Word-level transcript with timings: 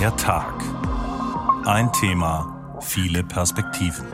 Der 0.00 0.16
Tag. 0.16 0.54
Ein 1.66 1.92
Thema, 1.92 2.78
viele 2.80 3.22
Perspektiven. 3.22 4.06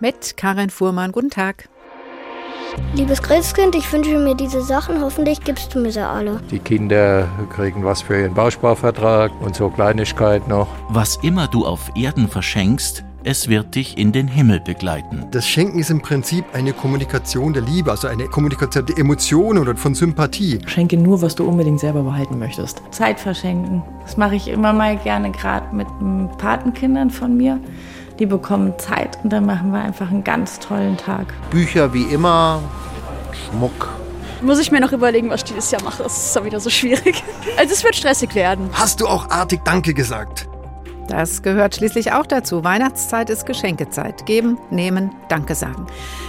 Mit 0.00 0.36
Karin 0.36 0.68
Fuhrmann, 0.68 1.12
guten 1.12 1.30
Tag. 1.30 1.68
Liebes 2.92 3.22
Christkind, 3.22 3.76
ich 3.76 3.92
wünsche 3.92 4.18
mir 4.18 4.34
diese 4.34 4.62
Sachen. 4.62 5.00
Hoffentlich 5.00 5.40
gibst 5.44 5.72
du 5.72 5.78
mir 5.78 5.92
sie 5.92 6.04
alle. 6.04 6.40
Die 6.50 6.58
Kinder 6.58 7.28
kriegen 7.54 7.84
was 7.84 8.02
für 8.02 8.20
ihren 8.20 8.34
Bausparvertrag 8.34 9.30
und 9.40 9.54
so 9.54 9.70
Kleinigkeit 9.70 10.48
noch. 10.48 10.66
Was 10.88 11.22
immer 11.22 11.46
du 11.46 11.64
auf 11.64 11.92
Erden 11.94 12.26
verschenkst, 12.26 13.04
es 13.26 13.48
wird 13.48 13.74
dich 13.74 13.98
in 13.98 14.12
den 14.12 14.28
Himmel 14.28 14.60
begleiten. 14.60 15.26
Das 15.32 15.48
Schenken 15.48 15.80
ist 15.80 15.90
im 15.90 16.00
Prinzip 16.00 16.44
eine 16.52 16.72
Kommunikation 16.72 17.52
der 17.52 17.62
Liebe, 17.62 17.90
also 17.90 18.06
eine 18.06 18.28
Kommunikation 18.28 18.86
der 18.86 18.98
Emotionen 18.98 19.58
oder 19.58 19.74
von 19.74 19.96
Sympathie. 19.96 20.60
Schenke 20.66 20.96
nur, 20.96 21.20
was 21.22 21.34
du 21.34 21.44
unbedingt 21.44 21.80
selber 21.80 22.04
behalten 22.04 22.38
möchtest. 22.38 22.80
Zeit 22.92 23.18
verschenken. 23.18 23.82
Das 24.02 24.16
mache 24.16 24.36
ich 24.36 24.46
immer 24.46 24.72
mal 24.72 24.96
gerne, 24.98 25.32
gerade 25.32 25.74
mit 25.74 25.88
Patenkindern 26.38 27.10
von 27.10 27.36
mir. 27.36 27.58
Die 28.20 28.26
bekommen 28.26 28.74
Zeit 28.78 29.18
und 29.24 29.32
dann 29.32 29.44
machen 29.44 29.72
wir 29.72 29.80
einfach 29.80 30.08
einen 30.08 30.22
ganz 30.22 30.60
tollen 30.60 30.96
Tag. 30.96 31.34
Bücher 31.50 31.92
wie 31.92 32.04
immer, 32.04 32.62
Schmuck. 33.32 33.88
Muss 34.40 34.60
ich 34.60 34.70
mir 34.70 34.80
noch 34.80 34.92
überlegen, 34.92 35.30
was 35.30 35.40
ich 35.40 35.48
dieses 35.52 35.72
Jahr 35.72 35.82
mache. 35.82 36.04
Das 36.04 36.26
ist 36.26 36.36
dann 36.36 36.44
wieder 36.44 36.60
so 36.60 36.70
schwierig. 36.70 37.24
Also 37.56 37.74
es 37.74 37.82
wird 37.82 37.96
stressig 37.96 38.36
werden. 38.36 38.70
Hast 38.72 39.00
du 39.00 39.08
auch 39.08 39.28
artig 39.30 39.62
Danke 39.64 39.94
gesagt? 39.94 40.48
Das 41.08 41.42
gehört 41.42 41.76
schließlich 41.76 42.12
auch 42.12 42.26
dazu. 42.26 42.64
Weihnachtszeit 42.64 43.30
ist 43.30 43.46
Geschenkezeit. 43.46 44.26
Geben, 44.26 44.58
nehmen, 44.70 45.14
Danke 45.28 45.54
sagen. 45.54 45.86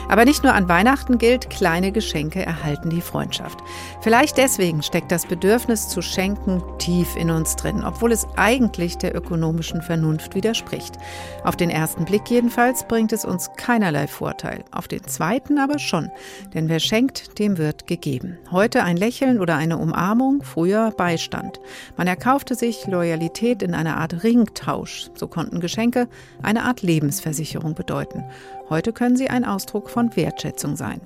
Aber 0.07 0.23
nicht 0.23 0.43
nur 0.43 0.53
an 0.53 0.69
Weihnachten 0.69 1.17
gilt, 1.17 1.49
kleine 1.49 1.91
Geschenke 1.91 2.45
erhalten 2.45 2.89
die 2.89 3.01
Freundschaft. 3.01 3.59
Vielleicht 4.01 4.37
deswegen 4.37 4.83
steckt 4.83 5.11
das 5.11 5.25
Bedürfnis 5.25 5.89
zu 5.89 6.01
schenken 6.01 6.61
tief 6.77 7.15
in 7.15 7.31
uns 7.31 7.55
drin, 7.55 7.83
obwohl 7.83 8.11
es 8.11 8.27
eigentlich 8.35 8.97
der 8.97 9.15
ökonomischen 9.15 9.81
Vernunft 9.81 10.35
widerspricht. 10.35 10.97
Auf 11.43 11.55
den 11.55 11.69
ersten 11.69 12.05
Blick 12.05 12.29
jedenfalls 12.29 12.87
bringt 12.87 13.11
es 13.13 13.25
uns 13.25 13.49
keinerlei 13.57 14.07
Vorteil. 14.07 14.63
Auf 14.71 14.87
den 14.87 15.03
zweiten 15.05 15.57
aber 15.57 15.79
schon. 15.79 16.11
Denn 16.53 16.69
wer 16.69 16.79
schenkt, 16.79 17.39
dem 17.39 17.57
wird 17.57 17.87
gegeben. 17.87 18.37
Heute 18.51 18.83
ein 18.83 18.97
Lächeln 18.97 19.39
oder 19.39 19.55
eine 19.55 19.77
Umarmung, 19.77 20.43
früher 20.43 20.91
Beistand. 20.91 21.59
Man 21.97 22.07
erkaufte 22.07 22.55
sich 22.55 22.85
Loyalität 22.87 23.63
in 23.63 23.73
einer 23.73 23.97
Art 23.97 24.23
Ringtausch. 24.23 24.66
So 25.15 25.27
konnten 25.27 25.59
Geschenke 25.59 26.07
eine 26.43 26.63
Art 26.63 26.81
Lebensversicherung 26.81 27.73
bedeuten. 27.73 28.23
Heute 28.69 28.91
können 28.91 29.15
sie 29.15 29.29
ein 29.29 29.45
Ausdruck 29.45 29.89
von 29.89 30.15
Wertschätzung 30.15 30.75
sein. 30.75 30.99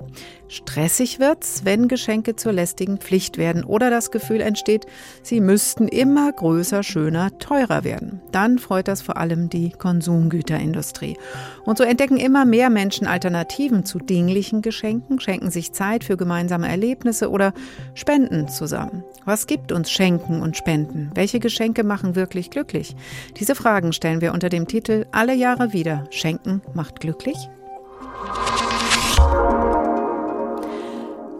Stressig 0.47 1.19
wird's, 1.19 1.63
wenn 1.63 1.87
Geschenke 1.87 2.35
zur 2.35 2.51
lästigen 2.53 2.97
Pflicht 2.97 3.37
werden 3.37 3.63
oder 3.63 3.89
das 3.89 4.09
Gefühl 4.09 4.41
entsteht, 4.41 4.85
sie 5.21 5.39
müssten 5.39 5.87
immer 5.87 6.31
größer, 6.31 6.81
schöner, 6.81 7.37
teurer 7.37 7.83
werden. 7.83 8.19
Dann 8.31 8.57
freut 8.57 8.87
das 8.87 9.01
vor 9.01 9.17
allem 9.17 9.49
die 9.49 9.69
Konsumgüterindustrie. 9.69 11.17
Und 11.63 11.77
so 11.77 11.83
entdecken 11.83 12.17
immer 12.17 12.45
mehr 12.45 12.71
Menschen 12.71 13.05
Alternativen 13.05 13.85
zu 13.85 13.99
dinglichen 13.99 14.61
Geschenken, 14.63 15.19
schenken 15.19 15.51
sich 15.51 15.71
Zeit 15.71 16.03
für 16.03 16.17
gemeinsame 16.17 16.67
Erlebnisse 16.67 17.29
oder 17.29 17.53
spenden 17.93 18.47
zusammen. 18.47 19.03
Was 19.23 19.45
gibt 19.45 19.71
uns 19.71 19.91
Schenken 19.91 20.41
und 20.41 20.57
Spenden? 20.57 21.11
Welche 21.13 21.39
Geschenke 21.39 21.83
machen 21.83 22.15
wirklich 22.15 22.49
glücklich? 22.49 22.95
Diese 23.37 23.53
Fragen 23.53 23.93
stellen 23.93 24.19
wir 24.19 24.33
unter 24.33 24.49
dem 24.49 24.67
Titel 24.67 25.05
Alle 25.11 25.35
Jahre 25.35 25.73
wieder. 25.73 26.05
Schenken 26.09 26.61
macht 26.73 26.99
glücklich? 26.99 27.50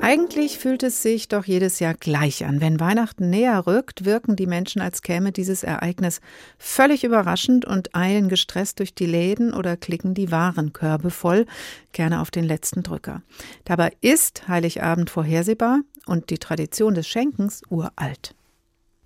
Eigentlich 0.03 0.57
fühlt 0.57 0.81
es 0.81 1.03
sich 1.03 1.27
doch 1.27 1.45
jedes 1.45 1.79
Jahr 1.79 1.93
gleich 1.93 2.43
an. 2.43 2.59
Wenn 2.59 2.79
Weihnachten 2.79 3.29
näher 3.29 3.65
rückt, 3.67 4.03
wirken 4.03 4.35
die 4.35 4.47
Menschen, 4.47 4.81
als 4.81 5.03
käme 5.03 5.31
dieses 5.31 5.63
Ereignis 5.63 6.21
völlig 6.57 7.03
überraschend 7.03 7.65
und 7.65 7.95
eilen 7.95 8.27
gestresst 8.27 8.79
durch 8.79 8.95
die 8.95 9.05
Läden 9.05 9.53
oder 9.53 9.77
klicken 9.77 10.13
die 10.13 10.31
Warenkörbe 10.31 11.11
voll, 11.11 11.45
gerne 11.91 12.19
auf 12.19 12.31
den 12.31 12.43
letzten 12.43 12.81
Drücker. 12.81 13.21
Dabei 13.63 13.93
ist 14.01 14.47
Heiligabend 14.47 15.09
vorhersehbar 15.09 15.81
und 16.07 16.29
die 16.31 16.39
Tradition 16.39 16.95
des 16.95 17.07
Schenkens 17.07 17.61
uralt. 17.69 18.33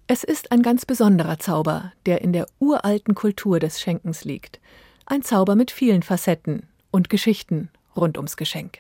Es 0.08 0.24
ist 0.24 0.52
ein 0.52 0.64
ganz 0.64 0.86
besonderer 0.86 1.40
Zauber, 1.40 1.92
der 2.06 2.22
in 2.22 2.32
der 2.32 2.48
uralten 2.60 3.16
Kultur 3.16 3.60
des 3.60 3.82
Schenkens 3.82 4.24
liegt. 4.24 4.62
Ein 5.06 5.24
Zauber 5.24 5.56
mit 5.56 5.72
vielen 5.72 6.04
Facetten 6.04 6.68
und 6.96 7.10
Geschichten 7.10 7.70
rund 7.98 8.16
ums 8.16 8.38
Geschenk. 8.38 8.80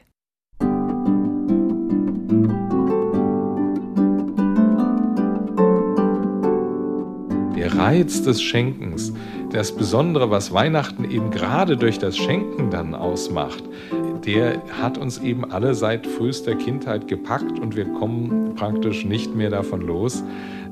Der 7.58 7.76
Reiz 7.76 8.24
des 8.24 8.42
Schenkens, 8.42 9.12
das 9.52 9.76
Besondere, 9.76 10.32
was 10.32 10.54
Weihnachten 10.54 11.04
eben 11.12 11.30
gerade 11.30 11.76
durch 11.76 12.00
das 12.00 12.16
Schenken 12.16 12.70
dann 12.70 12.96
ausmacht, 12.96 13.66
der 14.26 14.62
hat 14.82 14.98
uns 14.98 15.20
eben 15.20 15.52
alle 15.52 15.76
seit 15.76 16.08
frühester 16.08 16.56
Kindheit 16.56 17.10
gepackt 17.10 17.60
und 17.60 17.76
wir 17.76 17.86
kommen 17.86 18.56
praktisch 18.56 19.04
nicht 19.04 19.36
mehr 19.36 19.50
davon 19.50 19.82
los. 19.82 20.24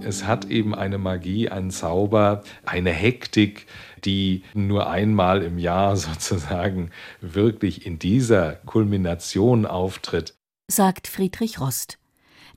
Es 0.01 0.25
hat 0.25 0.45
eben 0.45 0.73
eine 0.73 0.97
Magie, 0.97 1.49
einen 1.49 1.71
Zauber, 1.71 2.41
eine 2.65 2.89
Hektik, 2.91 3.67
die 4.05 4.43
nur 4.53 4.89
einmal 4.89 5.43
im 5.43 5.57
Jahr 5.57 5.95
sozusagen 5.97 6.91
wirklich 7.21 7.85
in 7.85 7.99
dieser 7.99 8.53
Kulmination 8.53 9.65
auftritt. 9.65 10.35
Sagt 10.69 11.07
Friedrich 11.07 11.59
Rost. 11.59 11.97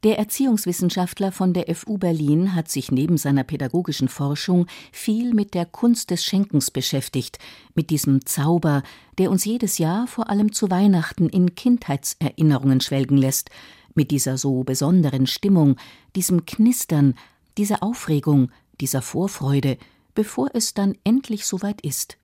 Der 0.05 0.19
Erziehungswissenschaftler 0.19 1.33
von 1.33 1.55
der 1.55 1.75
FU 1.75 1.97
Berlin 1.97 2.55
hat 2.55 2.69
sich 2.71 2.93
neben 2.93 3.17
seiner 3.17 3.45
pädagogischen 3.45 4.09
Forschung 4.09 4.67
viel 4.93 5.33
mit 5.33 5.55
der 5.55 5.65
Kunst 5.65 6.11
des 6.11 6.23
Schenkens 6.23 6.71
beschäftigt, 6.71 7.39
mit 7.75 7.89
diesem 7.91 8.25
Zauber, 8.27 8.83
der 9.19 9.31
uns 9.31 9.45
jedes 9.47 9.79
Jahr 9.79 10.07
vor 10.07 10.29
allem 10.29 10.53
zu 10.53 10.71
Weihnachten 10.71 11.29
in 11.29 11.55
Kindheitserinnerungen 11.55 12.81
schwelgen 12.81 13.17
lässt, 13.17 13.51
mit 13.95 14.11
dieser 14.11 14.37
so 14.37 14.65
besonderen 14.65 15.27
Stimmung, 15.27 15.77
diesem 16.15 16.45
Knistern, 16.45 17.15
dieser 17.57 17.83
Aufregung, 17.83 18.51
dieser 18.81 19.01
Vorfreude, 19.01 19.79
bevor 20.17 20.49
es 20.53 20.75
dann 20.75 20.97
endlich 21.05 21.47
soweit 21.47 21.81
ist. 21.83 22.19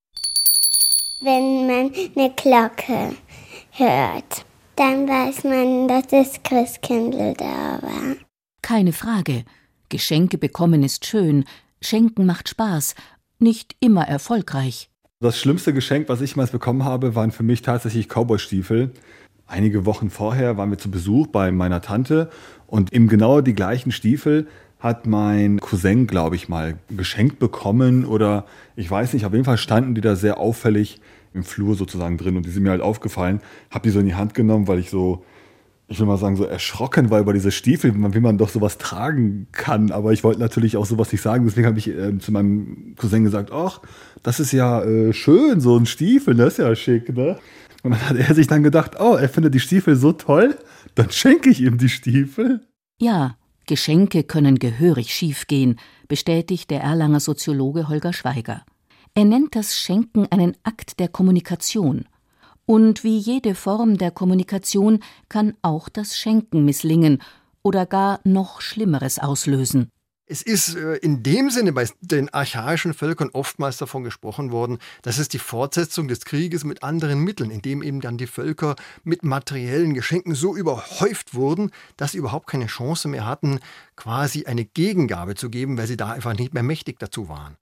Wenn 1.21 1.69
man 1.69 1.93
eine 2.17 2.35
Glocke 2.35 3.15
hört 3.71 4.45
dann 4.77 5.07
weiß 5.07 5.45
man, 5.45 5.89
dass 5.89 6.07
das 6.09 6.43
Christkindl 6.43 7.35
da 7.35 7.79
war. 7.83 8.17
Keine 8.63 8.93
Frage. 8.93 9.45
Geschenke 9.89 10.39
bekommen 10.39 10.83
ist 10.83 11.05
schön, 11.05 11.45
Schenken 11.83 12.25
macht 12.25 12.49
Spaß, 12.49 12.95
nicht 13.39 13.77
immer 13.81 14.09
erfolgreich. 14.09 14.89
Das 15.21 15.39
schlimmste 15.39 15.75
Geschenk, 15.75 16.09
was 16.09 16.21
ich 16.21 16.31
jemals 16.31 16.51
bekommen 16.51 16.85
habe, 16.85 17.15
waren 17.15 17.33
für 17.33 17.43
mich 17.43 17.63
tatsächlich 17.63 18.09
Cowboystiefel. 18.09 18.91
Einige 19.47 19.85
Wochen 19.85 20.09
vorher 20.09 20.57
waren 20.57 20.71
wir 20.71 20.79
zu 20.79 20.91
Besuch 20.91 21.27
bei 21.27 21.53
meiner 21.53 21.83
Tante 21.83 22.31
und 22.67 22.93
eben 22.93 23.09
genau 23.09 23.41
die 23.41 23.55
gleichen 23.55 23.93
Stiefel 23.93 24.49
hat 24.83 25.07
mein 25.07 25.61
Cousin, 25.61 26.09
glaube 26.09 26.35
ich, 26.35 26.49
mal 26.49 26.77
geschenkt 26.91 27.39
bekommen 27.39 28.05
oder 28.05 28.47
ich 28.75 28.91
weiß 28.91 29.13
nicht, 29.13 29.25
auf 29.25 29.33
jeden 29.33 29.45
Fall 29.45 29.57
standen 29.57 29.95
die 29.95 30.01
da 30.01 30.17
sehr 30.17 30.39
auffällig 30.39 31.01
im 31.35 31.45
Flur 31.45 31.77
sozusagen 31.77 32.19
drin 32.19 32.37
und 32.37 32.45
die 32.45 32.51
sind 32.51 32.65
mir 32.65 32.71
halt 32.71 32.83
aufgefallen. 32.83 33.41
Habe 33.71 33.85
die 33.85 33.91
so 33.91 34.01
in 34.01 34.07
die 34.07 34.17
Hand 34.17 34.35
genommen, 34.35 34.67
weil 34.67 34.81
ich 34.81 34.91
so, 34.91 35.25
ich 35.87 36.01
will 36.01 36.07
mal 36.07 36.17
sagen, 36.17 36.35
so 36.35 36.45
erschrocken 36.45 37.11
war 37.11 37.21
über 37.21 37.33
diese 37.33 37.53
Stiefel, 37.53 37.95
wie 37.95 38.21
man 38.21 38.39
doch 38.39 38.49
sowas 38.49 38.77
tragen 38.77 39.47
kann. 39.53 39.93
Aber 39.93 40.13
ich 40.13 40.25
wollte 40.25 40.41
natürlich 40.41 40.77
auch 40.77 40.85
sowas 40.85 41.13
nicht 41.13 41.23
sagen. 41.23 41.45
Deswegen 41.45 41.69
habe 41.69 41.79
ich 41.79 41.89
äh, 41.89 42.19
zu 42.19 42.33
meinem 42.33 42.97
Cousin 42.97 43.23
gesagt, 43.23 43.53
ach, 43.53 43.81
das 44.25 44.41
ist 44.41 44.51
ja 44.51 44.83
äh, 44.83 45.13
schön, 45.13 45.61
so 45.61 45.77
ein 45.77 45.87
Stiefel, 45.87 46.35
das 46.35 46.55
ist 46.55 46.59
ja 46.59 46.75
schick, 46.75 47.17
ne? 47.17 47.39
Und 47.85 47.93
dann 47.93 48.09
hat 48.09 48.17
er 48.17 48.35
sich 48.35 48.49
dann 48.49 48.65
gedacht, 48.65 49.01
oh, 49.01 49.15
er 49.15 49.29
findet 49.29 49.55
die 49.55 49.61
Stiefel 49.61 49.95
so 49.95 50.13
toll, 50.13 50.57
dann 50.97 51.11
schenke 51.11 51.51
ich 51.51 51.61
ihm 51.61 51.79
die 51.79 51.89
Stiefel. 51.89 52.61
Ja, 53.01 53.37
Geschenke 53.73 54.23
können 54.23 54.59
gehörig 54.59 55.15
schiefgehen, 55.15 55.81
bestätigt 56.07 56.71
der 56.71 56.83
Erlanger 56.83 57.21
Soziologe 57.21 57.89
Holger 57.89 58.13
Schweiger. 58.13 58.67
Er 59.15 59.25
nennt 59.25 59.57
das 59.57 59.79
Schenken 59.79 60.27
einen 60.31 60.59
Akt 60.63 61.01
der 61.01 61.09
Kommunikation. 61.09 62.05
Und 62.67 63.03
wie 63.03 63.17
jede 63.17 63.55
Form 63.55 63.97
der 63.97 64.11
Kommunikation 64.11 64.99
kann 65.31 65.55
auch 65.63 65.89
das 65.89 66.19
Schenken 66.19 66.67
misslingen 66.67 67.23
oder 67.63 67.87
gar 67.87 68.21
noch 68.25 68.61
Schlimmeres 68.61 69.19
auslösen. 69.19 69.89
Es 70.33 70.41
ist 70.41 70.77
äh, 70.77 70.95
in 70.97 71.23
dem 71.23 71.51
Sinne 71.51 71.75
bei 71.75 71.87
den 72.01 72.33
archaischen 72.33 72.95
Völkern 72.95 73.29
oftmals 73.35 73.77
davon 73.77 74.03
gesprochen 74.03 74.51
worden, 74.51 74.79
dass 75.03 75.19
es 75.19 75.29
die 75.29 75.39
Fortsetzung 75.39 76.09
des 76.09 76.25
Krieges 76.25 76.65
mit 76.65 76.83
anderen 76.83 77.19
Mitteln, 77.19 77.51
indem 77.51 77.83
eben 77.83 78.01
dann 78.01 78.17
die 78.17 78.27
Völker 78.27 78.77
mit 79.05 79.25
materiellen 79.25 79.93
Geschenken 79.93 80.35
so 80.35 80.57
überhäuft 80.57 81.35
wurden, 81.35 81.71
dass 81.99 82.13
sie 82.13 82.19
überhaupt 82.19 82.47
keine 82.47 82.65
Chance 82.65 83.09
mehr 83.09 83.27
hatten, 83.27 83.61
quasi 83.95 84.47
eine 84.47 84.65
Gegengabe 84.65 85.35
zu 85.35 85.51
geben, 85.51 85.77
weil 85.77 85.87
sie 85.87 85.99
da 85.99 86.13
einfach 86.13 86.35
nicht 86.35 86.55
mehr 86.55 86.63
mächtig 86.63 86.99
dazu 86.99 87.29
waren. 87.29 87.59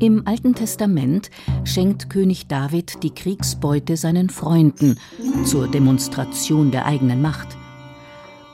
Im 0.00 0.26
Alten 0.26 0.54
Testament 0.54 1.28
schenkt 1.64 2.08
König 2.08 2.46
David 2.46 3.02
die 3.02 3.12
Kriegsbeute 3.14 3.98
seinen 3.98 4.30
Freunden 4.30 4.98
zur 5.44 5.68
Demonstration 5.68 6.70
der 6.70 6.86
eigenen 6.86 7.20
Macht. 7.20 7.57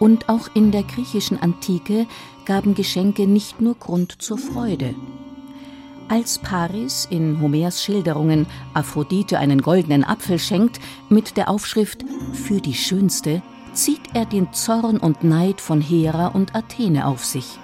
Und 0.05 0.29
auch 0.29 0.51
in 0.53 0.71
der 0.71 0.83
griechischen 0.83 1.41
Antike 1.41 2.07
gaben 2.45 2.75
Geschenke 2.75 3.27
nicht 3.27 3.63
nur 3.63 3.75
Grund 3.75 4.21
zur 4.21 4.37
Freude. 4.37 4.95
Als 6.11 6.39
Paris 6.39 7.09
in 7.09 7.41
Homers 7.41 7.83
Schilderungen 7.83 8.45
Aphrodite 8.75 9.39
einen 9.39 9.63
goldenen 9.63 10.05
Apfel 10.05 10.39
schenkt, 10.39 10.79
mit 11.09 11.39
der 11.39 11.49
Aufschrift 11.49 12.05
Für 12.35 12.61
die 12.61 12.75
Schönste, 12.75 13.41
zieht 13.73 14.03
er 14.13 14.27
den 14.27 14.53
Zorn 14.53 14.99
und 14.99 15.25
Neid 15.25 15.63
von 15.63 15.81
Hera 15.81 16.27
und 16.27 16.55
Athene 16.55 17.07
auf 17.07 17.25
sich. 17.25 17.59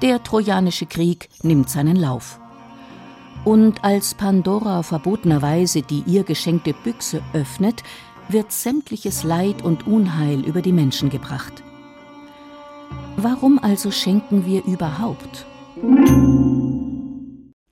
Der 0.00 0.22
Trojanische 0.22 0.86
Krieg 0.86 1.28
nimmt 1.42 1.70
seinen 1.70 1.96
Lauf. 1.96 2.38
Und 3.44 3.82
als 3.82 4.14
Pandora 4.14 4.84
verbotenerweise 4.84 5.82
die 5.82 6.04
ihr 6.06 6.22
geschenkte 6.22 6.72
Büchse 6.72 7.20
öffnet, 7.32 7.82
wird 8.28 8.52
sämtliches 8.52 9.24
Leid 9.24 9.62
und 9.62 9.86
Unheil 9.86 10.44
über 10.44 10.62
die 10.62 10.72
Menschen 10.72 11.10
gebracht. 11.10 11.62
Warum 13.16 13.58
also 13.58 13.90
schenken 13.90 14.46
wir 14.46 14.64
überhaupt? 14.64 15.46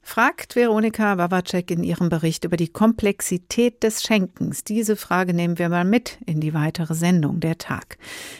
Fragt 0.02 0.56
Veronika 0.56 1.18
Wawacek 1.18 1.70
in 1.70 1.82
ihrem 1.84 2.08
Bericht 2.08 2.44
über 2.44 2.56
die 2.56 2.68
Komplexität 2.68 3.82
des 3.82 4.02
Schenkens. 4.02 4.64
Diese 4.64 4.96
Frage 4.96 5.34
nehmen 5.34 5.58
wir 5.58 5.68
mal 5.68 5.84
mit 5.84 6.18
in 6.26 6.40
die 6.40 6.54
weitere 6.54 6.94
Sendung 6.94 7.40
der 7.40 7.58
Tag. 7.58 7.98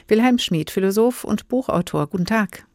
Wilhelm 0.09 0.39
Schmid, 0.39 0.71
Philosoph 0.71 1.25
und 1.25 1.49
Buchautor. 1.49 2.07
Guten 2.07 2.25
Tag. 2.25 2.66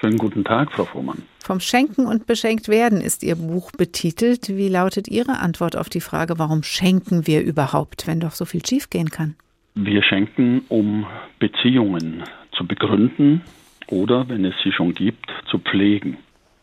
Schönen 0.00 0.16
guten 0.16 0.44
Tag, 0.44 0.72
Frau 0.72 0.86
Fuhrmann. 0.86 1.24
Vom 1.44 1.60
Schenken 1.60 2.06
und 2.06 2.26
Beschenkt 2.26 2.68
werden 2.68 3.02
ist 3.02 3.22
Ihr 3.22 3.36
Buch 3.36 3.70
betitelt. 3.70 4.48
Wie 4.48 4.70
lautet 4.70 5.08
Ihre 5.08 5.40
Antwort 5.40 5.76
auf 5.76 5.90
die 5.90 6.00
Frage, 6.00 6.38
warum 6.38 6.62
schenken 6.62 7.26
wir 7.26 7.42
überhaupt, 7.42 8.06
wenn 8.06 8.18
doch 8.18 8.30
so 8.30 8.46
viel 8.46 8.64
schiefgehen 8.64 9.10
kann? 9.10 9.36
Wir 9.74 10.02
schenken, 10.02 10.62
um 10.70 11.06
Beziehungen 11.38 12.24
zu 12.56 12.66
begründen 12.66 13.42
oder, 13.88 14.26
wenn 14.30 14.46
es 14.46 14.54
sie 14.64 14.72
schon 14.72 14.94
gibt, 14.94 15.26
zu 15.50 15.58
pflegen. 15.58 16.16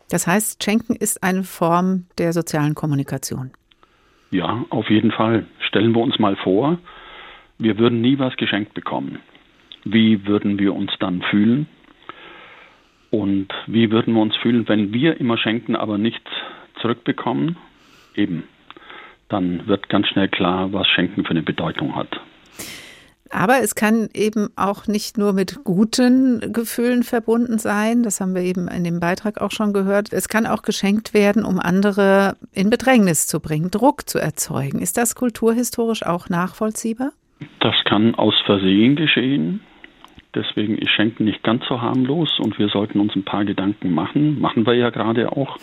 Das 0.10 0.26
heißt, 0.26 0.64
Schenken 0.64 0.96
ist 0.96 1.22
eine 1.22 1.44
Form 1.44 2.06
der 2.18 2.34
sozialen 2.34 2.74
Kommunikation. 2.74 3.52
Ja, 4.32 4.66
auf 4.72 4.90
jeden 4.90 5.12
Fall. 5.12 5.46
Stellen 5.60 5.94
wir 5.94 6.02
uns 6.02 6.18
mal 6.18 6.38
vor, 6.38 6.80
wir 7.60 7.78
würden 7.78 8.02
nie 8.02 8.18
was 8.18 8.36
geschenkt 8.38 8.74
bekommen. 8.74 9.20
Wie 9.84 10.26
würden 10.26 10.58
wir 10.58 10.74
uns 10.74 10.92
dann 11.00 11.22
fühlen? 11.22 11.68
Und 13.10 13.48
wie 13.68 13.92
würden 13.92 14.14
wir 14.14 14.22
uns 14.22 14.36
fühlen, 14.36 14.68
wenn 14.68 14.94
wir 14.94 15.20
immer 15.20 15.38
schenken, 15.38 15.76
aber 15.76 15.98
nichts 15.98 16.30
zurückbekommen? 16.82 17.58
Eben, 18.16 18.44
dann 19.30 19.68
wird 19.68 19.90
ganz 19.90 20.08
schnell 20.08 20.28
klar, 20.28 20.74
was 20.74 20.88
Schenken 20.88 21.24
für 21.24 21.32
eine 21.32 21.44
Bedeutung 21.44 21.96
hat. 21.96 22.20
Aber 23.30 23.60
es 23.62 23.76
kann 23.76 24.10
eben 24.14 24.50
auch 24.56 24.88
nicht 24.88 25.18
nur 25.18 25.34
mit 25.34 25.64
guten 25.64 26.54
Gefühlen 26.54 27.04
verbunden 27.04 27.60
sein. 27.60 28.04
Das 28.04 28.22
haben 28.22 28.36
wir 28.36 28.42
eben 28.42 28.68
in 28.68 28.84
dem 28.84 29.00
Beitrag 29.00 29.42
auch 29.42 29.52
schon 29.52 29.74
gehört. 29.74 30.14
Es 30.14 30.30
kann 30.30 30.46
auch 30.46 30.62
geschenkt 30.62 31.14
werden, 31.14 31.44
um 31.44 31.60
andere 31.60 32.38
in 32.54 32.70
Bedrängnis 32.70 33.28
zu 33.28 33.40
bringen, 33.40 33.70
Druck 33.70 34.10
zu 34.10 34.20
erzeugen. 34.20 34.80
Ist 34.80 34.98
das 34.98 35.16
kulturhistorisch 35.16 36.06
auch 36.06 36.30
nachvollziehbar? 36.30 37.12
Das 37.60 37.76
kann 37.86 38.16
aus 38.16 38.36
Versehen 38.46 38.96
geschehen. 38.96 39.62
Deswegen 40.38 40.78
ist 40.78 40.92
Schenken 40.92 41.26
nicht 41.26 41.42
ganz 41.42 41.66
so 41.68 41.82
harmlos 41.82 42.40
und 42.40 42.60
wir 42.60 42.70
sollten 42.70 43.00
uns 43.00 43.16
ein 43.16 43.24
paar 43.24 43.44
Gedanken 43.44 43.92
machen. 43.92 44.40
Machen 44.40 44.68
wir 44.68 44.76
ja 44.76 44.92
gerade 44.92 45.32
auch. 45.32 45.58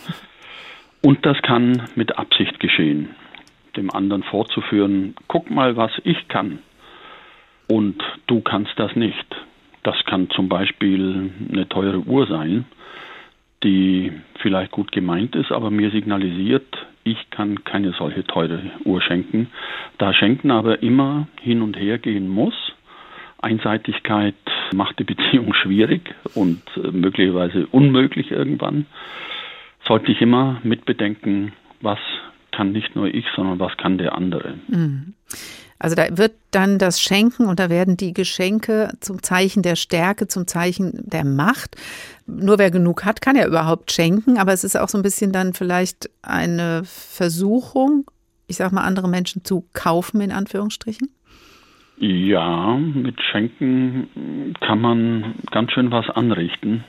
Und 1.01 1.25
das 1.25 1.41
kann 1.43 1.83
mit 1.95 2.17
Absicht 2.17 2.59
geschehen, 2.59 3.15
dem 3.77 3.89
anderen 3.89 4.23
vorzuführen, 4.23 5.15
guck 5.29 5.49
mal, 5.49 5.77
was 5.77 5.91
ich 6.03 6.27
kann 6.27 6.59
und 7.67 8.03
du 8.27 8.41
kannst 8.41 8.73
das 8.75 8.95
nicht. 8.97 9.25
Das 9.83 9.95
kann 10.05 10.29
zum 10.31 10.49
Beispiel 10.49 11.31
eine 11.49 11.69
teure 11.69 11.99
Uhr 11.99 12.27
sein, 12.27 12.65
die 13.63 14.11
vielleicht 14.41 14.71
gut 14.71 14.91
gemeint 14.91 15.35
ist, 15.35 15.53
aber 15.53 15.71
mir 15.71 15.91
signalisiert, 15.91 16.65
ich 17.05 17.29
kann 17.29 17.63
keine 17.63 17.93
solche 17.93 18.25
teure 18.25 18.59
Uhr 18.83 19.01
schenken. 19.01 19.47
Da 19.99 20.13
Schenken 20.13 20.51
aber 20.51 20.83
immer 20.83 21.27
hin 21.39 21.61
und 21.61 21.77
her 21.77 21.97
gehen 21.97 22.27
muss, 22.27 22.74
Einseitigkeit 23.45 24.35
macht 24.73 24.99
die 24.99 25.03
Beziehung 25.03 25.53
schwierig 25.53 26.15
und 26.33 26.61
äh, 26.75 26.91
möglicherweise 26.91 27.67
unmöglich 27.67 28.31
irgendwann, 28.31 28.87
sollte 29.87 30.11
ich 30.11 30.19
immer 30.21 30.59
mitbedenken, 30.63 31.53
was 31.81 31.99
kann 32.51 32.71
nicht 32.71 32.95
nur 32.95 33.07
ich, 33.07 33.25
sondern 33.35 33.59
was 33.59 33.77
kann 33.77 33.97
der 33.97 34.15
andere. 34.15 34.55
Mhm. 34.67 35.13
Also 35.77 35.95
da 35.95 36.17
wird 36.17 36.33
dann 36.51 36.79
das 36.79 37.01
Schenken 37.01 37.45
und 37.45 37.59
da 37.59 37.69
werden 37.69 37.97
die 37.97 38.13
Geschenke 38.13 38.93
zum 39.01 39.21
Zeichen 39.21 39.61
der 39.61 39.75
Stärke, 39.75 40.27
zum 40.27 40.47
Zeichen 40.47 40.93
der 41.03 41.25
Macht. 41.25 41.75
Nur 42.25 42.57
wer 42.57 42.71
genug 42.71 43.03
hat, 43.03 43.21
kann 43.21 43.35
ja 43.35 43.45
überhaupt 43.45 43.91
schenken, 43.91 44.37
aber 44.37 44.53
es 44.53 44.63
ist 44.63 44.77
auch 44.77 44.89
so 44.89 44.97
ein 44.97 45.03
bisschen 45.03 45.31
dann 45.31 45.53
vielleicht 45.53 46.09
eine 46.21 46.83
Versuchung, 46.85 48.09
ich 48.47 48.55
sag 48.55 48.71
mal, 48.71 48.83
andere 48.83 49.09
Menschen 49.09 49.43
zu 49.43 49.65
kaufen, 49.73 50.21
in 50.21 50.31
Anführungsstrichen. 50.31 51.09
Ja, 51.97 52.77
mit 52.77 53.21
Schenken 53.21 54.53
kann 54.59 54.81
man 54.81 55.35
ganz 55.51 55.71
schön 55.71 55.91
was 55.91 56.09
anrichten. 56.09 56.83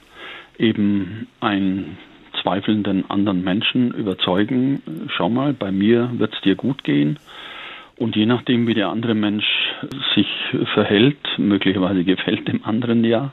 Eben 0.58 1.28
einen 1.40 1.98
zweifelnden 2.42 3.08
anderen 3.10 3.44
Menschen 3.44 3.92
überzeugen, 3.92 4.82
schau 5.16 5.28
mal, 5.28 5.52
bei 5.52 5.70
mir 5.70 6.10
wird 6.16 6.34
es 6.34 6.40
dir 6.42 6.54
gut 6.54 6.84
gehen 6.84 7.18
und 7.96 8.14
je 8.14 8.26
nachdem, 8.26 8.66
wie 8.66 8.74
der 8.74 8.88
andere 8.88 9.14
Mensch 9.14 9.46
sich 10.14 10.28
verhält, 10.74 11.18
möglicherweise 11.38 12.04
gefällt 12.04 12.46
dem 12.46 12.64
anderen 12.64 13.04
ja, 13.04 13.32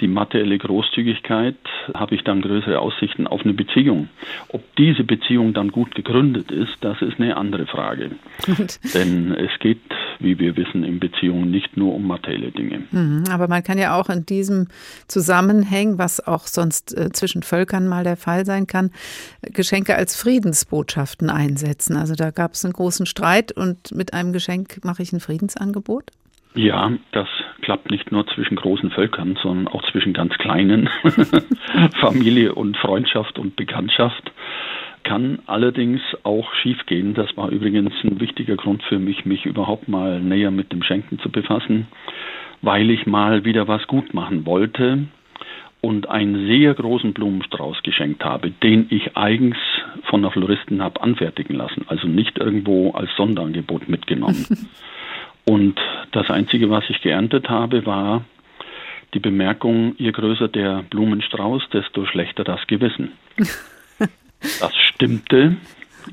die 0.00 0.08
materielle 0.08 0.58
Großzügigkeit, 0.58 1.56
habe 1.94 2.14
ich 2.14 2.22
dann 2.22 2.40
größere 2.40 2.78
Aussichten 2.78 3.26
auf 3.26 3.44
eine 3.44 3.54
Beziehung. 3.54 4.08
Ob 4.48 4.62
diese 4.76 5.04
Beziehung 5.04 5.54
dann 5.54 5.70
gut 5.70 5.94
gegründet 5.94 6.50
ist, 6.50 6.76
das 6.80 7.02
ist 7.02 7.20
eine 7.20 7.36
andere 7.36 7.66
Frage. 7.66 8.10
Denn 8.94 9.32
es 9.32 9.58
geht, 9.58 9.80
wie 10.20 10.38
wir 10.38 10.56
wissen, 10.56 10.84
in 10.84 11.00
Beziehungen 11.00 11.50
nicht 11.50 11.76
nur 11.76 11.94
um 11.94 12.06
materielle 12.06 12.50
Dinge. 12.50 12.82
Mhm, 12.90 13.24
aber 13.30 13.48
man 13.48 13.62
kann 13.62 13.78
ja 13.78 13.98
auch 13.98 14.08
in 14.08 14.26
diesem 14.26 14.68
Zusammenhang, 15.06 15.98
was 15.98 16.26
auch 16.26 16.46
sonst 16.46 16.96
äh, 16.96 17.10
zwischen 17.10 17.42
Völkern 17.42 17.88
mal 17.88 18.04
der 18.04 18.16
Fall 18.16 18.44
sein 18.44 18.66
kann, 18.66 18.90
Geschenke 19.42 19.96
als 19.96 20.16
Friedensbotschaften 20.16 21.30
einsetzen. 21.30 21.96
Also 21.96 22.14
da 22.14 22.30
gab 22.30 22.52
es 22.52 22.64
einen 22.64 22.74
großen 22.74 23.06
Streit 23.06 23.52
und 23.52 23.94
mit 23.94 24.12
einem 24.12 24.32
Geschenk 24.32 24.84
mache 24.84 25.02
ich 25.02 25.12
ein 25.12 25.20
Friedensangebot. 25.20 26.10
Ja, 26.54 26.90
das 27.12 27.28
klappt 27.62 27.90
nicht 27.90 28.10
nur 28.10 28.26
zwischen 28.26 28.56
großen 28.56 28.90
Völkern, 28.90 29.38
sondern 29.42 29.68
auch 29.68 29.82
zwischen 29.92 30.12
ganz 30.12 30.34
kleinen. 30.38 30.88
Familie 32.00 32.54
und 32.54 32.76
Freundschaft 32.76 33.38
und 33.38 33.54
Bekanntschaft 33.54 34.32
kann 35.08 35.38
allerdings 35.46 36.02
auch 36.22 36.52
schiefgehen. 36.52 37.14
Das 37.14 37.34
war 37.34 37.48
übrigens 37.48 37.94
ein 38.04 38.20
wichtiger 38.20 38.56
Grund 38.56 38.82
für 38.82 38.98
mich, 38.98 39.24
mich 39.24 39.46
überhaupt 39.46 39.88
mal 39.88 40.20
näher 40.20 40.50
mit 40.50 40.70
dem 40.70 40.82
Schenken 40.82 41.18
zu 41.18 41.30
befassen, 41.30 41.86
weil 42.60 42.90
ich 42.90 43.06
mal 43.06 43.46
wieder 43.46 43.66
was 43.66 43.86
gut 43.86 44.12
machen 44.12 44.44
wollte 44.44 45.06
und 45.80 46.10
einen 46.10 46.46
sehr 46.46 46.74
großen 46.74 47.14
Blumenstrauß 47.14 47.82
geschenkt 47.84 48.22
habe, 48.22 48.50
den 48.50 48.88
ich 48.90 49.16
eigens 49.16 49.56
von 50.10 50.20
der 50.20 50.30
Floristin 50.30 50.82
habe 50.82 51.00
anfertigen 51.00 51.56
lassen, 51.56 51.86
also 51.86 52.06
nicht 52.06 52.36
irgendwo 52.36 52.90
als 52.90 53.08
Sonderangebot 53.16 53.88
mitgenommen. 53.88 54.44
Und 55.46 55.80
das 56.12 56.28
Einzige, 56.28 56.68
was 56.68 56.84
ich 56.90 57.00
geerntet 57.00 57.48
habe, 57.48 57.86
war 57.86 58.26
die 59.14 59.20
Bemerkung, 59.20 59.94
je 59.96 60.12
größer 60.12 60.48
der 60.48 60.84
Blumenstrauß, 60.90 61.70
desto 61.72 62.04
schlechter 62.04 62.44
das 62.44 62.66
Gewissen. 62.66 63.12
Das 64.60 64.74
stimmte 64.76 65.56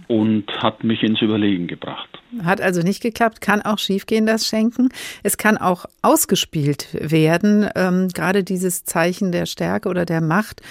und 0.07 0.51
hat 0.61 0.83
mich 0.83 1.03
ins 1.03 1.21
Überlegen 1.21 1.67
gebracht. 1.67 2.09
Hat 2.43 2.61
also 2.61 2.81
nicht 2.81 3.01
geklappt, 3.01 3.41
kann 3.41 3.61
auch 3.61 3.79
schiefgehen, 3.79 4.25
das 4.25 4.45
Schenken. 4.47 4.89
Es 5.23 5.37
kann 5.37 5.57
auch 5.57 5.85
ausgespielt 6.01 6.87
werden, 6.91 7.69
ähm, 7.75 8.09
gerade 8.09 8.43
dieses 8.43 8.83
Zeichen 8.83 9.31
der 9.31 9.45
Stärke 9.45 9.89
oder 9.89 10.05
der 10.05 10.21
Macht 10.21 10.61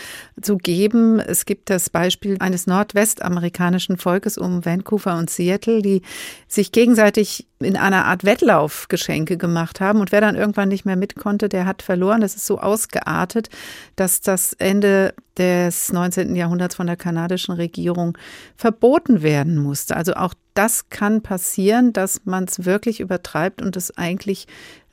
zu 0.41 0.57
geben. 0.57 1.21
Es 1.21 1.47
gibt 1.47 1.71
das 1.71 1.91
Beispiel 1.91 2.37
eines 2.41 2.67
nordwestamerikanischen 2.67 3.97
Volkes 3.97 4.39
um 4.39 4.65
Vancouver 4.65 5.17
und 5.17 5.31
Seattle, 5.31 5.83
die 5.83 6.03
sich 6.49 6.73
gegenseitig 6.73 7.47
in 7.61 7.77
einer 7.77 8.05
Art 8.05 8.25
Wettlauf 8.25 8.87
Geschenke 8.89 9.37
gemacht 9.37 9.81
haben. 9.81 10.01
Und 10.01 10.13
wer 10.13 10.21
dann 10.21 10.37
irgendwann 10.37 10.69
nicht 10.69 10.85
mehr 10.85 10.97
mit 10.97 11.17
konnte, 11.17 11.49
der 11.49 11.67
hat 11.67 11.83
verloren. 11.83 12.21
Das 12.21 12.37
ist 12.37 12.47
so 12.47 12.59
ausgeartet, 12.59 13.49
dass 13.97 14.21
das 14.21 14.53
Ende 14.55 15.15
des 15.39 15.93
19. 15.93 16.37
Jahrhunderts 16.37 16.75
von 16.75 16.87
der 16.87 16.97
kanadischen 16.97 17.55
Regierung 17.55 18.17
verboten 18.57 19.23
werden 19.23 19.57
musste. 19.57 19.97
Also 19.97 20.15
auch 20.15 20.35
das 20.55 20.89
kann 20.91 21.23
passieren, 21.23 21.93
dass 21.93 22.25
man 22.25 22.45
es 22.45 22.65
wirklich 22.65 23.01
übertreibt 23.01 23.63
und 23.63 23.77
es 23.77 23.97
eigentlich 23.97 24.47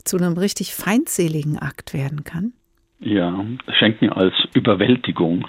zu 0.04 0.18
einem 0.18 0.38
richtig 0.38 0.74
feindseligen 0.74 1.60
Akt 1.60 1.94
werden 1.94 2.24
kann? 2.24 2.54
Ja, 3.00 3.44
Schenken 3.80 4.10
als 4.10 4.34
Überwältigung, 4.54 5.48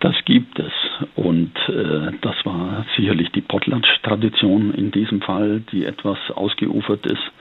das 0.00 0.14
gibt 0.24 0.58
es. 0.60 0.72
Und 1.16 1.52
äh, 1.68 2.12
das 2.20 2.36
war 2.44 2.86
sicherlich 2.96 3.30
die 3.32 3.40
Potlatch-Tradition 3.40 4.74
in 4.74 4.92
diesem 4.92 5.20
Fall, 5.20 5.60
die 5.72 5.84
etwas 5.84 6.18
ausgeufert 6.34 7.04
ist. 7.06 7.32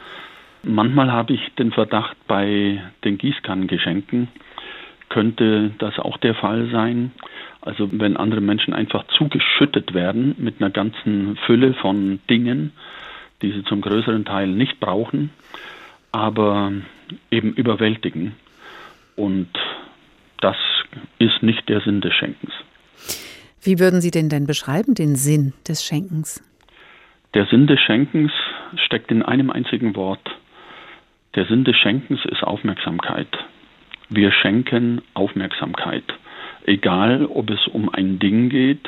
Manchmal 0.63 1.12
habe 1.12 1.34
ich 1.34 1.42
den 1.60 1.72
Verdacht, 1.72 2.18
bei 2.27 2.82
den 3.04 3.20
Gießkannengeschenken 3.20 4.27
könnte 5.10 5.72
das 5.80 5.98
auch 6.00 6.18
der 6.18 6.36
Fall 6.36 6.70
sein. 6.72 7.12
Also 7.62 7.90
wenn 7.92 8.18
andere 8.18 8.42
Menschen 8.42 8.74
einfach 8.74 9.06
zugeschüttet 9.18 9.94
werden 9.94 10.36
mit 10.38 10.62
einer 10.62 10.70
ganzen 10.70 11.38
Fülle 11.46 11.74
von 11.74 12.20
Dingen, 12.30 12.72
die 13.42 13.52
sie 13.52 13.64
zum 13.64 13.82
größeren 13.82 14.26
Teil 14.26 14.48
nicht 14.48 14.80
brauchen, 14.80 15.30
aber 16.12 16.72
eben 17.32 17.54
überwältigen. 17.54 18.36
Und 19.16 19.50
das 20.40 20.58
ist 21.20 21.44
nicht 21.44 21.68
der 21.70 21.82
Sinn 21.82 22.02
des 22.02 22.14
Schenkens. 22.14 22.54
Wie 23.62 23.80
würden 23.80 24.02
Sie 24.02 24.12
den 24.12 24.30
denn 24.30 24.48
beschreiben, 24.48 24.94
den 24.94 25.16
Sinn 25.16 25.54
des 25.68 25.84
Schenkens? 25.84 26.44
Der 27.34 27.46
Sinn 27.48 27.68
des 27.68 27.80
Schenkens 27.80 28.32
steckt 28.86 29.12
in 29.12 29.24
einem 29.24 29.50
einzigen 29.50 29.96
Wort. 29.96 30.22
Der 31.36 31.46
Sinn 31.46 31.66
des 31.66 31.76
Schenkens 31.76 32.24
ist 32.26 32.44
Aufmerksamkeit. 32.44 33.28
Wir 34.10 34.32
schenken 34.32 35.02
Aufmerksamkeit. 35.14 36.04
Egal, 36.66 37.26
ob 37.26 37.50
es 37.50 37.68
um 37.68 37.90
ein 37.90 38.20
Ding 38.20 38.50
geht, 38.50 38.88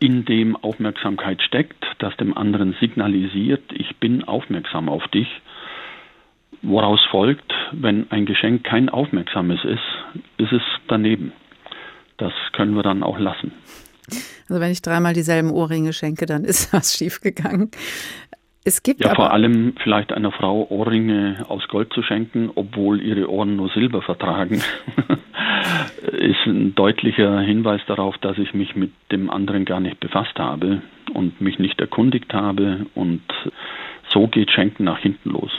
in 0.00 0.24
dem 0.24 0.56
Aufmerksamkeit 0.56 1.40
steckt, 1.42 1.82
das 1.98 2.16
dem 2.16 2.36
anderen 2.36 2.76
signalisiert, 2.80 3.62
ich 3.72 3.96
bin 3.96 4.24
aufmerksam 4.24 4.88
auf 4.88 5.06
dich. 5.08 5.28
Woraus 6.62 7.00
folgt, 7.10 7.52
wenn 7.72 8.10
ein 8.10 8.26
Geschenk 8.26 8.64
kein 8.64 8.88
aufmerksames 8.88 9.64
ist, 9.64 10.22
ist 10.38 10.52
es 10.52 10.62
daneben. 10.88 11.32
Das 12.16 12.32
können 12.52 12.74
wir 12.74 12.82
dann 12.82 13.02
auch 13.02 13.18
lassen. 13.18 13.52
Also 14.48 14.60
wenn 14.60 14.70
ich 14.70 14.82
dreimal 14.82 15.14
dieselben 15.14 15.50
Ohrringe 15.50 15.92
schenke, 15.92 16.26
dann 16.26 16.44
ist 16.44 16.72
was 16.72 16.96
schiefgegangen. 16.96 17.70
Es 18.66 18.82
gibt 18.82 19.00
ja, 19.00 19.08
aber 19.10 19.16
vor 19.16 19.32
allem 19.32 19.74
vielleicht 19.82 20.10
einer 20.10 20.32
Frau 20.32 20.66
Ohrringe 20.70 21.44
aus 21.48 21.68
Gold 21.68 21.92
zu 21.92 22.02
schenken, 22.02 22.50
obwohl 22.54 23.02
ihre 23.02 23.30
Ohren 23.30 23.56
nur 23.56 23.68
Silber 23.68 24.00
vertragen, 24.00 24.62
ist 26.12 26.46
ein 26.46 26.74
deutlicher 26.74 27.40
Hinweis 27.40 27.82
darauf, 27.86 28.16
dass 28.18 28.38
ich 28.38 28.54
mich 28.54 28.74
mit 28.74 28.90
dem 29.12 29.28
anderen 29.28 29.66
gar 29.66 29.80
nicht 29.80 30.00
befasst 30.00 30.38
habe 30.38 30.80
und 31.12 31.42
mich 31.42 31.58
nicht 31.58 31.78
erkundigt 31.78 32.32
habe 32.32 32.86
und 32.94 33.22
so 34.08 34.28
geht 34.28 34.50
Schenken 34.50 34.84
nach 34.84 34.98
hinten 34.98 35.30
los. 35.30 35.52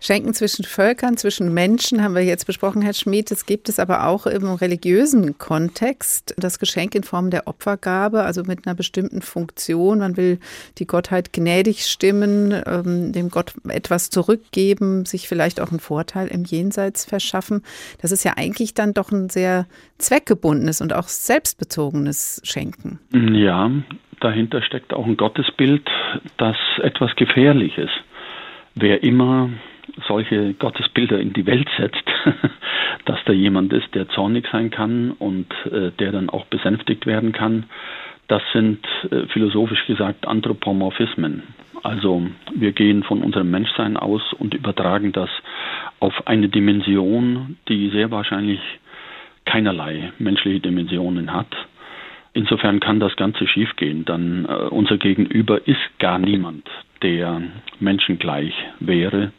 Schenken 0.00 0.32
zwischen 0.32 0.64
Völkern, 0.64 1.16
zwischen 1.16 1.52
Menschen 1.52 2.04
haben 2.04 2.14
wir 2.14 2.22
jetzt 2.22 2.46
besprochen, 2.46 2.82
Herr 2.82 2.92
Schmid. 2.92 3.32
Es 3.32 3.46
gibt 3.46 3.68
es 3.68 3.80
aber 3.80 4.06
auch 4.06 4.26
im 4.26 4.46
religiösen 4.46 5.38
Kontext. 5.38 6.34
Das 6.38 6.60
Geschenk 6.60 6.94
in 6.94 7.02
Form 7.02 7.30
der 7.30 7.48
Opfergabe, 7.48 8.22
also 8.22 8.44
mit 8.44 8.64
einer 8.64 8.76
bestimmten 8.76 9.22
Funktion. 9.22 9.98
Man 9.98 10.16
will 10.16 10.38
die 10.78 10.86
Gottheit 10.86 11.32
gnädig 11.32 11.86
stimmen, 11.86 12.54
ähm, 12.64 13.12
dem 13.12 13.28
Gott 13.28 13.54
etwas 13.68 14.10
zurückgeben, 14.10 15.04
sich 15.04 15.26
vielleicht 15.26 15.60
auch 15.60 15.70
einen 15.70 15.80
Vorteil 15.80 16.28
im 16.28 16.44
Jenseits 16.44 17.04
verschaffen. 17.04 17.64
Das 18.00 18.12
ist 18.12 18.24
ja 18.24 18.34
eigentlich 18.36 18.74
dann 18.74 18.94
doch 18.94 19.10
ein 19.10 19.28
sehr 19.28 19.66
zweckgebundenes 19.98 20.80
und 20.80 20.92
auch 20.92 21.08
selbstbezogenes 21.08 22.40
Schenken. 22.44 23.00
Ja, 23.12 23.68
dahinter 24.20 24.62
steckt 24.62 24.94
auch 24.94 25.06
ein 25.06 25.16
Gottesbild, 25.16 25.88
das 26.36 26.56
etwas 26.82 27.16
gefährlich 27.16 27.76
ist. 27.78 27.90
Wer 28.76 29.02
immer 29.02 29.50
solche 30.06 30.54
Gottesbilder 30.54 31.18
in 31.18 31.32
die 31.32 31.46
Welt 31.46 31.68
setzt, 31.76 32.04
dass 33.04 33.18
da 33.24 33.32
jemand 33.32 33.72
ist, 33.72 33.94
der 33.94 34.08
zornig 34.10 34.46
sein 34.50 34.70
kann 34.70 35.12
und 35.12 35.46
äh, 35.70 35.90
der 35.98 36.12
dann 36.12 36.30
auch 36.30 36.46
besänftigt 36.46 37.06
werden 37.06 37.32
kann. 37.32 37.64
Das 38.28 38.42
sind 38.52 38.86
äh, 39.10 39.26
philosophisch 39.26 39.86
gesagt 39.86 40.26
Anthropomorphismen. 40.26 41.42
Also 41.82 42.26
wir 42.54 42.72
gehen 42.72 43.02
von 43.02 43.22
unserem 43.22 43.50
Menschsein 43.50 43.96
aus 43.96 44.32
und 44.34 44.54
übertragen 44.54 45.12
das 45.12 45.30
auf 46.00 46.26
eine 46.26 46.48
Dimension, 46.48 47.56
die 47.68 47.88
sehr 47.90 48.10
wahrscheinlich 48.10 48.60
keinerlei 49.44 50.12
menschliche 50.18 50.60
Dimensionen 50.60 51.32
hat. 51.32 51.48
Insofern 52.34 52.80
kann 52.80 53.00
das 53.00 53.16
Ganze 53.16 53.46
schiefgehen. 53.46 54.04
Dann 54.04 54.44
äh, 54.44 54.52
unser 54.68 54.98
Gegenüber 54.98 55.66
ist 55.66 55.98
gar 55.98 56.18
niemand, 56.18 56.68
der 57.02 57.40
menschengleich 57.80 58.52
wäre 58.80 59.32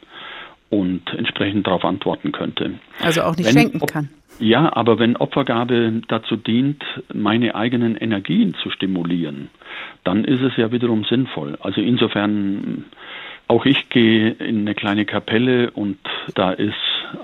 und 0.70 1.02
entsprechend 1.16 1.66
darauf 1.66 1.84
antworten 1.84 2.32
könnte. 2.32 2.78
Also 3.02 3.22
auch 3.22 3.36
nicht 3.36 3.46
wenn, 3.46 3.62
schenken 3.62 3.80
kann. 3.86 4.08
Ja, 4.38 4.74
aber 4.74 4.98
wenn 4.98 5.16
Opfergabe 5.16 6.00
dazu 6.08 6.36
dient, 6.36 6.82
meine 7.12 7.54
eigenen 7.54 7.96
Energien 7.96 8.54
zu 8.62 8.70
stimulieren, 8.70 9.50
dann 10.04 10.24
ist 10.24 10.40
es 10.40 10.56
ja 10.56 10.72
wiederum 10.72 11.04
sinnvoll. 11.04 11.58
Also 11.60 11.80
insofern, 11.80 12.84
auch 13.48 13.66
ich 13.66 13.90
gehe 13.90 14.30
in 14.30 14.60
eine 14.60 14.74
kleine 14.74 15.04
Kapelle 15.04 15.72
und 15.72 15.98
da 16.34 16.52
ist 16.52 16.74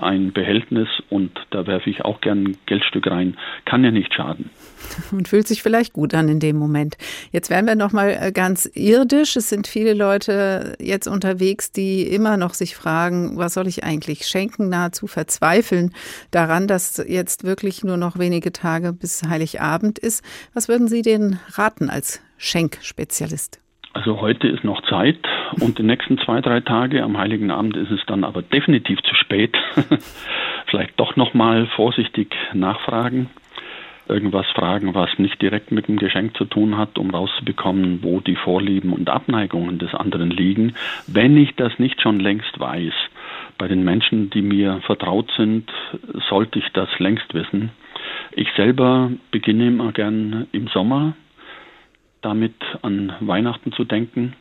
ein 0.01 0.33
Behältnis 0.33 0.87
und 1.09 1.31
da 1.51 1.67
werfe 1.67 1.89
ich 1.89 2.03
auch 2.03 2.21
gern 2.21 2.43
ein 2.43 2.57
Geldstück 2.65 3.07
rein. 3.07 3.37
Kann 3.65 3.83
ja 3.83 3.91
nicht 3.91 4.13
schaden. 4.13 4.49
Und 5.11 5.27
fühlt 5.27 5.47
sich 5.47 5.63
vielleicht 5.63 5.93
gut 5.93 6.13
an 6.13 6.29
in 6.29 6.39
dem 6.39 6.57
Moment. 6.57 6.97
Jetzt 7.31 7.49
werden 7.49 7.65
wir 7.65 7.75
noch 7.75 7.93
mal 7.93 8.09
äh, 8.09 8.31
ganz 8.31 8.69
irdisch. 8.73 9.35
Es 9.35 9.49
sind 9.49 9.67
viele 9.67 9.93
Leute 9.93 10.75
jetzt 10.79 11.07
unterwegs, 11.07 11.71
die 11.71 12.03
immer 12.03 12.37
noch 12.37 12.53
sich 12.53 12.75
fragen, 12.75 13.37
was 13.37 13.53
soll 13.53 13.67
ich 13.67 13.83
eigentlich 13.83 14.27
schenken, 14.27 14.69
nahezu 14.69 15.07
verzweifeln 15.07 15.93
daran, 16.31 16.67
dass 16.67 17.03
jetzt 17.07 17.43
wirklich 17.43 17.83
nur 17.83 17.97
noch 17.97 18.19
wenige 18.19 18.51
Tage 18.51 18.93
bis 18.93 19.23
Heiligabend 19.23 19.99
ist. 19.99 20.23
Was 20.53 20.67
würden 20.67 20.87
Sie 20.87 21.01
denen 21.01 21.39
raten 21.55 21.89
als 21.89 22.21
Schenkspezialist? 22.37 23.59
Also 23.97 24.21
heute 24.21 24.47
ist 24.47 24.63
noch 24.63 24.83
Zeit 24.83 25.17
und 25.59 25.79
die 25.79 25.83
nächsten 25.83 26.19
zwei, 26.19 26.39
drei 26.39 26.59
Tage 26.59 27.01
am 27.01 27.17
Heiligen 27.17 27.49
Abend 27.49 27.75
ist 27.75 27.89
es 27.89 28.05
dann 28.05 28.23
aber 28.23 28.43
definitiv 28.43 29.01
zu 29.01 29.15
spät. 29.15 29.57
Vielleicht 30.67 30.99
doch 30.99 31.15
noch 31.15 31.33
mal 31.33 31.65
vorsichtig 31.75 32.35
nachfragen, 32.53 33.31
irgendwas 34.07 34.45
fragen, 34.53 34.93
was 34.93 35.09
nicht 35.17 35.41
direkt 35.41 35.71
mit 35.71 35.87
dem 35.87 35.97
Geschenk 35.97 36.37
zu 36.37 36.45
tun 36.45 36.77
hat, 36.77 36.99
um 36.99 37.09
rauszubekommen, 37.09 38.03
wo 38.03 38.19
die 38.19 38.35
Vorlieben 38.35 38.93
und 38.93 39.09
Abneigungen 39.09 39.79
des 39.79 39.95
anderen 39.95 40.29
liegen, 40.29 40.75
wenn 41.07 41.35
ich 41.35 41.55
das 41.55 41.79
nicht 41.79 41.99
schon 41.99 42.19
längst 42.19 42.59
weiß. 42.59 42.93
Bei 43.57 43.67
den 43.67 43.83
Menschen, 43.83 44.29
die 44.29 44.43
mir 44.43 44.79
vertraut 44.85 45.31
sind, 45.35 45.71
sollte 46.29 46.59
ich 46.59 46.69
das 46.73 46.89
längst 46.99 47.33
wissen. 47.33 47.71
Ich 48.33 48.49
selber 48.55 49.09
beginne 49.31 49.69
immer 49.69 49.91
gern 49.91 50.45
im 50.51 50.67
Sommer 50.67 51.15
damit 52.21 52.55
an 52.81 53.13
Weihnachten 53.19 53.71
zu 53.71 53.83
denken, 53.83 54.33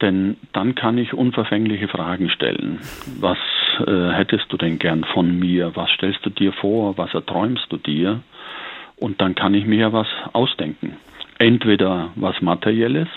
denn 0.00 0.36
dann 0.52 0.74
kann 0.74 0.98
ich 0.98 1.12
unverfängliche 1.12 1.88
Fragen 1.88 2.30
stellen. 2.30 2.78
Was 3.20 3.38
äh, 3.86 4.10
hättest 4.10 4.52
du 4.52 4.56
denn 4.56 4.78
gern 4.78 5.04
von 5.04 5.38
mir? 5.38 5.74
Was 5.74 5.90
stellst 5.90 6.24
du 6.24 6.30
dir 6.30 6.52
vor? 6.52 6.96
Was 6.98 7.14
erträumst 7.14 7.66
du 7.70 7.76
dir? 7.76 8.20
Und 8.96 9.20
dann 9.20 9.34
kann 9.34 9.54
ich 9.54 9.66
mir 9.66 9.78
ja 9.78 9.92
was 9.92 10.08
ausdenken. 10.32 10.96
Entweder 11.38 12.10
was 12.16 12.40
Materielles 12.40 13.08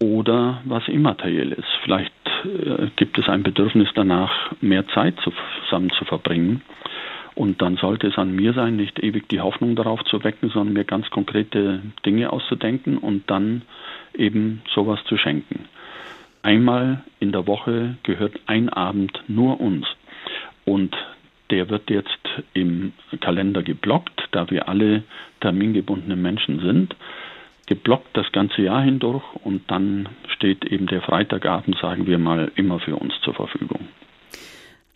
oder 0.00 0.60
was 0.64 0.86
Immaterielles. 0.88 1.64
Vielleicht 1.82 2.12
äh, 2.44 2.88
gibt 2.96 3.18
es 3.18 3.28
ein 3.28 3.42
Bedürfnis 3.42 3.88
danach, 3.94 4.52
mehr 4.60 4.86
Zeit 4.88 5.14
zusammen 5.20 5.90
zu 5.90 6.04
verbringen. 6.04 6.62
Und 7.38 7.62
dann 7.62 7.76
sollte 7.76 8.08
es 8.08 8.18
an 8.18 8.34
mir 8.34 8.52
sein, 8.52 8.74
nicht 8.74 8.98
ewig 8.98 9.28
die 9.28 9.40
Hoffnung 9.40 9.76
darauf 9.76 10.02
zu 10.06 10.24
wecken, 10.24 10.50
sondern 10.50 10.74
mir 10.74 10.82
ganz 10.82 11.08
konkrete 11.08 11.80
Dinge 12.04 12.32
auszudenken 12.32 12.98
und 12.98 13.30
dann 13.30 13.62
eben 14.12 14.60
sowas 14.74 14.98
zu 15.04 15.16
schenken. 15.16 15.66
Einmal 16.42 17.04
in 17.20 17.30
der 17.30 17.46
Woche 17.46 17.94
gehört 18.02 18.40
ein 18.46 18.68
Abend 18.68 19.22
nur 19.28 19.60
uns. 19.60 19.86
Und 20.64 20.96
der 21.50 21.70
wird 21.70 21.90
jetzt 21.90 22.18
im 22.54 22.92
Kalender 23.20 23.62
geblockt, 23.62 24.20
da 24.32 24.50
wir 24.50 24.68
alle 24.68 25.04
termingebundene 25.40 26.16
Menschen 26.16 26.58
sind. 26.58 26.96
Geblockt 27.66 28.16
das 28.16 28.32
ganze 28.32 28.62
Jahr 28.62 28.82
hindurch 28.82 29.22
und 29.44 29.70
dann 29.70 30.08
steht 30.26 30.64
eben 30.64 30.88
der 30.88 31.02
Freitagabend, 31.02 31.78
sagen 31.78 32.08
wir 32.08 32.18
mal, 32.18 32.50
immer 32.56 32.80
für 32.80 32.96
uns 32.96 33.14
zur 33.20 33.34
Verfügung. 33.34 33.86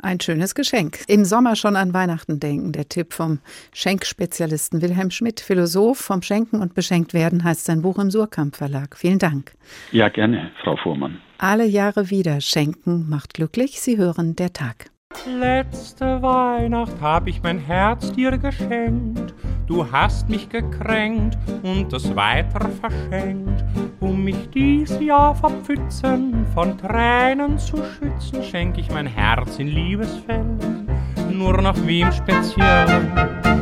Ein 0.04 0.18
schönes 0.18 0.56
Geschenk. 0.56 1.04
Im 1.06 1.24
Sommer 1.24 1.54
schon 1.54 1.76
an 1.76 1.94
Weihnachten 1.94 2.40
denken. 2.40 2.72
Der 2.72 2.88
Tipp 2.88 3.12
vom 3.12 3.38
Schenkspezialisten 3.72 4.82
Wilhelm 4.82 5.12
Schmidt, 5.12 5.38
Philosoph 5.38 5.98
vom 5.98 6.22
Schenken 6.22 6.60
und 6.60 6.74
Beschenkt 6.74 7.14
werden, 7.14 7.44
heißt 7.44 7.64
sein 7.66 7.82
Buch 7.82 8.00
im 8.00 8.10
Surkamp 8.10 8.56
Verlag. 8.56 8.96
Vielen 8.96 9.20
Dank. 9.20 9.52
Ja, 9.92 10.08
gerne, 10.08 10.50
Frau 10.64 10.76
Fuhrmann. 10.76 11.20
Alle 11.38 11.66
Jahre 11.66 12.10
wieder. 12.10 12.40
Schenken 12.40 13.08
macht 13.08 13.34
glücklich. 13.34 13.80
Sie 13.80 13.96
hören 13.96 14.34
der 14.34 14.52
Tag. 14.52 14.90
Letzte 15.38 16.20
Weihnacht 16.20 17.00
hab 17.00 17.28
ich 17.28 17.40
mein 17.40 17.58
Herz 17.58 18.10
dir 18.10 18.36
geschenkt. 18.36 19.32
Du 19.68 19.88
hast 19.92 20.28
mich 20.28 20.48
gekränkt 20.48 21.38
und 21.62 21.92
es 21.92 22.16
weiter 22.16 22.68
verschenkt. 22.80 23.62
Um 24.02 24.24
mich 24.24 24.50
dies 24.52 24.98
Jahr 25.00 25.32
vor 25.32 25.52
Pfützen 25.62 26.44
von 26.52 26.76
Tränen 26.76 27.56
zu 27.56 27.76
schützen, 27.76 28.42
schenk 28.42 28.76
ich 28.76 28.90
mein 28.90 29.06
Herz 29.06 29.60
in 29.60 29.68
Liebesfällen, 29.68 30.88
nur 31.30 31.62
nach 31.62 31.76
wem 31.86 32.10
speziell. 32.10 33.61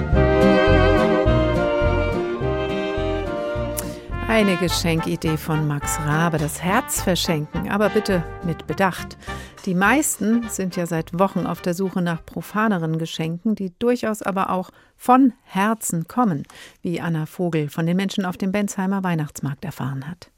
Eine 4.31 4.57
Geschenkidee 4.57 5.37
von 5.37 5.67
Max 5.67 5.99
Rabe, 6.07 6.39
das 6.39 6.63
Herz 6.63 7.03
verschenken, 7.03 7.69
aber 7.69 7.89
bitte 7.89 8.23
mit 8.45 8.69
Bedacht. 8.69 9.19
Die 9.67 9.75
meisten 9.75 10.49
sind 10.49 10.77
ja 10.77 10.87
seit 10.87 11.19
Wochen 11.19 11.47
auf 11.47 11.63
der 11.63 11.75
Suche 11.75 12.01
nach 12.01 12.25
profaneren 12.25 13.01
Geschenken, 13.01 13.57
die 13.57 13.73
durchaus 13.81 14.23
aber 14.23 14.51
auch 14.51 14.71
von 14.97 15.33
Herzen 15.43 16.07
kommen, 16.07 16.45
wie 16.81 17.01
Anna 17.01 17.27
Vogel 17.27 17.69
von 17.71 17.87
den 17.87 17.97
Menschen 17.97 18.25
auf 18.25 18.37
dem 18.37 18.53
Bensheimer 18.53 19.03
Weihnachtsmarkt 19.03 19.65
erfahren 19.65 20.09
hat. 20.09 20.31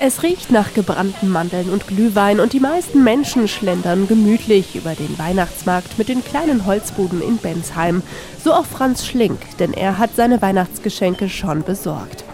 Es 0.00 0.24
riecht 0.24 0.50
nach 0.50 0.74
gebrannten 0.74 1.30
Mandeln 1.30 1.70
und 1.70 1.86
Glühwein 1.86 2.40
und 2.40 2.52
die 2.52 2.60
meisten 2.60 3.04
Menschen 3.04 3.46
schlendern 3.46 4.08
gemütlich 4.08 4.74
über 4.74 4.96
den 4.96 5.16
Weihnachtsmarkt 5.16 5.96
mit 5.96 6.08
den 6.08 6.24
kleinen 6.24 6.66
Holzbuden 6.66 7.22
in 7.22 7.36
Bensheim. 7.36 8.02
So 8.42 8.52
auch 8.52 8.66
Franz 8.66 9.06
Schlink, 9.06 9.38
denn 9.60 9.72
er 9.72 9.98
hat 9.98 10.16
seine 10.16 10.42
Weihnachtsgeschenke 10.42 11.28
schon 11.28 11.62
besorgt. 11.62 12.24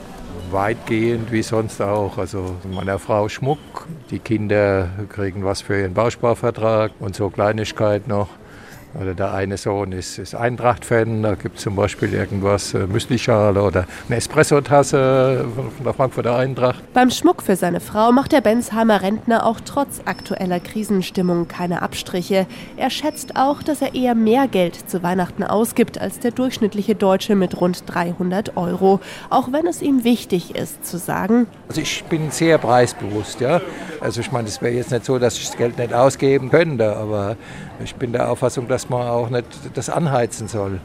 Weitgehend 0.54 1.32
wie 1.32 1.42
sonst 1.42 1.82
auch. 1.82 2.16
Also 2.16 2.54
meiner 2.72 3.00
Frau 3.00 3.28
Schmuck, 3.28 3.58
die 4.10 4.20
Kinder 4.20 4.88
kriegen 5.08 5.44
was 5.44 5.62
für 5.62 5.80
ihren 5.80 5.94
Bausparvertrag 5.94 6.92
und 7.00 7.16
so 7.16 7.28
Kleinigkeit 7.28 8.06
noch. 8.06 8.28
Oder 9.00 9.14
der 9.14 9.34
eine 9.34 9.56
Sohn 9.56 9.90
ist, 9.90 10.18
ist 10.18 10.34
Eintracht-Fan, 10.36 11.22
da 11.22 11.34
gibt 11.34 11.56
es 11.56 11.62
zum 11.62 11.74
Beispiel 11.74 12.14
irgendwas, 12.14 12.74
äh, 12.74 12.86
Müslischale 12.86 13.60
oder 13.60 13.86
eine 14.06 14.16
Espressotasse 14.16 15.46
von 15.54 15.84
der 15.84 15.94
Frankfurter 15.94 16.36
Eintracht. 16.36 16.80
Beim 16.92 17.10
Schmuck 17.10 17.42
für 17.42 17.56
seine 17.56 17.80
Frau 17.80 18.12
macht 18.12 18.30
der 18.30 18.40
Bensheimer 18.40 19.02
Rentner 19.02 19.46
auch 19.46 19.58
trotz 19.64 20.00
aktueller 20.04 20.60
Krisenstimmung 20.60 21.48
keine 21.48 21.82
Abstriche. 21.82 22.46
Er 22.76 22.90
schätzt 22.90 23.34
auch, 23.34 23.64
dass 23.64 23.82
er 23.82 23.94
eher 23.96 24.14
mehr 24.14 24.46
Geld 24.46 24.88
zu 24.88 25.02
Weihnachten 25.02 25.42
ausgibt 25.42 26.00
als 26.00 26.20
der 26.20 26.30
durchschnittliche 26.30 26.94
Deutsche 26.94 27.34
mit 27.34 27.60
rund 27.60 27.82
300 27.86 28.56
Euro. 28.56 29.00
Auch 29.28 29.50
wenn 29.50 29.66
es 29.66 29.82
ihm 29.82 30.04
wichtig 30.04 30.54
ist 30.54 30.86
zu 30.86 30.98
sagen. 30.98 31.48
Also 31.68 31.80
ich 31.80 32.04
bin 32.04 32.30
sehr 32.30 32.58
preisbewusst, 32.58 33.40
ja. 33.40 33.60
Also 34.00 34.20
ich 34.20 34.30
meine, 34.30 34.46
es 34.48 34.62
wäre 34.62 34.74
jetzt 34.74 34.92
nicht 34.92 35.04
so, 35.04 35.18
dass 35.18 35.36
ich 35.36 35.46
das 35.46 35.56
Geld 35.56 35.78
nicht 35.78 35.92
ausgeben 35.92 36.50
könnte, 36.50 36.94
aber 36.96 37.36
ich 37.84 37.94
bin 37.94 38.12
der 38.12 38.30
Auffassung, 38.30 38.66
dass 38.66 38.88
man 38.88 39.06
auch 39.06 39.30
nicht 39.30 39.46
das 39.74 39.90
anheizen 39.90 40.48
soll. 40.48 40.80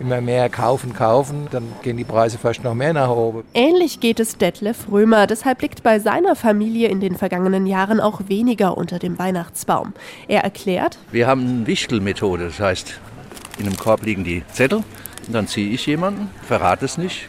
Immer 0.00 0.20
mehr 0.20 0.48
kaufen, 0.48 0.94
kaufen, 0.94 1.46
dann 1.50 1.64
gehen 1.82 1.96
die 1.96 2.04
Preise 2.04 2.38
fast 2.38 2.64
noch 2.64 2.74
mehr 2.74 2.92
nach 2.92 3.10
oben. 3.10 3.44
Ähnlich 3.54 4.00
geht 4.00 4.18
es 4.18 4.36
Detlef 4.36 4.90
Römer. 4.90 5.26
Deshalb 5.26 5.62
liegt 5.62 5.82
bei 5.82 5.98
seiner 6.00 6.34
Familie 6.34 6.88
in 6.88 6.98
den 6.98 7.14
vergangenen 7.14 7.66
Jahren 7.66 8.00
auch 8.00 8.22
weniger 8.26 8.76
unter 8.76 8.98
dem 8.98 9.18
Weihnachtsbaum. 9.18 9.92
Er 10.26 10.42
erklärt: 10.42 10.98
Wir 11.12 11.28
haben 11.28 11.46
eine 11.46 11.66
Wichtelmethode. 11.66 12.46
Das 12.46 12.58
heißt, 12.58 12.98
in 13.58 13.66
einem 13.66 13.76
Korb 13.76 14.02
liegen 14.02 14.24
die 14.24 14.42
Zettel 14.52 14.78
und 15.26 15.32
dann 15.32 15.46
ziehe 15.46 15.70
ich 15.70 15.86
jemanden, 15.86 16.30
verrate 16.42 16.84
es 16.84 16.98
nicht, 16.98 17.28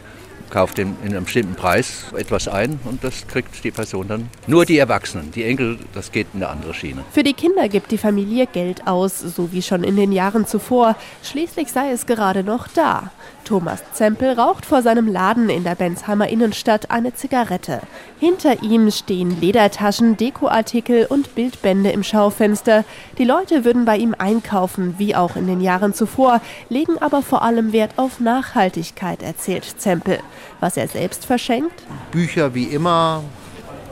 kauft 0.53 0.77
in 0.77 0.95
einem 1.03 1.24
bestimmten 1.24 1.55
Preis 1.55 2.05
etwas 2.15 2.48
ein 2.48 2.79
und 2.86 3.03
das 3.03 3.25
kriegt 3.27 3.63
die 3.63 3.72
Person 3.72 4.07
dann. 4.07 4.29
Nur 4.45 4.65
die 4.65 4.77
Erwachsenen, 4.77 5.31
die 5.31 5.43
Enkel, 5.43 5.79
das 5.95 6.12
geht 6.12 6.27
in 6.33 6.43
eine 6.43 6.51
andere 6.51 6.75
Schiene. 6.75 7.03
Für 7.12 7.24
die 7.24 7.33
Kinder 7.33 7.67
gibt 7.67 7.91
die 7.91 7.98
Familie 7.98 8.45
Geld 8.45 8.86
aus, 8.86 9.19
so 9.19 9.51
wie 9.51 9.63
schon 9.63 9.83
in 9.83 9.95
den 9.95 10.12
Jahren 10.12 10.45
zuvor. 10.45 10.95
Schließlich 11.24 11.72
sei 11.72 11.89
es 11.91 12.05
gerade 12.05 12.43
noch 12.43 12.67
da. 12.67 13.12
Thomas 13.43 13.83
Zempel 13.93 14.39
raucht 14.39 14.65
vor 14.65 14.81
seinem 14.81 15.07
Laden 15.07 15.50
in 15.50 15.63
der 15.63 15.75
Bensheimer 15.75 16.27
Innenstadt 16.27 16.91
eine 16.91 17.13
Zigarette. 17.13 17.81
Hinter 18.19 18.63
ihm 18.63 18.89
stehen 18.91 19.39
Ledertaschen, 19.39 20.17
Dekoartikel 20.17 21.05
und 21.05 21.35
Bildbände 21.35 21.91
im 21.91 22.03
Schaufenster. 22.03 22.85
Die 23.17 23.25
Leute 23.25 23.65
würden 23.65 23.85
bei 23.85 23.97
ihm 23.97 24.15
einkaufen, 24.17 24.95
wie 24.97 25.15
auch 25.15 25.35
in 25.35 25.47
den 25.47 25.62
Jahren 25.62 25.93
zuvor, 25.93 26.41
legen 26.69 26.97
aber 27.00 27.21
vor 27.21 27.41
allem 27.41 27.73
Wert 27.73 27.91
auf 27.97 28.19
Nachhaltigkeit, 28.19 29.21
erzählt 29.21 29.65
Zempel. 29.77 30.19
Was 30.59 30.77
er 30.77 30.88
selbst 30.88 31.25
verschenkt? 31.25 31.83
Bücher 32.12 32.53
wie 32.55 32.65
immer, 32.65 33.23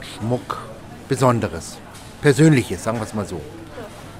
Schmuck, 0.02 0.60
Besonderes, 1.10 1.78
Persönliches, 2.22 2.84
sagen 2.84 3.00
wir 3.00 3.06
es 3.06 3.14
mal 3.14 3.26
so. 3.26 3.42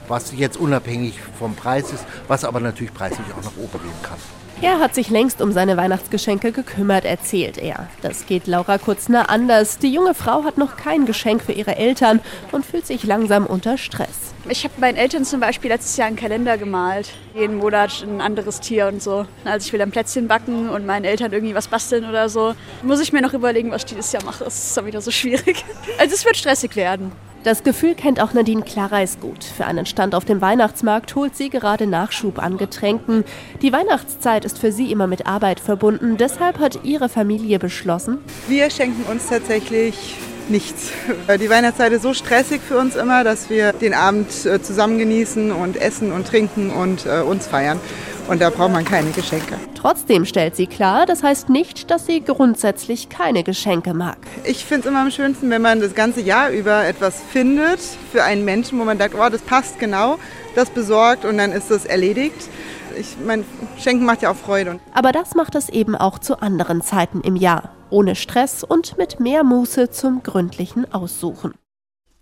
Was 0.08 0.34
jetzt 0.36 0.58
unabhängig 0.58 1.20
vom 1.40 1.56
Preis 1.56 1.94
ist, 1.94 2.06
was 2.28 2.44
aber 2.44 2.60
natürlich 2.60 2.94
preislich 2.94 3.28
auch 3.34 3.44
nach 3.44 3.58
oben 3.58 3.82
gehen 3.82 4.02
kann. 4.04 4.18
Er 4.62 4.78
hat 4.78 4.94
sich 4.94 5.10
längst 5.10 5.42
um 5.42 5.52
seine 5.52 5.76
Weihnachtsgeschenke 5.76 6.52
gekümmert, 6.52 7.04
erzählt 7.04 7.58
er. 7.58 7.88
Das 8.04 8.28
geht 8.28 8.46
Laura 8.46 8.78
Kutzner 8.78 9.28
anders. 9.32 9.80
Die 9.80 9.92
junge 9.92 10.14
Frau 10.14 10.44
hat 10.44 10.60
noch 10.60 10.78
kein 10.78 11.08
Geschenk 11.08 11.42
für 11.42 11.52
ihre 11.52 11.78
Eltern 11.78 12.20
und 12.52 12.64
fühlt 12.64 12.86
sich 12.86 13.04
langsam 13.04 13.48
unter 13.48 13.80
Stress. 13.80 14.36
Ich 14.48 14.64
habe 14.64 14.76
meinen 14.80 14.98
Eltern 14.98 15.26
zum 15.26 15.40
Beispiel 15.40 15.72
letztes 15.72 15.98
Jahr 15.98 16.08
einen 16.08 16.16
Kalender 16.16 16.60
gemalt. 16.60 17.10
Jeden 17.34 17.58
Monat 17.58 18.04
ein 18.04 18.22
anderes 18.22 18.60
Tier 18.60 18.88
und 18.88 19.02
so. 19.02 19.26
Also 19.46 19.66
ich 19.66 19.74
will 19.74 19.82
ein 19.82 19.90
Plätzchen 19.90 20.28
backen 20.28 20.70
und 20.70 20.86
meinen 20.86 21.06
Eltern 21.06 21.34
irgendwie 21.34 21.56
was 21.56 21.68
basteln 21.68 22.08
oder 22.08 22.30
so. 22.30 22.54
Muss 22.84 23.00
ich 23.00 23.12
mir 23.12 23.24
noch 23.24 23.34
überlegen, 23.34 23.72
was 23.72 23.82
ich 23.82 23.96
dieses 23.96 24.12
Jahr 24.12 24.24
mache. 24.24 24.44
Das 24.44 24.68
ist 24.68 24.78
dann 24.78 24.86
wieder 24.86 25.02
so 25.02 25.10
schwierig. 25.10 25.66
Also 25.98 26.16
es 26.16 26.26
wird 26.26 26.38
stressig 26.38 26.76
werden. 26.76 27.12
Das 27.44 27.64
Gefühl 27.64 27.96
kennt 27.96 28.22
auch 28.22 28.34
Nadine 28.34 28.62
Klareis 28.62 29.20
gut. 29.20 29.44
Für 29.44 29.66
einen 29.66 29.88
Stand 29.88 30.14
auf 30.14 30.26
dem 30.26 30.42
Weihnachtsmarkt 30.42 31.16
holt 31.16 31.36
sie 31.36 31.50
gerade 31.50 31.88
Nachschub 31.88 32.38
an 32.38 32.58
Getränken. 32.58 33.24
Die 33.64 33.74
Weihnachtszeit 33.74 34.46
ist 34.46 34.60
für 34.60 34.72
sie 34.72 34.92
immer 34.92 35.08
mit 35.08 35.26
Arbeit 35.26 35.60
verbunden. 35.60 36.18
Deshalb 36.18 36.60
hat 36.60 36.84
ihre 36.84 37.10
Familie 37.10 37.58
beschlossen, 37.58 38.20
wir 38.48 38.70
schenken 38.70 39.10
uns 39.12 39.28
tatsächlich 39.28 40.18
nichts. 40.50 40.92
Die 41.40 41.50
Weihnachtszeit 41.50 41.94
ist 41.94 42.04
so 42.04 42.14
stressig 42.14 42.62
für 42.62 42.78
uns 42.78 42.96
immer, 42.96 43.24
dass 43.24 43.50
wir 43.50 43.74
den 43.74 43.96
Abend 43.96 44.46
äh, 44.46 44.62
zusammen 44.62 45.00
genießen 45.00 45.52
und 45.52 45.78
essen 45.78 46.12
und 46.12 46.28
trinken 46.28 46.70
und 46.70 47.08
äh, 47.08 47.22
uns 47.22 47.48
feiern. 47.48 47.80
Und 48.28 48.42
da 48.42 48.50
braucht 48.50 48.72
man 48.72 48.86
keine 48.86 49.12
Geschenke. 49.12 49.56
Trotzdem 49.76 50.26
stellt 50.26 50.56
sie 50.56 50.68
klar, 50.68 51.06
das 51.06 51.24
heißt 51.24 51.50
nicht, 51.50 51.90
dass 51.90 52.06
sie 52.06 52.22
grundsätzlich 52.22 53.10
keine 53.10 53.44
Geschenke 53.44 53.94
mag. 53.94 54.18
Ich 54.44 54.64
finde 54.64 54.82
es 54.82 54.86
immer 54.88 55.02
am 55.02 55.12
schönsten, 55.12 55.50
wenn 55.50 55.62
man 55.62 55.82
das 55.82 55.96
ganze 55.96 56.22
Jahr 56.22 56.50
über 56.52 56.86
etwas 56.86 57.22
findet 57.22 57.80
für 58.12 58.24
einen 58.24 58.46
Menschen, 58.46 58.80
wo 58.80 58.84
man 58.84 58.98
sagt, 58.98 59.16
oh, 59.16 59.30
das 59.30 59.42
passt 59.42 59.80
genau, 59.80 60.18
das 60.56 60.70
besorgt 60.70 61.26
und 61.26 61.38
dann 61.38 61.52
ist 61.52 61.72
es 61.72 61.86
erledigt. 61.86 62.50
Ich 62.98 63.18
meine, 63.26 63.44
Schenken 63.80 64.06
macht 64.06 64.22
ja 64.22 64.32
auch 64.32 64.36
Freude. 64.36 64.80
Aber 64.94 65.12
das 65.12 65.34
macht 65.36 65.56
es 65.56 65.70
eben 65.70 65.96
auch 65.96 66.20
zu 66.20 66.42
anderen 66.42 66.82
Zeiten 66.82 67.22
im 67.22 67.36
Jahr. 67.36 67.72
Ohne 67.90 68.16
Stress 68.16 68.64
und 68.64 68.98
mit 68.98 69.20
mehr 69.20 69.44
Muße 69.44 69.90
zum 69.90 70.24
gründlichen 70.24 70.92
Aussuchen. 70.94 71.54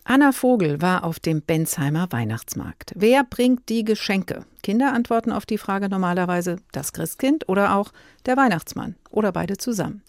Anna 0.04 0.32
Vogel 0.32 0.82
war 0.82 1.04
auf 1.04 1.20
dem 1.20 1.42
Bensheimer 1.42 2.08
Weihnachtsmarkt. 2.12 2.94
Wer 2.96 3.24
bringt 3.24 3.70
die 3.70 3.84
Geschenke? 3.84 4.46
Kinder 4.62 4.94
antworten 4.94 5.32
auf 5.32 5.46
die 5.46 5.58
Frage 5.58 5.90
normalerweise 5.90 6.58
das 6.72 6.94
Christkind 6.94 7.48
oder 7.50 7.76
auch 7.76 7.92
der 8.26 8.38
Weihnachtsmann 8.38 8.96
oder 9.12 9.32
beide 9.32 9.58
zusammen. 9.58 10.04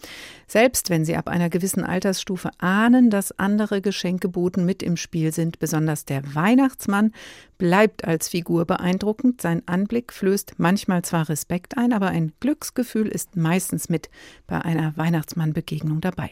Selbst 0.47 0.89
wenn 0.89 1.05
sie 1.05 1.15
ab 1.15 1.27
einer 1.27 1.49
gewissen 1.49 1.83
Altersstufe 1.83 2.51
ahnen, 2.59 3.09
dass 3.09 3.37
andere 3.39 3.81
Geschenkeboten 3.81 4.65
mit 4.65 4.83
im 4.83 4.97
Spiel 4.97 5.31
sind, 5.31 5.59
besonders 5.59 6.05
der 6.05 6.35
Weihnachtsmann 6.35 7.13
bleibt 7.57 8.05
als 8.05 8.27
Figur 8.27 8.65
beeindruckend. 8.65 9.41
Sein 9.41 9.63
Anblick 9.65 10.11
flößt 10.11 10.55
manchmal 10.57 11.03
zwar 11.03 11.29
Respekt 11.29 11.77
ein, 11.77 11.93
aber 11.93 12.07
ein 12.07 12.33
Glücksgefühl 12.39 13.07
ist 13.07 13.35
meistens 13.35 13.87
mit 13.87 14.09
bei 14.47 14.59
einer 14.61 14.95
Weihnachtsmannbegegnung 14.97 16.01
dabei. 16.01 16.31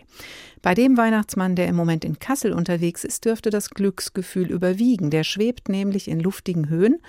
Bei 0.61 0.73
dem 0.73 0.97
Weihnachtsmann, 0.97 1.55
der 1.55 1.67
im 1.67 1.75
Moment 1.75 2.03
in 2.03 2.19
Kassel 2.19 2.51
unterwegs 2.51 3.03
ist, 3.03 3.25
dürfte 3.25 3.49
das 3.49 3.69
Glücksgefühl 3.69 4.51
überwiegen. 4.51 5.09
Der 5.11 5.23
schwebt 5.23 5.69
nämlich 5.69 6.07
in 6.07 6.19
luftigen 6.19 6.67
Höhen 6.67 6.99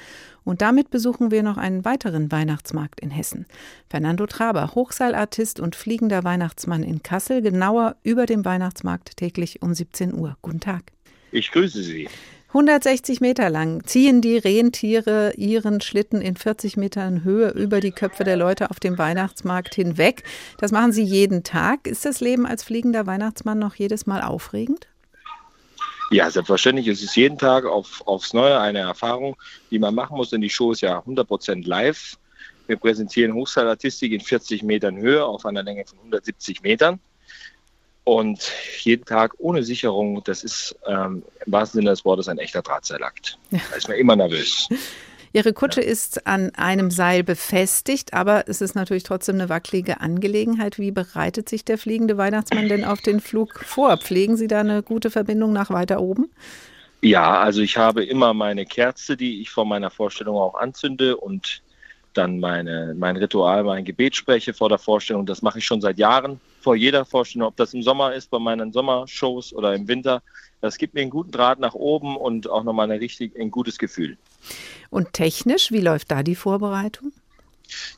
und 0.44 0.62
damit 0.62 0.90
besuchen 0.90 1.30
wir 1.30 1.42
noch 1.42 1.56
einen 1.56 1.84
weiteren 1.84 2.30
Weihnachtsmarkt 2.32 3.00
in 3.00 3.10
Hessen. 3.10 3.46
Fernando 3.88 4.26
Traber, 4.26 4.74
Hochseilartist 4.74 5.60
und 5.60 5.76
fliegender 5.76 6.24
Weihnachtsmann 6.24 6.82
in 6.82 7.02
Kassel, 7.02 7.42
genauer 7.42 7.96
über 8.02 8.26
dem 8.26 8.44
Weihnachtsmarkt 8.44 9.16
täglich 9.16 9.62
um 9.62 9.74
17 9.74 10.14
Uhr. 10.14 10.36
Guten 10.42 10.60
Tag. 10.60 10.92
Ich 11.32 11.50
grüße 11.52 11.82
Sie. 11.82 12.08
160 12.48 13.20
Meter 13.20 13.48
lang 13.48 13.84
ziehen 13.84 14.20
die 14.20 14.36
Rentiere 14.36 15.34
ihren 15.36 15.80
Schlitten 15.80 16.20
in 16.20 16.34
40 16.34 16.76
Metern 16.76 17.22
Höhe 17.22 17.50
über 17.50 17.78
die 17.78 17.92
Köpfe 17.92 18.24
der 18.24 18.36
Leute 18.36 18.70
auf 18.70 18.80
dem 18.80 18.98
Weihnachtsmarkt 18.98 19.76
hinweg. 19.76 20.24
Das 20.58 20.72
machen 20.72 20.90
sie 20.90 21.04
jeden 21.04 21.44
Tag. 21.44 21.86
Ist 21.86 22.04
das 22.04 22.18
Leben 22.18 22.46
als 22.46 22.64
fliegender 22.64 23.06
Weihnachtsmann 23.06 23.60
noch 23.60 23.76
jedes 23.76 24.06
Mal 24.06 24.22
aufregend? 24.22 24.89
Ja, 26.10 26.28
selbstverständlich. 26.28 26.88
Es 26.88 27.02
ist 27.02 27.16
jeden 27.16 27.38
Tag 27.38 27.64
auf, 27.64 28.02
aufs 28.06 28.32
Neue 28.32 28.58
eine 28.58 28.80
Erfahrung, 28.80 29.36
die 29.70 29.78
man 29.78 29.94
machen 29.94 30.16
muss, 30.16 30.30
denn 30.30 30.40
die 30.40 30.50
Show 30.50 30.72
ist 30.72 30.80
ja 30.80 30.98
100% 30.98 31.66
live. 31.66 32.18
Wir 32.66 32.76
präsentieren 32.76 33.34
Hochseilartistik 33.34 34.12
in 34.12 34.20
40 34.20 34.62
Metern 34.62 34.96
Höhe 34.96 35.24
auf 35.24 35.46
einer 35.46 35.62
Länge 35.62 35.84
von 35.86 35.98
170 35.98 36.62
Metern. 36.62 37.00
Und 38.04 38.50
jeden 38.80 39.04
Tag 39.04 39.34
ohne 39.38 39.62
Sicherung, 39.62 40.22
das 40.24 40.42
ist 40.42 40.74
ähm, 40.86 41.22
im 41.46 41.52
wahrsten 41.52 41.80
Sinne 41.80 41.90
des 41.90 42.04
Wortes 42.04 42.28
ein 42.28 42.38
echter 42.38 42.62
Drahtseilakt. 42.62 43.38
Da 43.50 43.76
ist 43.76 43.88
man 43.88 43.96
immer 43.96 44.16
nervös. 44.16 44.68
Ihre 45.32 45.52
Kutsche 45.52 45.80
ist 45.80 46.26
an 46.26 46.50
einem 46.56 46.90
Seil 46.90 47.22
befestigt, 47.22 48.14
aber 48.14 48.48
es 48.48 48.60
ist 48.60 48.74
natürlich 48.74 49.04
trotzdem 49.04 49.36
eine 49.36 49.48
wackelige 49.48 50.00
Angelegenheit. 50.00 50.76
Wie 50.78 50.90
bereitet 50.90 51.48
sich 51.48 51.64
der 51.64 51.78
fliegende 51.78 52.16
Weihnachtsmann 52.16 52.68
denn 52.68 52.84
auf 52.84 53.00
den 53.00 53.20
Flug 53.20 53.60
vor? 53.64 53.96
Pflegen 53.96 54.36
Sie 54.36 54.48
da 54.48 54.60
eine 54.60 54.82
gute 54.82 55.08
Verbindung 55.08 55.52
nach 55.52 55.70
weiter 55.70 56.00
oben? 56.00 56.30
Ja, 57.00 57.40
also 57.40 57.62
ich 57.62 57.76
habe 57.76 58.04
immer 58.04 58.34
meine 58.34 58.66
Kerze, 58.66 59.16
die 59.16 59.40
ich 59.40 59.50
vor 59.50 59.64
meiner 59.64 59.90
Vorstellung 59.90 60.36
auch 60.36 60.54
anzünde 60.54 61.16
und 61.16 61.62
dann 62.12 62.40
meine, 62.40 62.94
mein 62.98 63.16
Ritual, 63.16 63.62
mein 63.62 63.84
Gebet 63.84 64.16
spreche 64.16 64.52
vor 64.52 64.68
der 64.68 64.78
Vorstellung. 64.78 65.26
Das 65.26 65.42
mache 65.42 65.60
ich 65.60 65.64
schon 65.64 65.80
seit 65.80 65.98
Jahren. 65.98 66.40
vor 66.60 66.74
jeder 66.74 67.04
Vorstellung, 67.04 67.46
ob 67.46 67.56
das 67.56 67.72
im 67.72 67.82
Sommer 67.82 68.14
ist, 68.14 68.30
bei 68.30 68.40
meinen 68.40 68.72
Sommershows 68.72 69.52
oder 69.52 69.74
im 69.74 69.86
Winter. 69.86 70.22
Das 70.60 70.76
gibt 70.76 70.94
mir 70.94 71.02
einen 71.02 71.10
guten 71.10 71.30
Draht 71.30 71.60
nach 71.60 71.74
oben 71.74 72.16
und 72.16 72.50
auch 72.50 72.64
nochmal 72.64 72.90
ein 72.90 72.98
richtig 72.98 73.38
ein 73.38 73.50
gutes 73.50 73.78
Gefühl. 73.78 74.18
Und 74.90 75.12
technisch, 75.12 75.70
wie 75.70 75.80
läuft 75.80 76.10
da 76.10 76.22
die 76.22 76.34
Vorbereitung? 76.34 77.12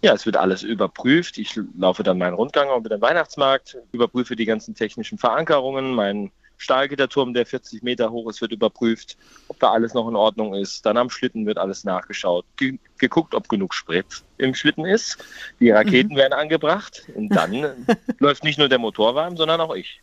Ja, 0.02 0.12
es 0.12 0.26
wird 0.26 0.37
alles 0.37 0.62
überprüft. 0.62 1.38
Ich 1.38 1.59
laufe 1.78 2.02
dann 2.02 2.18
meinen 2.18 2.35
Rundgang 2.35 2.68
über 2.76 2.88
den 2.88 3.00
Weihnachtsmarkt, 3.00 3.78
überprüfe 3.92 4.37
die 4.37 4.44
ganzen 4.44 4.74
technischen 4.74 5.18
Verankerungen, 5.18 5.94
meinen 5.94 6.31
Stahlgitterturm, 6.62 7.35
der 7.35 7.44
40 7.44 7.83
Meter 7.83 8.12
hoch 8.12 8.31
ist, 8.31 8.40
wird 8.40 8.52
überprüft, 8.52 9.16
ob 9.48 9.59
da 9.59 9.72
alles 9.72 9.94
noch 9.94 10.09
in 10.09 10.14
Ordnung 10.14 10.55
ist. 10.55 10.87
Dann 10.87 10.96
am 10.96 11.11
Schlitten 11.11 11.44
wird 11.44 11.59
alles 11.59 11.85
nachgeschaut, 11.85 12.44
ge 12.57 12.78
geguckt, 12.98 13.35
ob 13.35 13.48
genug 13.48 13.74
Sprit 13.74 14.07
im 14.38 14.55
Schlitten 14.55 14.85
ist. 14.85 15.18
Die 15.59 15.70
Raketen 15.70 16.12
mhm. 16.12 16.18
werden 16.18 16.33
angebracht 16.35 17.05
und 17.16 17.31
dann 17.31 17.87
läuft 18.20 18.44
nicht 18.44 18.59
nur 18.59 18.68
der 18.68 18.78
Motor 18.78 19.16
warm, 19.16 19.37
sondern 19.37 19.61
auch 19.61 19.74
ich. 19.74 20.00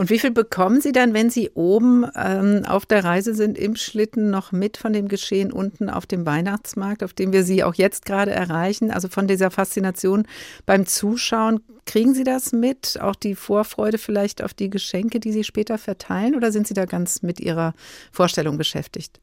Und 0.00 0.08
wie 0.08 0.18
viel 0.18 0.30
bekommen 0.30 0.80
Sie 0.80 0.92
dann, 0.92 1.12
wenn 1.12 1.28
Sie 1.28 1.50
oben 1.50 2.06
ähm, 2.16 2.64
auf 2.64 2.86
der 2.86 3.04
Reise 3.04 3.34
sind 3.34 3.58
im 3.58 3.76
Schlitten 3.76 4.30
noch 4.30 4.50
mit 4.50 4.78
von 4.78 4.94
dem 4.94 5.08
Geschehen 5.08 5.52
unten 5.52 5.90
auf 5.90 6.06
dem 6.06 6.24
Weihnachtsmarkt, 6.24 7.04
auf 7.04 7.12
dem 7.12 7.34
wir 7.34 7.42
Sie 7.42 7.62
auch 7.62 7.74
jetzt 7.74 8.06
gerade 8.06 8.30
erreichen? 8.30 8.90
Also 8.90 9.08
von 9.08 9.26
dieser 9.26 9.50
Faszination 9.50 10.26
beim 10.64 10.86
Zuschauen. 10.86 11.60
Kriegen 11.84 12.14
Sie 12.14 12.24
das 12.24 12.52
mit? 12.52 12.98
Auch 12.98 13.14
die 13.14 13.34
Vorfreude 13.34 13.98
vielleicht 13.98 14.42
auf 14.42 14.54
die 14.54 14.70
Geschenke, 14.70 15.20
die 15.20 15.32
Sie 15.32 15.44
später 15.44 15.76
verteilen? 15.76 16.34
Oder 16.34 16.50
sind 16.50 16.66
Sie 16.66 16.72
da 16.72 16.86
ganz 16.86 17.20
mit 17.20 17.38
Ihrer 17.38 17.74
Vorstellung 18.10 18.56
beschäftigt? 18.56 19.20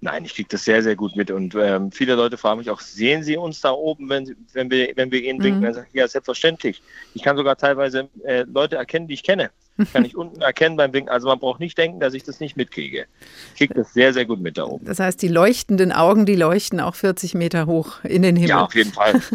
Nein, 0.00 0.24
ich 0.24 0.34
kriege 0.34 0.48
das 0.50 0.64
sehr, 0.64 0.82
sehr 0.82 0.96
gut 0.96 1.14
mit. 1.14 1.30
Und 1.30 1.54
ähm, 1.54 1.92
viele 1.92 2.16
Leute 2.16 2.36
fragen 2.36 2.58
mich 2.58 2.70
auch, 2.70 2.80
sehen 2.80 3.22
Sie 3.22 3.36
uns 3.36 3.60
da 3.60 3.70
oben, 3.70 4.08
wenn, 4.08 4.34
wenn, 4.54 4.72
wir, 4.72 4.90
wenn 4.96 5.12
wir 5.12 5.22
Ihnen 5.22 5.40
winken? 5.40 5.60
Mhm. 5.60 5.64
Dann 5.66 5.74
sage 5.74 5.86
ich, 5.88 5.94
ja, 5.94 6.08
selbstverständlich. 6.08 6.82
Ich 7.14 7.22
kann 7.22 7.36
sogar 7.36 7.56
teilweise 7.56 8.08
äh, 8.24 8.42
Leute 8.42 8.74
erkennen, 8.74 9.06
die 9.06 9.14
ich 9.14 9.22
kenne. 9.22 9.52
Kann 9.92 10.04
ich 10.04 10.16
unten 10.16 10.40
erkennen 10.40 10.76
beim 10.76 10.92
Winken. 10.92 11.10
Also 11.10 11.28
man 11.28 11.38
braucht 11.38 11.60
nicht 11.60 11.76
denken, 11.76 12.00
dass 12.00 12.14
ich 12.14 12.22
das 12.22 12.40
nicht 12.40 12.56
mitkriege. 12.56 13.06
Ich 13.52 13.58
kriege 13.58 13.74
das 13.74 13.92
sehr, 13.92 14.12
sehr 14.12 14.24
gut 14.24 14.40
mit 14.40 14.58
da 14.58 14.64
oben. 14.64 14.84
Das 14.84 14.98
heißt, 14.98 15.20
die 15.20 15.28
leuchtenden 15.28 15.92
Augen, 15.92 16.26
die 16.26 16.36
leuchten 16.36 16.80
auch 16.80 16.94
40 16.94 17.34
Meter 17.34 17.66
hoch 17.66 18.02
in 18.04 18.22
den 18.22 18.36
Himmel. 18.36 18.50
Ja, 18.50 18.64
auf 18.64 18.74
jeden 18.74 18.92
Fall. 18.92 19.20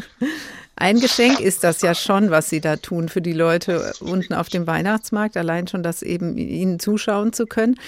Ein 0.82 1.00
Geschenk 1.00 1.40
ist 1.40 1.64
das 1.64 1.84
ja 1.84 1.94
schon, 1.94 2.32
was 2.32 2.50
Sie 2.50 2.60
da 2.60 2.76
tun 2.76 3.08
für 3.08 3.22
die 3.22 3.34
Leute 3.34 3.94
unten 4.00 4.34
auf 4.34 4.50
dem 4.50 4.66
Weihnachtsmarkt, 4.66 5.38
allein 5.38 5.68
schon 5.68 5.84
das 5.84 6.02
eben 6.02 6.38
ihnen 6.38 6.80
zuschauen 6.80 7.34
zu 7.34 7.46
können. 7.46 7.80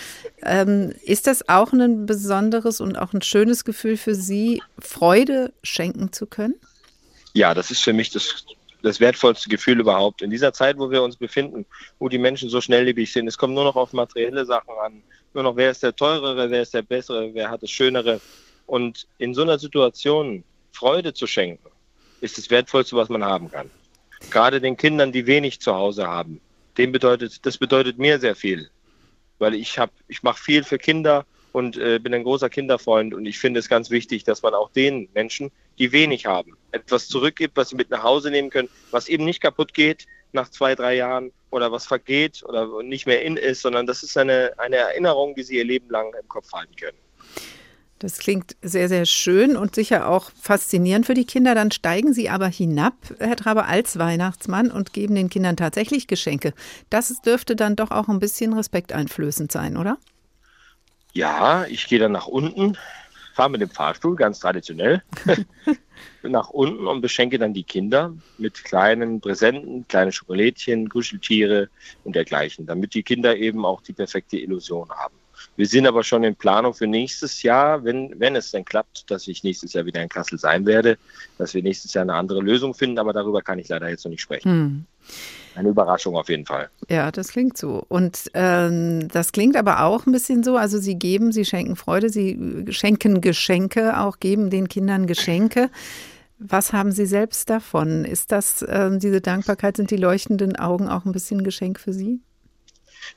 Ähm, 0.43 0.93
ist 1.03 1.25
das 1.25 1.49
auch 1.49 1.73
ein 1.73 2.05
besonderes 2.05 2.81
und 2.81 2.97
auch 2.99 3.13
ein 3.13 3.23
schönes 3.23 3.65
Gefühl 3.65 3.97
für 3.97 4.13
Sie, 4.13 4.61
Freude 4.77 5.53
schenken 5.63 6.11
zu 6.13 6.27
können? 6.27 6.53
Ja, 7.33 7.55
das 7.55 7.71
ist 7.71 7.81
für 7.81 7.93
mich 7.93 8.11
das 8.11 8.45
das 8.83 8.99
wertvollste 8.99 9.49
Gefühl 9.49 9.79
überhaupt. 9.79 10.21
In 10.21 10.29
dieser 10.29 10.53
Zeit, 10.53 10.77
wo 10.77 10.91
wir 10.91 11.01
uns 11.01 11.15
befinden, 11.15 11.65
wo 11.99 12.09
die 12.09 12.17
Menschen 12.17 12.49
so 12.49 12.61
schnelllebig 12.61 13.11
sind, 13.11 13.27
es 13.27 13.37
kommt 13.37 13.55
nur 13.55 13.63
noch 13.63 13.77
auf 13.77 13.93
materielle 13.93 14.45
Sachen 14.45 14.75
an. 14.83 15.01
Nur 15.33 15.43
noch, 15.43 15.55
wer 15.55 15.71
ist 15.71 15.81
der 15.81 15.95
teurere, 15.95 16.51
wer 16.51 16.61
ist 16.61 16.73
der 16.73 16.83
bessere, 16.83 17.33
wer 17.33 17.49
hat 17.49 17.63
das 17.63 17.71
Schönere. 17.71 18.19
Und 18.67 19.07
in 19.17 19.33
so 19.33 19.41
einer 19.41 19.57
Situation 19.57 20.43
Freude 20.73 21.13
zu 21.13 21.27
schenken, 21.27 21.69
ist 22.21 22.37
das 22.37 22.49
Wertvollste, 22.49 22.95
was 22.95 23.09
man 23.09 23.23
haben 23.23 23.49
kann. 23.49 23.71
Gerade 24.29 24.59
den 24.59 24.77
Kindern, 24.77 25.11
die 25.11 25.27
wenig 25.27 25.61
zu 25.61 25.73
Hause 25.73 26.07
haben, 26.07 26.41
dem 26.77 26.91
bedeutet, 26.91 27.45
das 27.45 27.57
bedeutet 27.57 27.97
mir 27.97 28.19
sehr 28.19 28.35
viel. 28.35 28.69
Weil 29.39 29.55
ich 29.55 29.79
habe, 29.79 29.91
ich 30.07 30.23
mache 30.23 30.41
viel 30.41 30.63
für 30.63 30.77
Kinder 30.77 31.25
und 31.53 31.77
äh, 31.77 31.99
bin 31.99 32.13
ein 32.13 32.23
großer 32.23 32.49
Kinderfreund 32.49 33.13
und 33.13 33.25
ich 33.25 33.39
finde 33.39 33.61
es 33.61 33.69
ganz 33.69 33.89
wichtig, 33.89 34.25
dass 34.25 34.41
man 34.41 34.53
auch 34.53 34.69
den 34.71 35.07
Menschen, 35.13 35.51
die 35.79 35.91
wenig 35.91 36.25
haben, 36.25 36.57
etwas 36.71 37.07
zurückgibt, 37.07 37.55
was 37.55 37.69
sie 37.69 37.75
mit 37.75 37.89
nach 37.89 38.03
Hause 38.03 38.29
nehmen 38.29 38.49
können, 38.49 38.69
was 38.91 39.07
eben 39.07 39.23
nicht 39.23 39.41
kaputt 39.41 39.73
geht 39.73 40.05
nach 40.33 40.49
zwei, 40.49 40.75
drei 40.75 40.95
Jahren 40.95 41.31
oder 41.51 41.71
was 41.71 41.85
vergeht 41.85 42.43
oder 42.43 42.81
nicht 42.81 43.05
mehr 43.05 43.21
in 43.21 43.37
ist, 43.37 43.61
sondern 43.61 43.85
das 43.85 44.03
ist 44.03 44.17
eine, 44.17 44.51
eine 44.57 44.77
Erinnerung, 44.77 45.35
die 45.35 45.43
sie 45.43 45.57
ihr 45.57 45.63
Leben 45.63 45.89
lang 45.89 46.11
im 46.19 46.27
Kopf 46.27 46.51
halten 46.51 46.75
können. 46.75 46.97
Das 47.99 48.17
klingt 48.17 48.57
sehr, 48.61 48.89
sehr 48.89 49.05
schön 49.05 49.55
und 49.55 49.75
sicher 49.75 50.09
auch 50.09 50.31
faszinierend 50.31 51.05
für 51.05 51.13
die 51.13 51.23
Kinder. 51.23 51.55
Dann 51.55 51.71
steigen 51.71 52.11
Sie 52.11 52.29
aber 52.29 52.47
hinab, 52.47 52.95
Herr 53.19 53.37
Traber, 53.37 53.65
als 53.67 53.97
Weihnachtsmann 53.97 54.71
und 54.71 54.91
geben 54.91 55.15
den 55.15 55.29
Kindern 55.29 55.55
tatsächlich 55.55 56.07
Geschenke. 56.07 56.53
Das 56.89 57.21
dürfte 57.21 57.55
dann 57.55 57.77
doch 57.77 57.91
auch 57.91 58.09
ein 58.09 58.19
bisschen 58.19 58.51
respekteinflößend 58.51 59.53
sein, 59.53 59.77
oder? 59.77 59.97
Ja, 61.13 61.65
ich 61.65 61.87
gehe 61.87 61.99
dann 61.99 62.11
nach 62.11 62.27
unten, 62.27 62.77
fahre 63.33 63.51
mit 63.51 63.61
dem 63.61 63.69
Fahrstuhl, 63.69 64.15
ganz 64.15 64.39
traditionell, 64.39 65.03
nach 66.23 66.49
unten 66.49 66.87
und 66.87 67.01
beschenke 67.01 67.37
dann 67.37 67.53
die 67.53 67.63
Kinder 67.63 68.13
mit 68.37 68.63
kleinen 68.63 69.21
Präsenten, 69.21 69.87
kleine 69.87 70.11
Schokolädchen, 70.11 70.89
Kuscheltiere 70.89 71.69
und 72.03 72.15
dergleichen, 72.15 72.65
damit 72.65 72.93
die 72.93 73.03
Kinder 73.03 73.37
eben 73.37 73.65
auch 73.65 73.81
die 73.81 73.93
perfekte 73.93 74.37
Illusion 74.37 74.89
haben. 74.89 75.15
Wir 75.55 75.67
sind 75.67 75.85
aber 75.85 76.03
schon 76.03 76.23
in 76.23 76.35
Planung 76.35 76.73
für 76.73 76.87
nächstes 76.87 77.43
Jahr, 77.43 77.83
wenn, 77.83 78.19
wenn 78.19 78.35
es 78.35 78.51
denn 78.51 78.65
klappt, 78.65 79.11
dass 79.11 79.27
ich 79.27 79.43
nächstes 79.43 79.73
Jahr 79.73 79.85
wieder 79.85 80.01
in 80.01 80.09
Kassel 80.09 80.39
sein 80.39 80.65
werde, 80.65 80.97
dass 81.37 81.53
wir 81.53 81.61
nächstes 81.61 81.93
Jahr 81.93 82.03
eine 82.03 82.15
andere 82.15 82.41
Lösung 82.41 82.73
finden, 82.73 82.97
aber 82.97 83.13
darüber 83.13 83.41
kann 83.41 83.59
ich 83.59 83.67
leider 83.67 83.89
jetzt 83.89 84.05
noch 84.05 84.09
nicht 84.09 84.21
sprechen. 84.21 84.49
Hm. 84.49 84.85
Eine 85.55 85.69
Überraschung 85.69 86.15
auf 86.15 86.29
jeden 86.29 86.45
Fall. 86.45 86.69
Ja, 86.89 87.11
das 87.11 87.29
klingt 87.29 87.57
so. 87.57 87.85
Und 87.87 88.31
ähm, 88.33 89.07
das 89.09 89.31
klingt 89.31 89.55
aber 89.55 89.83
auch 89.83 90.05
ein 90.05 90.11
bisschen 90.11 90.43
so, 90.43 90.57
also 90.57 90.79
Sie 90.79 90.95
geben, 90.95 91.31
Sie 91.31 91.45
schenken 91.45 91.75
Freude, 91.75 92.09
Sie 92.09 92.65
schenken 92.69 93.21
Geschenke, 93.21 93.99
auch 93.99 94.19
geben 94.19 94.49
den 94.49 94.67
Kindern 94.67 95.05
Geschenke. 95.05 95.69
Was 96.39 96.73
haben 96.73 96.91
Sie 96.91 97.05
selbst 97.05 97.49
davon? 97.49 98.03
Ist 98.03 98.31
das, 98.31 98.61
äh, 98.63 98.89
diese 98.97 99.21
Dankbarkeit, 99.21 99.77
sind 99.77 99.91
die 99.91 99.97
leuchtenden 99.97 100.55
Augen 100.55 100.89
auch 100.89 101.05
ein 101.05 101.11
bisschen 101.11 101.43
Geschenk 101.43 101.79
für 101.79 101.93
Sie? 101.93 102.19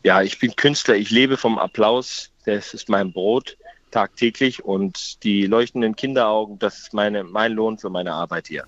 Ja, 0.03 0.23
ich 0.23 0.39
bin 0.39 0.55
Künstler, 0.55 0.97
ich 0.97 1.11
lebe 1.11 1.37
vom 1.37 1.59
Applaus, 1.59 2.31
das 2.45 2.75
ist 2.75 2.89
mein 2.89 3.13
Brot 3.13 3.57
tagtäglich 3.91 4.65
und 4.65 5.23
die 5.25 5.47
leuchtenden 5.47 5.97
Kinderaugen, 5.97 6.59
das 6.59 6.79
ist 6.79 6.93
meine, 6.93 7.25
mein 7.25 7.53
Lohn 7.53 7.79
für 7.79 7.89
meine 7.89 8.13
Arbeit 8.13 8.49
hier. 8.49 8.65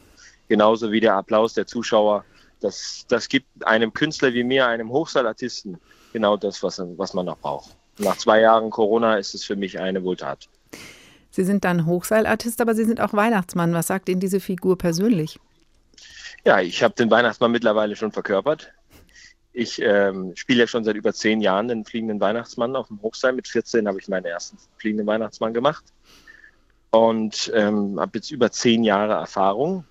Genauso 0.49 0.91
wie 0.91 1.01
der 1.01 1.15
Applaus 1.15 1.55
der 1.55 1.67
Zuschauer 1.67 2.25
das, 2.61 3.05
das 3.09 3.29
gibt 3.29 3.47
einem 3.67 3.93
Künstler 3.93 4.33
wie 4.35 4.45
mir, 4.45 4.67
einem 4.67 4.91
Hochsaalartisten, 4.91 5.79
genau 6.13 6.37
das, 6.37 6.63
was, 6.63 6.83
was 6.97 7.15
man 7.15 7.27
noch 7.27 7.39
braucht. 7.39 7.77
Nach 7.99 8.17
zwei 8.17 8.41
Jahren 8.41 8.71
Corona 8.71 9.17
ist 9.17 9.35
es 9.35 9.45
für 9.45 9.57
mich 9.57 9.79
eine 9.79 10.05
Wohltat. 10.05 10.49
Sie 11.31 11.45
sind 11.45 11.65
dann 11.65 11.87
Hochseilartist, 11.87 12.61
aber 12.61 12.75
Sie 12.75 12.85
sind 12.85 13.01
auch 13.01 13.13
Weihnachtsmann. 13.13 13.75
Was 13.75 13.89
sagt 13.89 14.09
Ihnen 14.09 14.21
diese 14.21 14.41
Figur 14.41 14.79
persönlich? 14.79 15.39
Ja, 16.45 16.61
ich 16.61 16.83
habe 16.83 16.95
den 16.95 17.11
Weihnachtsmann 17.11 17.51
mittlerweile 17.51 17.97
schon 17.97 18.13
verkörpert. 18.13 18.73
Ich 19.53 19.83
ähm, 19.83 20.33
spiele 20.37 20.61
ja 20.61 20.67
schon 20.67 20.85
seit 20.85 20.97
über 20.97 21.13
zehn 21.13 21.41
Jahren 21.41 21.69
den 21.69 21.85
fliegenden 21.85 22.21
Weihnachtsmann 22.21 22.77
auf 22.77 22.89
dem 22.89 23.03
Hochseil. 23.03 23.33
Mit 23.33 23.49
14 23.49 23.89
habe 23.89 23.99
ich 23.99 24.09
meinen 24.09 24.25
ersten 24.25 24.57
fliegenden 24.79 25.07
Weihnachtsmann 25.07 25.53
gemacht 25.53 25.85
und 26.91 27.51
ähm, 27.55 27.99
habe 27.99 28.13
jetzt 28.15 28.31
über 28.31 28.51
zehn 28.53 28.85
Jahre 28.85 29.15
Erfahrung 29.15 29.85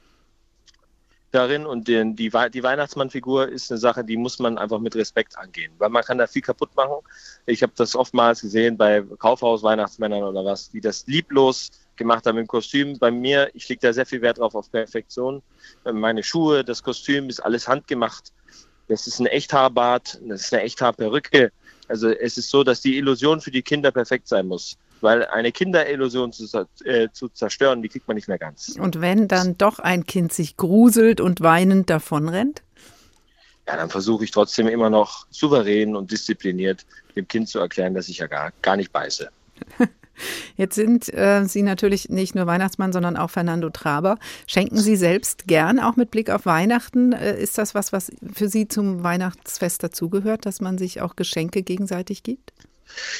darin 1.31 1.65
und 1.65 1.87
den, 1.87 2.15
die, 2.15 2.31
die 2.53 2.63
Weihnachtsmannfigur 2.63 3.49
ist 3.49 3.71
eine 3.71 3.77
Sache, 3.77 4.03
die 4.03 4.17
muss 4.17 4.39
man 4.39 4.57
einfach 4.57 4.79
mit 4.79 4.95
Respekt 4.95 5.37
angehen, 5.37 5.73
weil 5.77 5.89
man 5.89 6.03
kann 6.03 6.17
da 6.17 6.27
viel 6.27 6.41
kaputt 6.41 6.75
machen. 6.75 6.95
Ich 7.45 7.63
habe 7.63 7.73
das 7.75 7.95
oftmals 7.95 8.41
gesehen 8.41 8.77
bei 8.77 9.01
Kaufhaus-Weihnachtsmännern 9.01 10.23
oder 10.23 10.45
was, 10.45 10.69
die 10.69 10.81
das 10.81 11.05
lieblos 11.07 11.71
gemacht 11.95 12.25
haben 12.25 12.37
im 12.37 12.47
Kostüm. 12.47 12.97
Bei 12.97 13.11
mir, 13.11 13.49
ich 13.53 13.67
lege 13.67 13.81
da 13.81 13.93
sehr 13.93 14.05
viel 14.05 14.21
Wert 14.21 14.37
drauf 14.37 14.55
auf 14.55 14.71
Perfektion. 14.71 15.41
Meine 15.83 16.23
Schuhe, 16.23 16.63
das 16.63 16.81
Kostüm 16.83 17.29
ist 17.29 17.39
alles 17.39 17.67
handgemacht. 17.67 18.31
Das 18.87 19.05
ist 19.05 19.19
ein 19.19 19.25
Echthaarbart, 19.25 20.19
das 20.23 20.41
ist 20.41 20.53
eine 20.53 20.63
Echthaarperücke. 20.63 21.51
Also 21.89 22.09
es 22.09 22.37
ist 22.37 22.49
so, 22.49 22.63
dass 22.63 22.81
die 22.81 22.97
Illusion 22.97 23.41
für 23.41 23.51
die 23.51 23.61
Kinder 23.61 23.91
perfekt 23.91 24.27
sein 24.27 24.47
muss. 24.47 24.77
Weil 25.01 25.25
eine 25.25 25.51
Kinderillusion 25.51 26.31
zu, 26.31 26.67
äh, 26.85 27.09
zu 27.11 27.29
zerstören, 27.29 27.81
die 27.81 27.89
kriegt 27.89 28.07
man 28.07 28.15
nicht 28.15 28.27
mehr 28.27 28.37
ganz. 28.37 28.75
Und 28.79 29.01
wenn 29.01 29.27
dann 29.27 29.57
doch 29.57 29.79
ein 29.79 30.05
Kind 30.05 30.33
sich 30.33 30.57
gruselt 30.57 31.21
und 31.21 31.41
weinend 31.41 31.89
davonrennt? 31.89 32.63
Ja, 33.67 33.75
dann 33.75 33.89
versuche 33.89 34.23
ich 34.23 34.31
trotzdem 34.31 34.67
immer 34.67 34.89
noch 34.89 35.27
souverän 35.29 35.95
und 35.95 36.11
diszipliniert 36.11 36.85
dem 37.15 37.27
Kind 37.27 37.49
zu 37.49 37.59
erklären, 37.59 37.93
dass 37.93 38.07
ich 38.07 38.19
ja 38.19 38.27
gar, 38.27 38.53
gar 38.61 38.77
nicht 38.77 38.91
beiße. 38.93 39.29
Jetzt 40.55 40.75
sind 40.75 41.13
äh, 41.13 41.43
Sie 41.45 41.61
natürlich 41.61 42.09
nicht 42.09 42.33
nur 42.33 42.47
Weihnachtsmann, 42.47 42.91
sondern 42.91 43.17
auch 43.17 43.29
Fernando 43.29 43.69
Traber. 43.69 44.17
Schenken 44.47 44.77
Sie 44.77 44.95
selbst 44.95 45.47
gern, 45.47 45.79
auch 45.79 45.95
mit 45.95 46.11
Blick 46.11 46.29
auf 46.29 46.45
Weihnachten? 46.45 47.11
Äh, 47.13 47.39
ist 47.39 47.57
das 47.57 47.75
was, 47.75 47.93
was 47.93 48.11
für 48.33 48.49
Sie 48.49 48.67
zum 48.67 49.03
Weihnachtsfest 49.03 49.83
dazugehört, 49.83 50.45
dass 50.45 50.61
man 50.61 50.77
sich 50.77 51.01
auch 51.01 51.15
Geschenke 51.15 51.61
gegenseitig 51.61 52.23
gibt? 52.23 52.53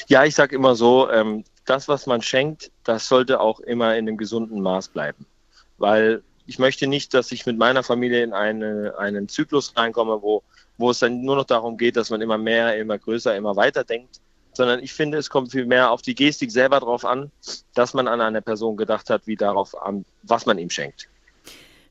Ja, 0.06 0.24
ich 0.24 0.34
sage 0.34 0.56
immer 0.56 0.74
so, 0.74 1.10
ähm, 1.10 1.44
das, 1.68 1.88
was 1.88 2.06
man 2.06 2.22
schenkt, 2.22 2.70
das 2.84 3.08
sollte 3.08 3.40
auch 3.40 3.60
immer 3.60 3.96
in 3.96 4.08
einem 4.08 4.16
gesunden 4.16 4.60
Maß 4.60 4.88
bleiben. 4.88 5.26
Weil 5.76 6.22
ich 6.46 6.58
möchte 6.58 6.86
nicht, 6.86 7.14
dass 7.14 7.30
ich 7.30 7.46
mit 7.46 7.58
meiner 7.58 7.82
Familie 7.82 8.22
in 8.22 8.32
eine, 8.32 8.94
einen 8.98 9.28
Zyklus 9.28 9.74
reinkomme, 9.76 10.22
wo, 10.22 10.42
wo 10.78 10.90
es 10.90 10.98
dann 10.98 11.22
nur 11.22 11.36
noch 11.36 11.44
darum 11.44 11.76
geht, 11.76 11.96
dass 11.96 12.10
man 12.10 12.20
immer 12.20 12.38
mehr, 12.38 12.78
immer 12.78 12.98
größer, 12.98 13.36
immer 13.36 13.54
weiter 13.56 13.84
denkt, 13.84 14.20
sondern 14.54 14.82
ich 14.82 14.92
finde, 14.92 15.18
es 15.18 15.30
kommt 15.30 15.52
viel 15.52 15.66
mehr 15.66 15.90
auf 15.90 16.02
die 16.02 16.14
Gestik 16.14 16.50
selber 16.50 16.80
drauf 16.80 17.04
an, 17.04 17.30
dass 17.74 17.94
man 17.94 18.08
an 18.08 18.20
eine 18.20 18.42
Person 18.42 18.76
gedacht 18.76 19.10
hat, 19.10 19.26
wie 19.26 19.36
darauf 19.36 19.80
an, 19.80 20.04
was 20.22 20.46
man 20.46 20.58
ihm 20.58 20.70
schenkt. 20.70 21.08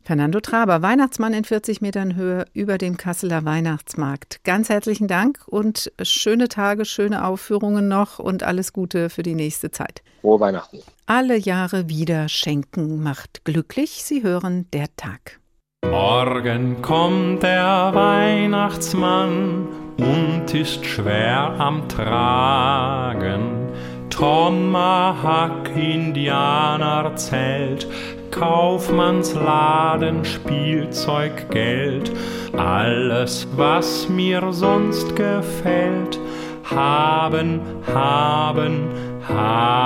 Fernando 0.08 0.40
Traber, 0.40 0.82
Weihnachtsmann 0.82 1.34
in 1.34 1.44
40 1.44 1.82
Metern 1.82 2.16
Höhe 2.16 2.46
über 2.54 2.78
dem 2.78 2.96
Kasseler 2.96 3.44
Weihnachtsmarkt. 3.44 4.42
Ganz 4.46 4.70
herzlichen 4.70 5.10
Dank 5.10 5.40
und 5.48 5.92
schöne 6.02 6.48
Tage, 6.48 6.86
schöne 6.86 7.26
Aufführungen 7.26 7.90
noch 7.90 8.18
und 8.18 8.42
alles 8.42 8.72
Gute 8.72 9.10
für 9.10 9.22
die 9.22 9.36
nächste 9.36 9.70
Zeit. 9.70 10.02
Frohe 10.22 10.40
Weihnachten. 10.40 10.80
Alle 11.08 11.36
Jahre 11.36 11.90
wieder 11.90 12.30
schenken 12.30 13.04
macht 13.04 13.44
glücklich. 13.44 14.06
Sie 14.06 14.24
hören 14.24 14.68
der 14.72 14.88
Tag. 14.96 15.42
Morgen 15.86 16.82
kommt 16.82 17.44
der 17.44 17.92
Weihnachtsmann 17.94 19.68
und 19.98 20.54
ist 20.54 20.86
schwer 20.86 21.54
am 21.60 21.90
Tragen. 21.90 23.74
Tomahawk, 24.10 25.70
Indianerzelt, 25.76 27.90
Kaufmannsladen, 28.32 30.24
Spielzeug, 30.26 31.50
Geld, 31.50 32.12
alles, 32.56 33.48
was 33.56 34.10
mir 34.10 34.52
sonst 34.52 35.16
gefällt, 35.16 36.20
haben, 36.64 37.62
haben, 37.94 38.90
haben. 39.28 39.78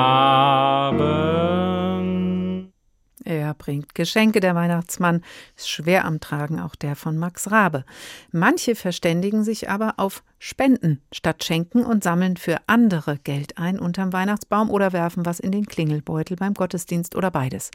Er 3.23 3.53
bringt 3.53 3.95
Geschenke, 3.95 4.39
der 4.39 4.55
Weihnachtsmann, 4.55 5.23
ist 5.55 5.69
schwer 5.69 6.05
am 6.05 6.19
Tragen, 6.19 6.59
auch 6.59 6.75
der 6.75 6.95
von 6.95 7.17
Max 7.17 7.49
Rabe. 7.51 7.85
Manche 8.31 8.75
verständigen 8.75 9.43
sich 9.43 9.69
aber 9.69 9.93
auf 9.97 10.23
Spenden 10.43 11.03
statt 11.11 11.43
schenken 11.43 11.85
und 11.85 12.03
sammeln 12.03 12.35
für 12.35 12.57
andere 12.65 13.19
Geld 13.19 13.59
ein 13.59 13.77
unterm 13.77 14.11
Weihnachtsbaum 14.11 14.71
oder 14.71 14.91
werfen 14.91 15.23
was 15.23 15.39
in 15.39 15.51
den 15.51 15.67
Klingelbeutel 15.67 16.35
beim 16.35 16.55
Gottesdienst 16.55 17.15
oder 17.15 17.29
beides. 17.29 17.69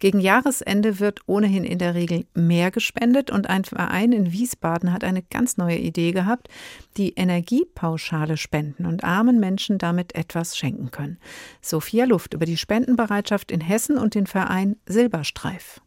Gegen 0.00 0.18
Jahresende 0.18 0.98
wird 0.98 1.20
ohnehin 1.26 1.62
in 1.62 1.78
der 1.78 1.94
Regel 1.94 2.26
mehr 2.34 2.72
gespendet 2.72 3.30
und 3.30 3.48
ein 3.48 3.64
Verein 3.64 4.10
in 4.10 4.32
Wiesbaden 4.32 4.92
hat 4.92 5.04
eine 5.04 5.22
ganz 5.22 5.56
neue 5.56 5.78
Idee 5.78 6.10
gehabt, 6.10 6.48
die 6.96 7.14
Energiepauschale 7.14 8.36
spenden 8.36 8.86
und 8.86 9.04
armen 9.04 9.38
Menschen 9.38 9.78
damit 9.78 10.16
etwas 10.16 10.58
schenken 10.58 10.90
können. 10.90 11.18
Sophia 11.60 12.06
Luft 12.06 12.34
über 12.34 12.44
die 12.44 12.56
Spendenbereitschaft 12.56 13.52
in 13.52 13.60
Hessen 13.60 13.96
und 13.96 14.16
den 14.16 14.26
Verein 14.26 14.74
Silberstreif. 14.84 15.80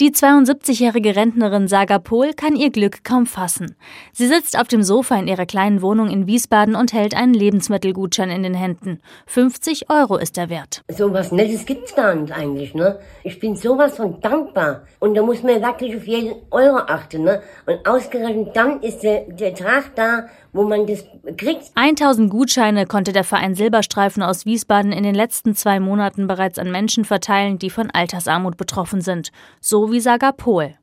Die 0.00 0.10
72-jährige 0.10 1.14
Rentnerin 1.14 1.68
Saga 1.68 2.00
Pohl 2.00 2.32
kann 2.32 2.56
ihr 2.56 2.70
Glück 2.70 3.04
kaum 3.04 3.26
fassen. 3.26 3.76
Sie 4.12 4.26
sitzt 4.26 4.58
auf 4.58 4.66
dem 4.66 4.82
Sofa 4.82 5.14
in 5.14 5.28
ihrer 5.28 5.46
kleinen 5.46 5.82
Wohnung 5.82 6.10
in 6.10 6.26
Wiesbaden 6.26 6.74
und 6.74 6.92
hält 6.92 7.14
einen 7.14 7.32
Lebensmittelgutschein 7.32 8.28
in 8.28 8.42
den 8.42 8.54
Händen. 8.54 8.98
50 9.26 9.90
Euro 9.90 10.16
ist 10.16 10.36
der 10.36 10.50
Wert. 10.50 10.82
So 10.88 11.12
was 11.12 11.30
Nettes 11.30 11.64
gibt's 11.64 11.94
gar 11.94 12.12
nicht 12.16 12.32
eigentlich, 12.32 12.74
ne? 12.74 12.98
Ich 13.22 13.38
bin 13.38 13.54
sowas 13.54 13.94
von 13.96 14.20
dankbar. 14.20 14.82
Und 14.98 15.14
da 15.14 15.22
muss 15.22 15.44
man 15.44 15.62
wirklich 15.62 15.94
auf 15.94 16.08
jeden 16.08 16.42
Euro 16.50 16.78
achten, 16.78 17.22
ne? 17.22 17.40
Und 17.64 17.86
ausgerechnet 17.86 18.56
dann 18.56 18.82
ist 18.82 19.04
der, 19.04 19.20
der 19.28 19.52
Betrag 19.52 19.94
da, 19.94 20.26
wo 20.54 20.62
man 20.62 20.86
das 20.86 21.04
kriegt. 21.36 21.70
1000 21.74 22.30
Gutscheine 22.30 22.86
konnte 22.86 23.12
der 23.12 23.24
Verein 23.24 23.54
Silberstreifen 23.54 24.22
aus 24.22 24.46
Wiesbaden 24.46 24.92
in 24.92 25.02
den 25.02 25.14
letzten 25.14 25.54
zwei 25.54 25.80
Monaten 25.80 26.26
bereits 26.26 26.58
an 26.58 26.70
Menschen 26.70 27.04
verteilen, 27.04 27.58
die 27.58 27.70
von 27.70 27.90
Altersarmut 27.90 28.56
betroffen 28.56 29.02
sind. 29.02 29.30
So 29.60 29.92
wie 29.92 30.00
Saga 30.00 30.32
Pohl. 30.32 30.74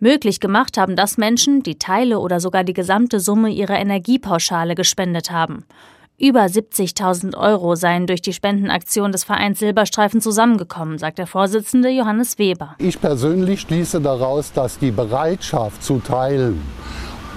Möglich 0.00 0.40
gemacht 0.40 0.78
haben 0.78 0.96
das 0.96 1.18
Menschen, 1.18 1.62
die 1.62 1.78
Teile 1.78 2.20
oder 2.20 2.40
sogar 2.40 2.64
die 2.64 2.72
gesamte 2.72 3.20
Summe 3.20 3.50
ihrer 3.50 3.78
Energiepauschale 3.78 4.74
gespendet 4.74 5.30
haben. 5.30 5.64
Über 6.20 6.44
70.000 6.44 7.36
Euro 7.36 7.76
seien 7.76 8.08
durch 8.08 8.22
die 8.22 8.32
Spendenaktion 8.32 9.12
des 9.12 9.22
Vereins 9.22 9.60
Silberstreifen 9.60 10.20
zusammengekommen, 10.20 10.98
sagt 10.98 11.18
der 11.18 11.28
Vorsitzende 11.28 11.90
Johannes 11.90 12.38
Weber. 12.38 12.74
Ich 12.78 13.00
persönlich 13.00 13.60
schließe 13.60 14.00
daraus, 14.00 14.52
dass 14.52 14.78
die 14.78 14.90
Bereitschaft 14.90 15.82
zu 15.82 16.00
teilen 16.00 16.60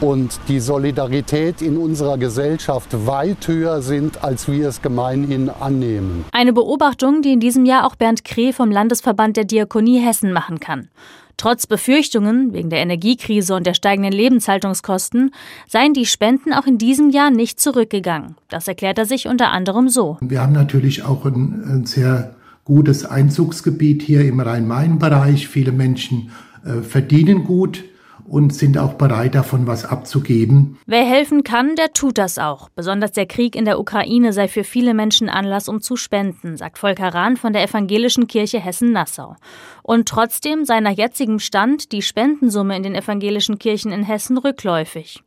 und 0.01 0.39
die 0.47 0.59
Solidarität 0.59 1.61
in 1.61 1.77
unserer 1.77 2.17
Gesellschaft 2.17 3.05
weit 3.05 3.47
höher 3.47 3.81
sind, 3.81 4.23
als 4.23 4.51
wir 4.51 4.67
es 4.67 4.81
gemeinhin 4.81 5.49
annehmen. 5.49 6.25
Eine 6.31 6.53
Beobachtung, 6.53 7.21
die 7.21 7.31
in 7.31 7.39
diesem 7.39 7.65
Jahr 7.65 7.85
auch 7.85 7.95
Bernd 7.95 8.25
Kreh 8.25 8.51
vom 8.51 8.71
Landesverband 8.71 9.37
der 9.37 9.45
Diakonie 9.45 9.99
Hessen 9.99 10.33
machen 10.33 10.59
kann. 10.59 10.89
Trotz 11.37 11.65
Befürchtungen 11.65 12.53
wegen 12.53 12.69
der 12.69 12.79
Energiekrise 12.79 13.55
und 13.55 13.65
der 13.65 13.73
steigenden 13.73 14.11
Lebenshaltungskosten 14.11 15.31
seien 15.67 15.93
die 15.93 16.05
Spenden 16.05 16.53
auch 16.53 16.67
in 16.67 16.77
diesem 16.77 17.09
Jahr 17.09 17.31
nicht 17.31 17.59
zurückgegangen. 17.59 18.35
Das 18.49 18.67
erklärt 18.67 18.97
er 18.97 19.05
sich 19.05 19.27
unter 19.27 19.51
anderem 19.51 19.89
so. 19.89 20.17
Wir 20.21 20.41
haben 20.41 20.53
natürlich 20.53 21.03
auch 21.03 21.25
ein, 21.25 21.63
ein 21.67 21.85
sehr 21.85 22.35
gutes 22.63 23.05
Einzugsgebiet 23.05 24.01
hier 24.01 24.21
im 24.21 24.39
Rhein-Main-Bereich. 24.39 25.47
Viele 25.47 25.71
Menschen 25.71 26.31
äh, 26.63 26.81
verdienen 26.81 27.43
gut 27.43 27.83
und 28.31 28.55
sind 28.55 28.77
auch 28.77 28.93
bereit, 28.93 29.35
davon 29.35 29.67
was 29.67 29.83
abzugeben. 29.83 30.77
Wer 30.85 31.03
helfen 31.03 31.43
kann, 31.43 31.75
der 31.75 31.91
tut 31.91 32.17
das 32.17 32.39
auch. 32.39 32.69
Besonders 32.69 33.11
der 33.11 33.25
Krieg 33.25 33.57
in 33.57 33.65
der 33.65 33.77
Ukraine 33.77 34.31
sei 34.31 34.47
für 34.47 34.63
viele 34.63 34.93
Menschen 34.93 35.27
Anlass, 35.27 35.67
um 35.67 35.81
zu 35.81 35.97
spenden, 35.97 36.55
sagt 36.55 36.77
Volker 36.77 37.13
Rahn 37.13 37.35
von 37.35 37.51
der 37.51 37.63
Evangelischen 37.63 38.27
Kirche 38.27 38.61
Hessen-Nassau. 38.61 39.35
Und 39.83 40.07
trotzdem 40.07 40.63
sei 40.63 40.79
nach 40.79 40.95
jetzigem 40.95 41.39
Stand 41.39 41.91
die 41.91 42.01
Spendensumme 42.01 42.77
in 42.77 42.83
den 42.83 42.95
evangelischen 42.95 43.59
Kirchen 43.59 43.91
in 43.91 44.03
Hessen 44.03 44.37
rückläufig. 44.37 45.23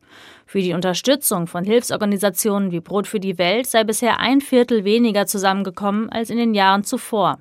Für 0.47 0.61
die 0.61 0.73
Unterstützung 0.73 1.45
von 1.45 1.63
Hilfsorganisationen 1.63 2.71
wie 2.71 2.79
Brot 2.79 3.05
für 3.05 3.19
die 3.19 3.37
Welt 3.37 3.67
sei 3.67 3.83
bisher 3.83 4.19
ein 4.19 4.41
Viertel 4.41 4.83
weniger 4.83 5.27
zusammengekommen 5.27 6.09
als 6.09 6.31
in 6.31 6.37
den 6.37 6.55
Jahren 6.55 6.83
zuvor. 6.83 7.37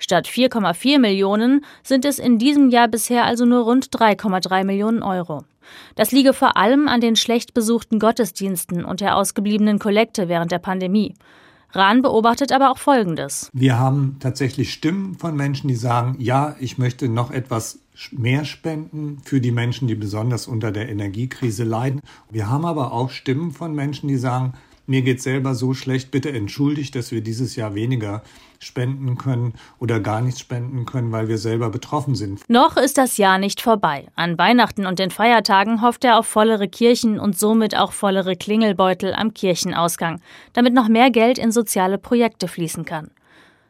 Statt 0.00 0.26
4,4 0.26 0.98
Millionen 0.98 1.64
sind 1.82 2.04
es 2.04 2.18
in 2.18 2.38
diesem 2.38 2.70
Jahr 2.70 2.88
bisher 2.88 3.24
also 3.24 3.44
nur 3.44 3.64
rund 3.64 3.86
3,3 3.86 4.64
Millionen 4.64 5.02
Euro. 5.02 5.44
Das 5.94 6.10
liege 6.10 6.32
vor 6.32 6.56
allem 6.56 6.88
an 6.88 7.00
den 7.00 7.16
schlecht 7.16 7.54
besuchten 7.54 7.98
Gottesdiensten 7.98 8.84
und 8.84 9.00
der 9.00 9.16
ausgebliebenen 9.16 9.78
Kollekte 9.78 10.28
während 10.28 10.50
der 10.50 10.58
Pandemie. 10.58 11.14
Rahn 11.72 12.02
beobachtet 12.02 12.50
aber 12.50 12.70
auch 12.70 12.78
Folgendes. 12.78 13.48
Wir 13.52 13.78
haben 13.78 14.16
tatsächlich 14.18 14.72
Stimmen 14.72 15.16
von 15.16 15.36
Menschen, 15.36 15.68
die 15.68 15.76
sagen, 15.76 16.16
ja, 16.18 16.56
ich 16.58 16.78
möchte 16.78 17.08
noch 17.08 17.30
etwas 17.30 17.78
mehr 18.10 18.44
spenden 18.44 19.18
für 19.22 19.40
die 19.40 19.52
Menschen, 19.52 19.86
die 19.86 19.94
besonders 19.94 20.48
unter 20.48 20.72
der 20.72 20.88
Energiekrise 20.88 21.64
leiden. 21.64 22.00
Wir 22.30 22.48
haben 22.48 22.64
aber 22.64 22.92
auch 22.92 23.10
Stimmen 23.10 23.52
von 23.52 23.74
Menschen, 23.74 24.08
die 24.08 24.16
sagen, 24.16 24.54
mir 24.86 25.02
geht 25.02 25.22
selber 25.22 25.54
so 25.54 25.72
schlecht, 25.74 26.10
bitte 26.10 26.32
entschuldigt, 26.32 26.96
dass 26.96 27.12
wir 27.12 27.20
dieses 27.20 27.54
Jahr 27.54 27.76
weniger 27.76 28.24
spenden 28.62 29.16
können 29.16 29.54
oder 29.78 30.00
gar 30.00 30.20
nichts 30.20 30.40
spenden 30.40 30.84
können, 30.84 31.12
weil 31.12 31.28
wir 31.28 31.38
selber 31.38 31.70
betroffen 31.70 32.14
sind. 32.14 32.48
Noch 32.48 32.76
ist 32.76 32.98
das 32.98 33.16
Jahr 33.16 33.38
nicht 33.38 33.60
vorbei. 33.62 34.06
An 34.16 34.38
Weihnachten 34.38 34.86
und 34.86 34.98
den 34.98 35.10
Feiertagen 35.10 35.82
hofft 35.82 36.04
er 36.04 36.18
auf 36.18 36.26
vollere 36.26 36.68
Kirchen 36.68 37.18
und 37.18 37.38
somit 37.38 37.74
auch 37.74 37.92
vollere 37.92 38.36
Klingelbeutel 38.36 39.14
am 39.14 39.32
Kirchenausgang, 39.32 40.20
damit 40.52 40.74
noch 40.74 40.88
mehr 40.88 41.10
Geld 41.10 41.38
in 41.38 41.52
soziale 41.52 41.98
Projekte 41.98 42.48
fließen 42.48 42.84
kann. 42.84 43.10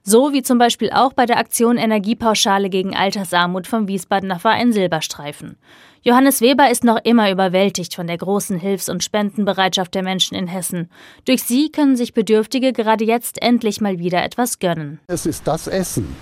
So 0.02 0.32
wie 0.32 0.42
zum 0.42 0.58
Beispiel 0.58 0.90
auch 0.90 1.12
bei 1.12 1.26
der 1.26 1.38
Aktion 1.38 1.76
Energiepauschale 1.76 2.70
gegen 2.70 2.96
Altersarmut 2.96 3.66
vom 3.66 3.86
Wiesbadener 3.86 4.38
Verein 4.38 4.72
Silberstreifen. 4.72 5.56
Johannes 6.02 6.40
Weber 6.40 6.70
ist 6.70 6.82
noch 6.82 6.98
immer 7.04 7.30
überwältigt 7.30 7.94
von 7.94 8.06
der 8.06 8.16
großen 8.16 8.58
Hilfs- 8.58 8.88
und 8.88 9.04
Spendenbereitschaft 9.04 9.94
der 9.94 10.02
Menschen 10.02 10.34
in 10.34 10.46
Hessen. 10.46 10.88
Durch 11.26 11.42
sie 11.42 11.70
können 11.70 11.94
sich 11.94 12.14
Bedürftige 12.14 12.72
gerade 12.72 13.04
jetzt 13.04 13.42
endlich 13.42 13.82
mal 13.82 13.98
wieder 13.98 14.24
etwas 14.24 14.60
gönnen. 14.60 14.98
Es 15.08 15.26
ist 15.26 15.46
das 15.46 15.66
Essen. 15.66 16.16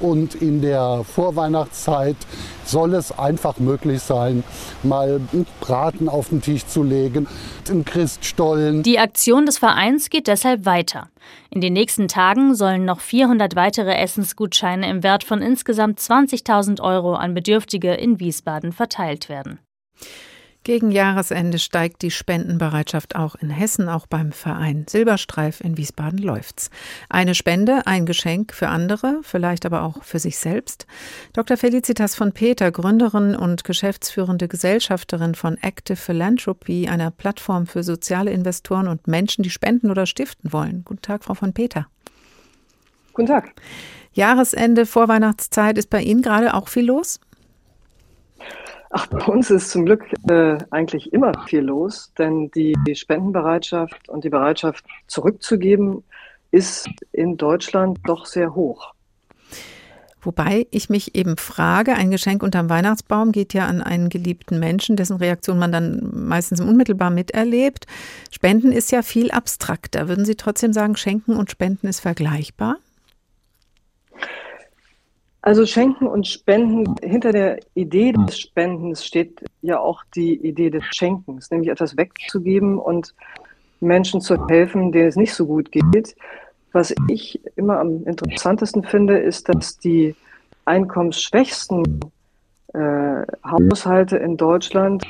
Und 0.00 0.34
in 0.34 0.62
der 0.62 1.04
Vorweihnachtszeit 1.04 2.16
soll 2.64 2.94
es 2.94 3.16
einfach 3.18 3.58
möglich 3.58 4.00
sein, 4.00 4.42
mal 4.82 5.20
einen 5.32 5.46
Braten 5.60 6.08
auf 6.08 6.30
den 6.30 6.40
Tisch 6.40 6.66
zu 6.66 6.82
legen, 6.82 7.28
einen 7.68 7.84
Christstollen. 7.84 8.82
Die 8.82 8.98
Aktion 8.98 9.46
des 9.46 9.58
Vereins 9.58 10.08
geht 10.08 10.26
deshalb 10.26 10.64
weiter. 10.64 11.08
In 11.50 11.60
den 11.60 11.74
nächsten 11.74 12.08
Tagen 12.08 12.54
sollen 12.54 12.84
noch 12.84 13.00
400 13.00 13.56
weitere 13.56 13.94
Essensgutscheine 13.94 14.88
im 14.88 15.02
Wert 15.02 15.22
von 15.22 15.42
insgesamt 15.42 16.00
20.000 16.00 16.80
Euro 16.80 17.14
an 17.14 17.34
Bedürftige 17.34 17.92
in 17.92 18.20
Wiesbaden 18.20 18.72
verteilt 18.72 19.28
werden. 19.28 19.58
Gegen 20.62 20.90
Jahresende 20.90 21.58
steigt 21.58 22.02
die 22.02 22.10
Spendenbereitschaft 22.10 23.16
auch 23.16 23.34
in 23.34 23.48
Hessen, 23.48 23.88
auch 23.88 24.06
beim 24.06 24.30
Verein 24.30 24.84
Silberstreif 24.86 25.62
in 25.62 25.78
Wiesbaden 25.78 26.18
läuft's. 26.18 26.68
Eine 27.08 27.34
Spende, 27.34 27.86
ein 27.86 28.04
Geschenk 28.04 28.52
für 28.52 28.68
andere, 28.68 29.20
vielleicht 29.22 29.64
aber 29.64 29.82
auch 29.82 30.02
für 30.04 30.18
sich 30.18 30.36
selbst. 30.38 30.86
Dr. 31.32 31.56
Felicitas 31.56 32.14
von 32.14 32.32
Peter, 32.32 32.70
Gründerin 32.70 33.34
und 33.34 33.64
geschäftsführende 33.64 34.48
Gesellschafterin 34.48 35.34
von 35.34 35.56
Active 35.56 35.96
Philanthropy, 35.96 36.88
einer 36.88 37.10
Plattform 37.10 37.66
für 37.66 37.82
soziale 37.82 38.30
Investoren 38.30 38.86
und 38.86 39.06
Menschen, 39.06 39.42
die 39.42 39.50
spenden 39.50 39.90
oder 39.90 40.04
stiften 40.04 40.52
wollen. 40.52 40.82
Guten 40.84 41.00
Tag, 41.00 41.24
Frau 41.24 41.32
von 41.32 41.54
Peter. 41.54 41.86
Guten 43.14 43.28
Tag. 43.28 43.54
Jahresende, 44.12 44.84
Vorweihnachtszeit, 44.84 45.78
ist 45.78 45.88
bei 45.88 46.02
Ihnen 46.02 46.20
gerade 46.20 46.52
auch 46.52 46.68
viel 46.68 46.84
los? 46.84 47.18
Ach, 48.92 49.06
bei 49.06 49.24
uns 49.24 49.50
ist 49.50 49.70
zum 49.70 49.86
Glück 49.86 50.04
äh, 50.28 50.58
eigentlich 50.70 51.12
immer 51.12 51.32
viel 51.46 51.60
los, 51.60 52.12
denn 52.18 52.50
die 52.50 52.76
Spendenbereitschaft 52.92 54.08
und 54.08 54.24
die 54.24 54.30
Bereitschaft 54.30 54.84
zurückzugeben 55.06 56.02
ist 56.50 56.88
in 57.12 57.36
Deutschland 57.36 58.00
doch 58.04 58.26
sehr 58.26 58.54
hoch. 58.54 58.92
Wobei 60.22 60.66
ich 60.70 60.90
mich 60.90 61.14
eben 61.14 61.36
frage, 61.36 61.94
ein 61.94 62.10
Geschenk 62.10 62.42
unterm 62.42 62.68
Weihnachtsbaum 62.68 63.32
geht 63.32 63.54
ja 63.54 63.66
an 63.66 63.80
einen 63.80 64.10
geliebten 64.10 64.58
Menschen, 64.58 64.96
dessen 64.96 65.16
Reaktion 65.16 65.58
man 65.58 65.72
dann 65.72 66.10
meistens 66.12 66.60
unmittelbar 66.60 67.10
miterlebt. 67.10 67.86
Spenden 68.30 68.70
ist 68.72 68.92
ja 68.92 69.02
viel 69.02 69.30
abstrakter. 69.30 70.08
Würden 70.08 70.26
Sie 70.26 70.34
trotzdem 70.34 70.72
sagen, 70.74 70.96
Schenken 70.96 71.36
und 71.36 71.50
Spenden 71.50 71.86
ist 71.86 72.00
vergleichbar? 72.00 72.76
Also 75.50 75.66
Schenken 75.66 76.06
und 76.06 76.28
Spenden, 76.28 76.94
hinter 77.02 77.32
der 77.32 77.58
Idee 77.74 78.12
des 78.12 78.38
Spendens 78.38 79.04
steht 79.04 79.42
ja 79.62 79.80
auch 79.80 80.04
die 80.14 80.36
Idee 80.46 80.70
des 80.70 80.84
Schenkens, 80.92 81.50
nämlich 81.50 81.70
etwas 81.70 81.96
wegzugeben 81.96 82.78
und 82.78 83.16
Menschen 83.80 84.20
zu 84.20 84.46
helfen, 84.46 84.92
denen 84.92 85.08
es 85.08 85.16
nicht 85.16 85.34
so 85.34 85.46
gut 85.46 85.72
geht. 85.72 86.14
Was 86.70 86.94
ich 87.08 87.40
immer 87.56 87.80
am 87.80 88.04
interessantesten 88.04 88.84
finde, 88.84 89.18
ist, 89.18 89.48
dass 89.48 89.76
die 89.76 90.14
einkommensschwächsten 90.66 91.98
äh, 92.72 93.22
Haushalte 93.44 94.18
in 94.18 94.36
Deutschland 94.36 95.02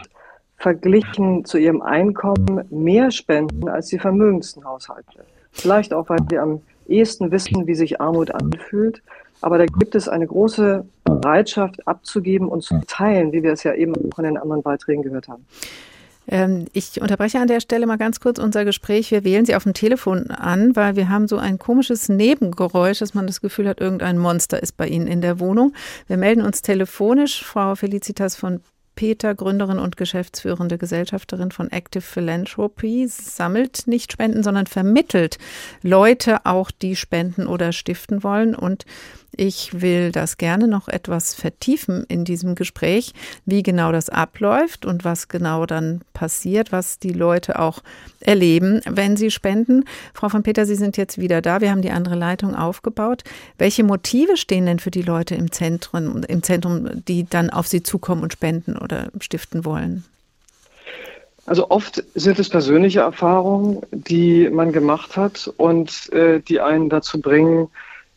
verglichen 0.56 1.44
zu 1.44 1.58
ihrem 1.58 1.82
Einkommen 1.82 2.64
mehr 2.70 3.10
spenden 3.10 3.68
als 3.68 3.88
die 3.88 3.98
vermögendsten 3.98 4.64
Haushalte. 4.64 5.22
Vielleicht 5.52 5.92
auch, 5.92 6.08
weil 6.08 6.20
sie 6.30 6.38
am 6.38 6.62
ehesten 6.88 7.30
wissen, 7.30 7.66
wie 7.66 7.74
sich 7.74 8.00
Armut 8.00 8.30
anfühlt. 8.30 9.02
Aber 9.40 9.58
da 9.58 9.66
gibt 9.66 9.94
es 9.94 10.08
eine 10.08 10.26
große 10.26 10.84
Bereitschaft 11.04 11.86
abzugeben 11.86 12.48
und 12.48 12.62
zu 12.62 12.80
teilen, 12.86 13.32
wie 13.32 13.42
wir 13.42 13.52
es 13.52 13.62
ja 13.62 13.74
eben 13.74 13.94
von 14.12 14.24
den 14.24 14.36
anderen 14.36 14.62
Beiträgen 14.62 15.02
gehört 15.02 15.28
haben. 15.28 15.46
Ähm, 16.28 16.66
ich 16.72 17.00
unterbreche 17.00 17.40
an 17.40 17.48
der 17.48 17.60
Stelle 17.60 17.86
mal 17.86 17.96
ganz 17.96 18.20
kurz 18.20 18.38
unser 18.38 18.64
Gespräch. 18.64 19.10
Wir 19.10 19.24
wählen 19.24 19.44
Sie 19.44 19.56
auf 19.56 19.64
dem 19.64 19.74
Telefon 19.74 20.30
an, 20.30 20.76
weil 20.76 20.96
wir 20.96 21.08
haben 21.08 21.26
so 21.26 21.38
ein 21.38 21.58
komisches 21.58 22.08
Nebengeräusch, 22.08 23.00
dass 23.00 23.14
man 23.14 23.26
das 23.26 23.40
Gefühl 23.40 23.68
hat, 23.68 23.80
irgendein 23.80 24.18
Monster 24.18 24.62
ist 24.62 24.76
bei 24.76 24.86
Ihnen 24.86 25.06
in 25.06 25.22
der 25.22 25.40
Wohnung. 25.40 25.72
Wir 26.06 26.16
melden 26.16 26.42
uns 26.42 26.62
telefonisch. 26.62 27.42
Frau 27.44 27.74
Felicitas 27.74 28.36
von 28.36 28.60
Peter, 28.94 29.34
Gründerin 29.34 29.78
und 29.78 29.96
geschäftsführende 29.96 30.76
Gesellschafterin 30.76 31.52
von 31.52 31.70
Active 31.70 32.02
Philanthropy, 32.02 33.06
sammelt 33.08 33.86
nicht 33.86 34.12
Spenden, 34.12 34.42
sondern 34.42 34.66
vermittelt 34.66 35.38
Leute 35.82 36.44
auch, 36.44 36.70
die 36.70 36.96
spenden 36.96 37.46
oder 37.46 37.72
stiften 37.72 38.22
wollen. 38.22 38.54
Und 38.54 38.84
ich 39.36 39.80
will 39.80 40.12
das 40.12 40.38
gerne 40.38 40.68
noch 40.68 40.88
etwas 40.88 41.34
vertiefen 41.34 42.04
in 42.08 42.24
diesem 42.24 42.54
Gespräch, 42.54 43.12
wie 43.46 43.62
genau 43.62 43.92
das 43.92 44.08
abläuft 44.08 44.84
und 44.84 45.04
was 45.04 45.28
genau 45.28 45.66
dann 45.66 46.00
passiert, 46.12 46.72
was 46.72 46.98
die 46.98 47.12
Leute 47.12 47.58
auch 47.58 47.80
erleben, 48.20 48.80
wenn 48.88 49.16
sie 49.16 49.30
spenden. 49.30 49.84
Frau 50.14 50.28
von 50.28 50.42
Peter, 50.42 50.66
Sie 50.66 50.74
sind 50.74 50.96
jetzt 50.96 51.18
wieder 51.18 51.40
da. 51.40 51.60
Wir 51.60 51.70
haben 51.70 51.82
die 51.82 51.90
andere 51.90 52.16
Leitung 52.16 52.54
aufgebaut. 52.54 53.22
Welche 53.56 53.84
Motive 53.84 54.36
stehen 54.36 54.66
denn 54.66 54.78
für 54.78 54.90
die 54.90 55.02
Leute 55.02 55.34
im 55.34 55.52
Zentrum, 55.52 56.22
im 56.24 56.42
Zentrum, 56.42 57.04
die 57.06 57.24
dann 57.24 57.50
auf 57.50 57.66
Sie 57.66 57.82
zukommen 57.82 58.22
und 58.22 58.32
spenden 58.32 58.76
oder 58.76 59.10
stiften 59.20 59.64
wollen? 59.64 60.04
Also 61.46 61.70
oft 61.70 62.04
sind 62.14 62.38
es 62.38 62.48
persönliche 62.48 63.00
Erfahrungen, 63.00 63.80
die 63.90 64.48
man 64.50 64.72
gemacht 64.72 65.16
hat 65.16 65.52
und 65.56 66.12
äh, 66.12 66.40
die 66.40 66.60
einen 66.60 66.88
dazu 66.90 67.20
bringen, 67.20 67.68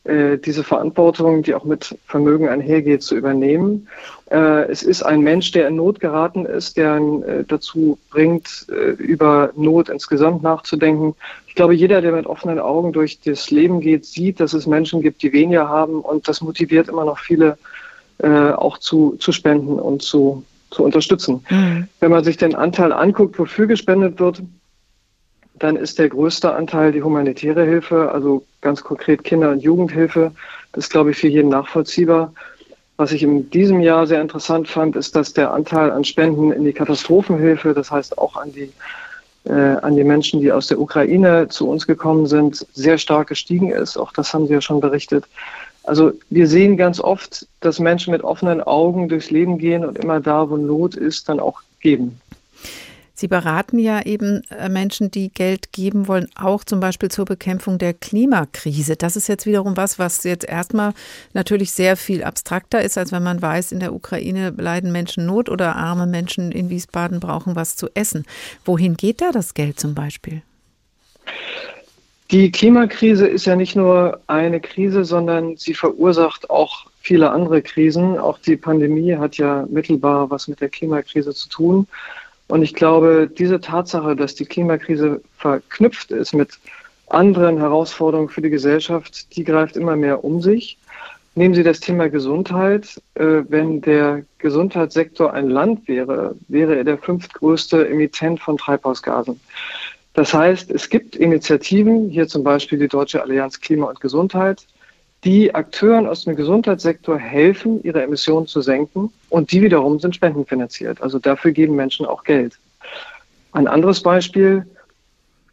äh, 0.06 0.38
diese 0.38 0.66
Verantwortung, 0.66 1.44
die 1.44 1.56
auch 1.56 1.64
mit 1.64 1.98
Vermögen 2.08 2.50
einhergeht, 2.50 3.04
zu 3.04 3.16
übernehmen. 3.16 3.88
Äh, 4.30 4.64
es 4.70 4.84
ist 4.84 5.02
ein 5.02 5.22
Mensch, 5.22 5.52
der 5.52 5.70
in 5.70 5.78
Not 5.78 6.02
geraten 6.02 6.46
ist, 6.46 6.76
der 6.76 6.98
äh, 6.98 7.46
dazu 7.48 7.98
bringt, 8.10 8.68
über 8.98 9.52
Not 9.56 9.88
insgesamt 9.88 10.44
nachzudenken. 10.44 11.16
Ich 11.48 11.56
glaube, 11.56 11.74
jeder, 11.74 12.02
der 12.02 12.12
mit 12.12 12.26
offenen 12.26 12.60
Augen 12.60 12.92
durch 12.92 13.22
das 13.22 13.50
Leben 13.50 13.80
geht, 13.80 14.06
sieht, 14.06 14.42
dass 14.42 14.52
es 14.52 14.68
Menschen 14.68 15.02
gibt, 15.02 15.24
die 15.24 15.32
weniger 15.32 15.70
haben 15.70 16.02
und 16.02 16.28
das 16.28 16.42
motiviert 16.42 16.90
immer 16.90 17.06
noch 17.06 17.20
viele 17.20 17.58
auch 18.20 18.78
zu, 18.78 19.18
zu 19.20 19.32
spenden 19.32 19.80
und 19.80 20.02
zu, 20.02 20.44
zu 20.70 20.84
unterstützen. 20.84 21.44
Mhm. 21.50 21.88
Wenn 22.00 22.12
man 22.12 22.24
sich 22.24 22.38
den 22.38 22.56
Anteil 22.56 22.94
anguckt, 22.94 23.38
wofür 23.38 23.68
gespendet 23.68 24.20
wird, 24.20 24.44
dann 25.56 25.76
ist 25.76 26.00
der 26.00 26.10
größte 26.10 26.54
Anteil 26.54 26.92
die 26.92 27.04
humanitäre 27.04 27.64
Hilfe, 27.64 28.12
also 28.12 28.44
ganz 28.62 28.84
konkret 28.84 29.24
Kinder- 29.24 29.52
und 29.52 29.62
Jugendhilfe. 29.62 30.32
Das 30.72 30.86
ist, 30.86 30.92
glaube 30.92 31.12
ich, 31.12 31.18
für 31.18 31.28
jeden 31.28 31.50
nachvollziehbar. 31.50 32.34
Was 32.98 33.12
ich 33.12 33.24
in 33.24 33.50
diesem 33.50 33.80
Jahr 33.80 34.08
sehr 34.08 34.22
interessant 34.22 34.68
fand, 34.68 34.96
ist, 34.96 35.16
dass 35.16 35.34
der 35.34 35.52
Anteil 35.52 35.92
an 35.92 36.04
Spenden 36.04 36.52
in 36.52 36.64
die 36.64 36.74
Katastrophenhilfe, 36.74 37.74
das 37.74 37.92
heißt 37.92 38.18
auch 38.18 38.36
an 38.36 38.52
die, 38.54 38.72
äh, 39.46 39.52
an 39.52 39.96
die 39.96 40.04
Menschen, 40.04 40.42
die 40.42 40.52
aus 40.52 40.68
der 40.68 40.80
Ukraine 40.80 41.48
zu 41.50 41.70
uns 41.70 41.88
gekommen 41.88 42.28
sind, 42.28 42.66
sehr 42.74 42.98
stark 42.98 43.28
gestiegen 43.28 43.72
ist. 43.72 43.98
Auch 43.98 44.14
das 44.14 44.34
haben 44.34 44.48
Sie 44.48 44.54
ja 44.54 44.62
schon 44.62 44.80
berichtet. 44.80 45.26
Also 45.84 46.14
wir 46.30 46.48
sehen 46.48 46.78
ganz 46.78 47.00
oft, 47.00 47.46
dass 47.60 47.80
Menschen 47.80 48.12
mit 48.12 48.24
offenen 48.24 48.62
Augen 48.62 49.10
durchs 49.10 49.32
Leben 49.32 49.58
gehen 49.58 49.84
und 49.84 49.98
immer 49.98 50.22
da, 50.22 50.50
wo 50.50 50.56
Not 50.56 50.96
ist, 50.96 51.28
dann 51.28 51.40
auch 51.40 51.62
geben. 51.82 52.22
Sie 53.16 53.28
beraten 53.28 53.78
ja 53.78 54.02
eben 54.02 54.42
äh, 54.50 54.70
Menschen, 54.70 55.12
die 55.12 55.30
Geld 55.30 55.72
geben 55.72 56.08
wollen, 56.08 56.28
auch 56.36 56.64
zum 56.64 56.80
Beispiel 56.80 57.10
zur 57.10 57.26
Bekämpfung 57.26 57.78
der 57.78 57.94
Klimakrise. 57.94 58.96
Das 58.96 59.16
ist 59.16 59.28
jetzt 59.28 59.46
wiederum 59.46 59.78
was, 59.78 60.00
was 60.00 60.24
jetzt 60.24 60.46
erstmal 60.46 60.94
natürlich 61.34 61.72
sehr 61.72 61.96
viel 61.96 62.24
abstrakter 62.24 62.82
ist, 62.82 62.98
als 62.98 63.12
wenn 63.12 63.22
man 63.22 63.42
weiß, 63.42 63.72
in 63.72 63.80
der 63.80 63.94
Ukraine 63.94 64.54
leiden 64.58 64.92
Menschen 64.92 65.28
Not 65.28 65.50
oder 65.50 65.76
arme 65.76 66.08
Menschen 66.08 66.52
in 66.52 66.70
Wiesbaden 66.70 67.20
brauchen 67.20 67.56
was 67.56 67.76
zu 67.76 67.88
essen. 67.94 68.26
Wohin 68.66 68.98
geht 68.98 69.22
da 69.22 69.32
das 69.32 69.54
Geld 69.54 69.80
zum 69.80 69.94
Beispiel? 69.94 70.42
Die 72.32 72.52
Klimakrise 72.52 73.28
ist 73.28 73.46
ja 73.46 73.56
nicht 73.56 73.76
nur 73.76 74.20
eine 74.26 74.60
Krise, 74.60 75.06
sondern 75.06 75.56
sie 75.56 75.76
verursacht 75.76 76.50
auch 76.50 76.88
viele 77.00 77.30
andere 77.30 77.62
Krisen. 77.62 78.18
Auch 78.18 78.40
die 78.40 78.58
Pandemie 78.58 79.16
hat 79.16 79.38
ja 79.38 79.68
mittelbar 79.70 80.32
was 80.32 80.48
mit 80.48 80.62
der 80.62 80.70
Klimakrise 80.70 81.34
zu 81.36 81.50
tun. 81.50 81.88
Und 82.54 82.62
ich 82.62 82.76
glaube, 82.76 83.28
diese 83.36 83.60
Tatsache, 83.60 84.16
dass 84.16 84.36
die 84.36 84.46
Klimakrise 84.46 85.22
verknüpft 85.38 86.12
ist 86.12 86.34
mit 86.34 86.60
anderen 87.08 87.58
Herausforderungen 87.58 88.30
für 88.30 88.44
die 88.44 88.52
Gesellschaft, 88.52 89.36
die 89.36 89.44
greift 89.44 89.76
immer 89.76 89.96
mehr 89.96 90.24
um 90.24 90.40
sich. 90.40 90.78
Nehmen 91.34 91.56
Sie 91.56 91.64
das 91.64 91.80
Thema 91.80 92.10
Gesundheit. 92.10 93.02
Äh, 93.16 93.42
wenn 93.50 93.82
der 93.82 94.22
Gesundheitssektor 94.38 95.34
ein 95.34 95.50
Land 95.50 95.88
wäre, 95.88 96.36
wäre 96.48 96.76
er 96.76 96.84
der 96.84 97.00
fünftgrößte 97.00 97.90
Emittent 97.90 98.40
von 98.40 98.60
Treibhausgasen. 98.60 99.40
Das 100.14 100.32
heißt, 100.32 100.70
es 100.70 100.92
gibt 100.92 101.16
Initiativen, 101.16 102.08
hier 102.08 102.28
zum 102.28 102.44
Beispiel 102.44 102.78
die 102.78 102.88
Deutsche 102.88 103.24
Allianz 103.24 103.62
Klima 103.62 103.88
und 103.88 104.00
Gesundheit, 104.00 104.68
die 105.24 105.56
Akteuren 105.56 106.06
aus 106.06 106.26
dem 106.26 106.36
Gesundheitssektor 106.36 107.18
helfen, 107.18 107.82
ihre 107.84 108.04
Emissionen 108.04 108.48
zu 108.48 108.62
senken 108.62 109.12
und 109.30 109.52
die 109.52 109.62
wiederum 109.62 110.00
sind 110.00 110.16
spendenfinanziert. 110.16 111.02
Also 111.02 111.20
dafür 111.20 111.52
geben 111.52 111.76
Menschen 111.76 112.06
auch 112.06 112.24
Geld. 112.24 112.58
Ein 113.54 113.68
anderes 113.68 114.02
Beispiel, 114.02 114.66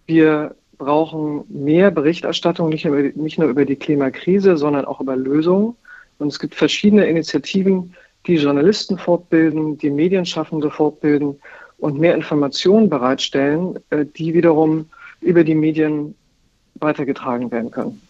wir 0.07 0.55
brauchen 0.79 1.45
mehr 1.49 1.91
Berichterstattung, 1.91 2.71
nicht 2.71 2.85
nur, 2.85 2.97
nicht 2.97 3.39
nur 3.39 3.49
über 3.49 3.65
die 3.65 3.77
Klimakrise, 3.77 4.57
sondern 4.57 4.87
auch 4.87 5.01
über 5.01 5.15
Lösungen. 5.15 5.77
Und 6.19 6.29
es 6.29 6.39
gibt 6.39 6.55
verschiedene 6.55 7.07
Initiativen, 7.07 7.95
die 8.27 8.37
Journalisten 8.37 8.99
fortbilden, 8.99 9.79
die 9.79 9.91
Medienschaffende 9.91 10.71
fortbilden 10.71 11.39
und 11.79 11.99
mehr 11.99 12.15
Informationen 12.15 12.89
bereitstellen, 12.89 13.79
äh, 13.91 14.05
die 14.05 14.35
wiederum 14.35 14.87
über 15.21 15.45
die 15.45 15.55
Medien 15.55 16.15
weitergetragen 16.75 17.51
werden 17.51 17.71
können. 17.71 18.01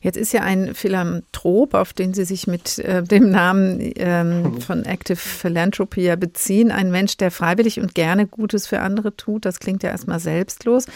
Jetzt 0.00 0.16
ist 0.16 0.32
ja 0.32 0.42
ein 0.42 0.74
Philanthrop, 0.74 1.74
auf 1.74 1.92
den 1.92 2.14
Sie 2.14 2.24
sich 2.24 2.46
mit 2.46 2.78
äh, 2.78 3.02
dem 3.02 3.30
Namen 3.30 3.92
ähm, 3.96 4.60
von 4.66 4.84
Active 4.84 5.16
Philanthropy 5.16 6.02
ja 6.02 6.14
beziehen, 6.14 6.70
ein 6.70 6.92
Mensch, 6.92 7.16
der 7.16 7.32
freiwillig 7.32 7.80
und 7.80 7.94
gerne 7.96 8.26
Gutes 8.26 8.68
für 8.68 8.80
andere 8.80 9.16
tut. 9.16 9.44
Das 9.44 9.58
klingt 9.58 9.82
ja 9.82 9.90
erstmal 9.90 10.20
selbstlos. 10.20 10.86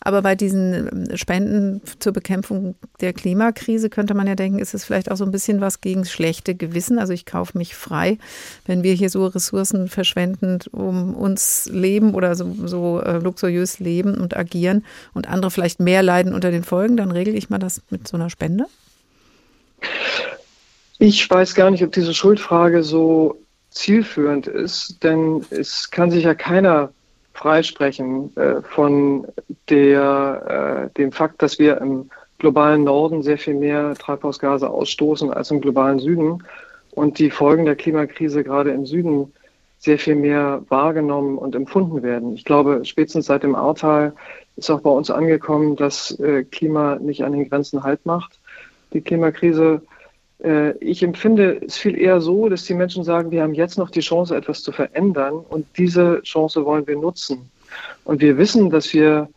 Aber 0.00 0.20
bei 0.20 0.34
diesen 0.34 1.08
ähm, 1.10 1.16
Spenden 1.16 1.80
zur 2.00 2.12
Bekämpfung 2.12 2.74
der 3.00 3.14
Klimakrise 3.14 3.88
könnte 3.88 4.12
man 4.12 4.26
ja 4.26 4.34
denken, 4.34 4.58
ist 4.58 4.74
es 4.74 4.84
vielleicht 4.84 5.10
auch 5.10 5.16
so 5.16 5.24
ein 5.24 5.30
bisschen 5.30 5.62
was 5.62 5.80
gegen 5.80 6.04
schlechte 6.04 6.54
Gewissen. 6.54 6.98
Also 6.98 7.14
ich 7.14 7.24
kaufe 7.24 7.56
mich 7.56 7.74
frei, 7.74 8.18
wenn 8.66 8.82
wir 8.82 8.92
hier 8.92 9.08
so 9.08 9.26
Ressourcen 9.26 9.88
verschwenden, 9.88 10.58
um 10.72 11.14
uns 11.14 11.66
leben 11.72 12.12
oder 12.14 12.34
so, 12.34 12.54
so 12.66 13.00
äh, 13.00 13.18
luxuriös 13.18 13.78
leben 13.78 14.18
und 14.18 14.36
agieren 14.36 14.84
und 15.14 15.28
andere 15.28 15.50
vielleicht 15.50 15.80
mehr 15.80 16.02
leiden 16.02 16.34
unter 16.34 16.50
den 16.50 16.62
Folgen, 16.62 16.98
dann 16.98 17.10
regle 17.10 17.34
ich 17.34 17.48
mal 17.48 17.58
das 17.58 17.80
mit 17.88 18.06
so 18.06 18.18
einer 18.18 18.28
Spende. 18.28 18.49
Ende? 18.50 18.66
Ich 20.98 21.30
weiß 21.30 21.54
gar 21.54 21.70
nicht, 21.70 21.82
ob 21.82 21.92
diese 21.92 22.12
Schuldfrage 22.12 22.82
so 22.82 23.38
zielführend 23.70 24.46
ist, 24.46 25.02
denn 25.02 25.44
es 25.50 25.90
kann 25.90 26.10
sich 26.10 26.24
ja 26.24 26.34
keiner 26.34 26.92
freisprechen 27.32 28.36
äh, 28.36 28.60
von 28.62 29.26
der, 29.68 30.90
äh, 30.90 30.98
dem 30.98 31.12
Fakt, 31.12 31.40
dass 31.40 31.58
wir 31.58 31.78
im 31.78 32.10
globalen 32.38 32.84
Norden 32.84 33.22
sehr 33.22 33.38
viel 33.38 33.54
mehr 33.54 33.94
Treibhausgase 33.94 34.68
ausstoßen 34.68 35.32
als 35.32 35.50
im 35.50 35.60
globalen 35.60 36.00
Süden 36.00 36.42
und 36.90 37.18
die 37.18 37.30
Folgen 37.30 37.64
der 37.64 37.76
Klimakrise 37.76 38.42
gerade 38.42 38.72
im 38.72 38.84
Süden 38.84 39.32
sehr 39.78 39.98
viel 39.98 40.16
mehr 40.16 40.62
wahrgenommen 40.68 41.38
und 41.38 41.54
empfunden 41.54 42.02
werden. 42.02 42.34
Ich 42.34 42.44
glaube, 42.44 42.82
spätestens 42.84 43.26
seit 43.26 43.42
dem 43.42 43.54
Ahrtal 43.54 44.12
ist 44.56 44.70
auch 44.70 44.80
bei 44.80 44.90
uns 44.90 45.10
angekommen, 45.10 45.76
dass 45.76 46.18
äh, 46.20 46.44
Klima 46.44 46.96
nicht 46.96 47.24
an 47.24 47.32
den 47.32 47.48
Grenzen 47.48 47.82
Halt 47.82 48.04
macht 48.04 48.39
die 48.92 49.00
Klimakrise 49.00 49.82
Äh, 50.42 50.76
ich 50.78 51.02
empfinde 51.02 51.60
es 51.66 51.76
viel 51.76 51.98
eher 51.98 52.20
so, 52.20 52.48
dass 52.48 52.64
die 52.64 52.74
Menschen 52.74 53.04
sagen, 53.04 53.30
wir 53.30 53.42
haben 53.42 53.54
jetzt 53.54 53.78
noch 53.78 53.90
die 53.90 54.00
Chance, 54.00 54.36
etwas 54.36 54.62
zu 54.62 54.72
verändern 54.72 55.34
und 55.34 55.66
diese 55.76 56.22
Chance 56.22 56.64
wollen 56.64 56.86
wir 56.86 56.96
nutzen. 56.96 57.50
Und 58.04 58.20
wir 58.20 58.38
wissen, 58.38 58.70
dass 58.70 58.92
wir 58.92 59.28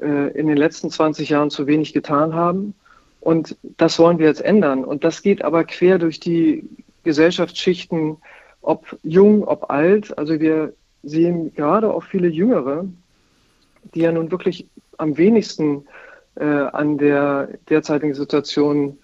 äh, 0.00 0.30
in 0.38 0.46
den 0.46 0.56
letzten 0.56 0.90
20 0.90 1.28
Jahren 1.28 1.50
zu 1.50 1.66
wenig 1.66 1.92
getan 1.92 2.34
haben 2.34 2.74
und 3.20 3.56
das 3.76 3.98
wollen 3.98 4.18
wir 4.18 4.26
jetzt 4.26 4.42
ändern. 4.44 4.84
Und 4.84 5.04
das 5.04 5.22
geht 5.22 5.44
aber 5.44 5.64
quer 5.64 5.98
durch 5.98 6.20
die 6.20 6.68
Gesellschaftsschichten, 7.04 8.16
ob 8.62 8.96
jung, 9.02 9.44
ob 9.44 9.70
alt. 9.70 10.16
Also 10.16 10.38
wir 10.40 10.72
sehen 11.02 11.52
gerade 11.54 11.92
auch 11.92 12.04
viele 12.04 12.28
Jüngere, 12.28 12.84
die 13.94 14.00
ja 14.00 14.12
nun 14.12 14.30
wirklich 14.30 14.66
am 14.98 15.16
wenigsten 15.16 15.84
äh, 16.36 16.44
an 16.44 16.98
der 16.98 17.48
derzeitigen 17.68 18.14
Situation 18.14 18.98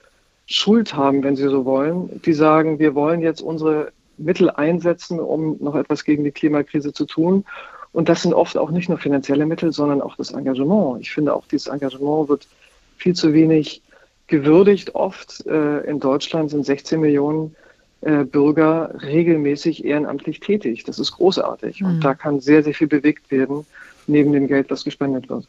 Schuld 0.50 0.94
haben, 0.94 1.22
wenn 1.22 1.36
sie 1.36 1.48
so 1.48 1.66
wollen, 1.66 2.22
die 2.22 2.32
sagen, 2.32 2.78
wir 2.78 2.94
wollen 2.94 3.20
jetzt 3.20 3.42
unsere 3.42 3.92
Mittel 4.16 4.50
einsetzen, 4.50 5.20
um 5.20 5.58
noch 5.60 5.74
etwas 5.74 6.04
gegen 6.04 6.24
die 6.24 6.30
Klimakrise 6.30 6.94
zu 6.94 7.04
tun. 7.04 7.44
Und 7.92 8.08
das 8.08 8.22
sind 8.22 8.32
oft 8.32 8.56
auch 8.56 8.70
nicht 8.70 8.88
nur 8.88 8.96
finanzielle 8.96 9.44
Mittel, 9.44 9.72
sondern 9.72 10.00
auch 10.00 10.16
das 10.16 10.32
Engagement. 10.32 11.02
Ich 11.02 11.10
finde 11.10 11.34
auch, 11.34 11.46
dieses 11.46 11.66
Engagement 11.66 12.30
wird 12.30 12.48
viel 12.96 13.14
zu 13.14 13.34
wenig 13.34 13.82
gewürdigt. 14.26 14.94
Oft 14.94 15.46
äh, 15.46 15.80
in 15.80 16.00
Deutschland 16.00 16.50
sind 16.50 16.64
16 16.64 16.98
Millionen 16.98 17.54
äh, 18.00 18.24
Bürger 18.24 18.94
regelmäßig 19.02 19.84
ehrenamtlich 19.84 20.40
tätig. 20.40 20.84
Das 20.84 20.98
ist 20.98 21.12
großartig. 21.12 21.82
Mhm. 21.82 21.86
Und 21.86 22.00
da 22.00 22.14
kann 22.14 22.40
sehr, 22.40 22.62
sehr 22.62 22.74
viel 22.74 22.88
bewegt 22.88 23.30
werden, 23.30 23.66
neben 24.08 24.32
dem 24.32 24.46
Geld, 24.46 24.70
das 24.70 24.84
gespendet 24.84 25.28
wird. 25.28 25.46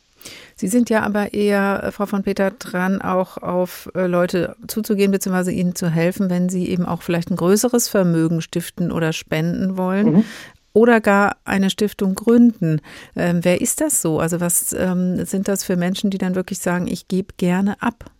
Sie 0.55 0.67
sind 0.67 0.89
ja 0.89 1.03
aber 1.03 1.33
eher, 1.33 1.83
äh, 1.83 1.91
Frau 1.91 2.05
von 2.05 2.23
Peter, 2.23 2.51
dran, 2.51 3.01
auch 3.01 3.37
auf 3.37 3.89
äh, 3.95 4.07
Leute 4.07 4.55
zuzugehen, 4.67 5.11
beziehungsweise 5.11 5.51
ihnen 5.51 5.75
zu 5.75 5.89
helfen, 5.89 6.29
wenn 6.29 6.49
sie 6.49 6.67
eben 6.67 6.85
auch 6.85 7.01
vielleicht 7.01 7.31
ein 7.31 7.37
größeres 7.37 7.87
Vermögen 7.87 8.41
stiften 8.41 8.91
oder 8.91 9.13
spenden 9.13 9.77
wollen. 9.77 10.11
Mhm. 10.11 10.23
Oder 10.71 11.01
gar 11.01 11.37
eine 11.45 11.71
Stiftung 11.71 12.13
gründen. 12.13 12.79
Ähm, 13.15 13.39
wer 13.41 13.59
ist 13.59 13.81
das 13.81 14.01
so? 14.01 14.19
Also 14.19 14.39
was 14.39 14.71
ähm, 14.73 15.25
sind 15.25 15.47
das 15.47 15.63
für 15.63 15.75
Menschen, 15.75 16.11
die 16.11 16.19
dann 16.19 16.35
wirklich 16.35 16.59
sagen, 16.59 16.87
ich 16.87 17.07
gebe 17.07 17.33
gerne 17.37 17.81
ab? 17.81 18.11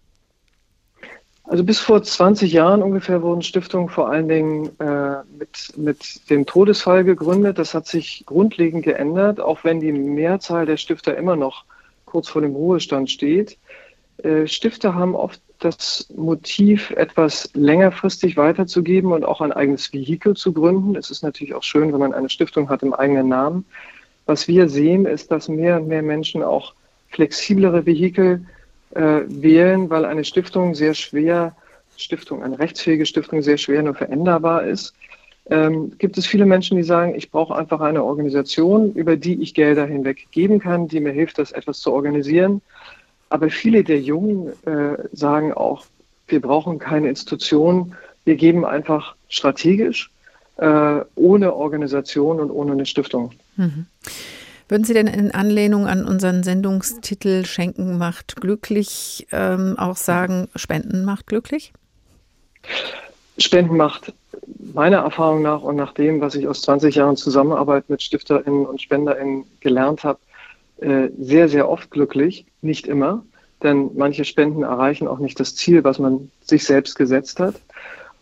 Also 1.50 1.64
bis 1.64 1.80
vor 1.80 2.04
20 2.04 2.54
Jahren 2.54 2.84
ungefähr 2.84 3.24
wurden 3.24 3.42
Stiftungen 3.42 3.90
vor 3.90 4.08
allen 4.08 4.30
Dingen 4.30 4.70
äh, 4.80 5.24
mit, 5.36 5.76
mit 5.78 6.30
dem 6.30 6.46
Todesfall 6.46 7.04
gegründet. 7.04 7.58
Das 7.58 7.74
hat 7.74 7.88
sich 7.88 8.24
grundlegend 8.28 8.84
geändert, 8.84 9.40
auch 9.40 9.64
wenn 9.64 9.80
die 9.80 9.92
Mehrzahl 9.92 10.68
der 10.68 10.78
Stifter 10.78 11.18
immer 11.18 11.36
noch 11.36 11.66
kurz 12.06 12.30
vor 12.30 12.44
dem 12.44 12.54
Ruhestand 12.54 13.10
steht. 13.10 13.58
Äh, 14.22 14.46
Stifter 14.46 14.94
haben 14.94 15.16
oft 15.16 15.42
das 15.58 16.08
Motiv, 16.16 16.92
etwas 16.92 17.50
längerfristig 17.56 18.38
weiterzugeben 18.38 19.12
und 19.12 19.26
auch 19.26 19.42
ein 19.42 19.52
eigenes 19.52 19.92
Vehikel 19.92 20.36
zu 20.36 20.54
gründen. 20.54 20.96
Es 20.96 21.10
ist 21.10 21.24
natürlich 21.24 21.56
auch 21.56 21.64
schön, 21.64 21.92
wenn 21.92 22.00
man 22.00 22.14
eine 22.14 22.30
Stiftung 22.30 22.70
hat 22.70 22.84
im 22.84 22.94
eigenen 22.94 23.28
Namen. 23.28 23.66
Was 24.28 24.48
wir 24.48 24.70
sehen, 24.70 25.08
ist, 25.08 25.32
dass 25.32 25.50
mehr 25.50 25.78
und 25.78 25.88
mehr 25.88 26.04
Menschen 26.04 26.44
auch 26.44 26.76
flexiblere 27.10 27.88
Vehikel 27.88 28.46
äh, 28.92 29.22
wählen, 29.28 29.90
weil 29.90 30.06
eine 30.06 30.24
Stiftung 30.24 30.76
sehr 30.76 30.94
schwer, 30.94 31.56
Stiftung, 31.98 32.44
eine 32.44 32.60
rechtsfähige 32.60 33.06
Stiftung 33.06 33.42
sehr 33.42 33.58
schwer 33.58 33.84
nur 33.84 33.96
veränderbar 33.96 34.64
ist. 34.64 34.94
Ähm, 35.50 35.98
gibt 35.98 36.18
es 36.18 36.28
viele 36.28 36.46
Menschen, 36.46 36.78
die 36.78 36.84
sagen, 36.84 37.16
ich 37.16 37.32
brauche 37.32 37.56
einfach 37.56 37.82
eine 37.82 38.04
Organisation, 38.04 38.94
über 38.94 39.18
die 39.18 39.42
ich 39.42 39.54
Gelder 39.54 39.86
hinweg 39.86 40.28
geben 40.32 40.60
kann, 40.60 40.88
die 40.88 41.00
mir 41.00 41.12
hilft, 41.12 41.40
das 41.40 41.52
etwas 41.52 41.80
zu 41.80 41.92
organisieren. 41.92 42.62
Aber 43.30 43.50
viele 43.50 43.84
der 43.84 44.00
Jungen 44.00 44.50
äh, 44.66 44.98
sagen 45.12 45.54
auch, 45.54 45.86
wir 46.28 46.42
brauchen 46.42 46.78
keine 46.78 47.10
Institution, 47.10 47.96
wir 48.26 48.36
geben 48.36 48.64
einfach 48.64 49.16
strategisch, 49.28 50.12
äh, 50.58 51.02
ohne 51.16 51.54
Organisation 51.56 52.40
und 52.40 52.52
ohne 52.52 52.74
eine 52.74 52.86
Stiftung. 52.86 53.32
Mhm. 53.56 53.88
Würden 54.70 54.84
Sie 54.84 54.94
denn 54.94 55.08
in 55.08 55.32
Anlehnung 55.32 55.88
an 55.88 56.06
unseren 56.06 56.44
Sendungstitel 56.44 57.44
Schenken 57.44 57.98
macht 57.98 58.36
glücklich 58.40 59.28
ähm, 59.32 59.76
auch 59.80 59.98
sagen, 59.98 60.48
Spenden 60.56 61.06
macht 61.06 61.26
glücklich? 61.26 61.74
Spenden 63.40 63.78
macht 63.78 64.14
meiner 64.76 64.98
Erfahrung 64.98 65.42
nach 65.42 65.64
und 65.64 65.76
nach 65.76 65.94
dem, 65.94 66.22
was 66.22 66.36
ich 66.36 66.48
aus 66.48 66.62
20 66.62 66.94
Jahren 66.94 67.18
Zusammenarbeit 67.18 67.90
mit 67.90 68.04
StifterInnen 68.04 68.68
und 68.68 68.80
SpenderInnen 68.80 69.46
gelernt 69.60 70.04
habe, 70.04 70.20
äh, 70.82 71.10
sehr, 71.20 71.50
sehr 71.50 71.68
oft 71.68 71.90
glücklich. 71.90 72.46
Nicht 72.62 72.86
immer, 72.86 73.24
denn 73.64 73.90
manche 73.96 74.24
Spenden 74.24 74.62
erreichen 74.62 75.08
auch 75.08 75.20
nicht 75.20 75.40
das 75.40 75.56
Ziel, 75.56 75.84
was 75.84 75.98
man 75.98 76.30
sich 76.42 76.64
selbst 76.64 76.96
gesetzt 76.96 77.40
hat. 77.40 77.56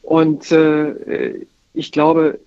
Und 0.02 0.50
äh, 0.54 1.46
ich 1.74 1.92
glaube, 1.92 2.40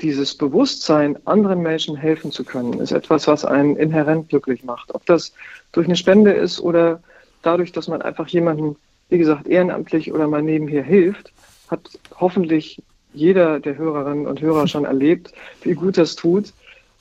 dieses 0.00 0.34
Bewusstsein, 0.34 1.16
anderen 1.26 1.62
Menschen 1.62 1.96
helfen 1.96 2.32
zu 2.32 2.44
können, 2.44 2.80
ist 2.80 2.92
etwas, 2.92 3.26
was 3.26 3.44
einen 3.44 3.76
inhärent 3.76 4.28
glücklich 4.28 4.64
macht. 4.64 4.94
Ob 4.94 5.06
das 5.06 5.32
durch 5.72 5.86
eine 5.86 5.96
Spende 5.96 6.32
ist 6.32 6.60
oder 6.60 7.00
dadurch, 7.42 7.72
dass 7.72 7.88
man 7.88 8.02
einfach 8.02 8.28
jemanden, 8.28 8.76
wie 9.08 9.18
gesagt, 9.18 9.46
ehrenamtlich 9.46 10.12
oder 10.12 10.26
mal 10.26 10.42
nebenher 10.42 10.82
hilft, 10.82 11.32
hat 11.70 11.98
hoffentlich 12.18 12.82
jeder 13.12 13.60
der 13.60 13.76
Hörerinnen 13.76 14.26
und 14.26 14.40
Hörer 14.40 14.66
schon 14.66 14.84
erlebt, 14.84 15.32
wie 15.62 15.74
gut 15.74 15.96
das 15.96 16.16
tut. 16.16 16.52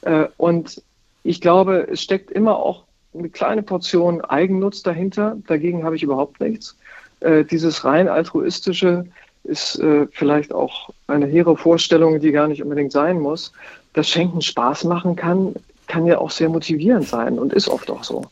Äh, 0.01 0.27
und 0.37 0.81
ich 1.23 1.41
glaube, 1.41 1.87
es 1.89 2.01
steckt 2.01 2.29
immer 2.29 2.57
auch 2.57 2.83
eine 3.13 3.29
kleine 3.29 3.63
Portion 3.63 4.21
Eigennutz 4.21 4.83
dahinter. 4.83 5.37
Dagegen 5.47 5.83
habe 5.83 5.95
ich 5.95 6.03
überhaupt 6.03 6.39
nichts. 6.39 6.77
Äh, 7.21 7.45
dieses 7.45 7.85
rein 7.85 8.07
altruistische, 8.07 9.05
ist 9.43 9.79
äh, 9.79 10.07
vielleicht 10.11 10.53
auch 10.53 10.89
eine 11.07 11.25
hehre 11.25 11.57
Vorstellung, 11.57 12.19
die 12.19 12.31
gar 12.31 12.47
nicht 12.47 12.63
unbedingt 12.63 12.91
sein 12.91 13.19
muss. 13.19 13.51
Dass 13.93 14.09
Schenken 14.09 14.41
Spaß 14.41 14.85
machen 14.85 15.15
kann, 15.15 15.55
kann 15.87 16.05
ja 16.05 16.17
auch 16.17 16.31
sehr 16.31 16.49
motivierend 16.49 17.07
sein 17.07 17.37
und 17.37 17.53
ist 17.53 17.67
oft 17.67 17.91
auch 17.91 18.03
so. 18.03 18.25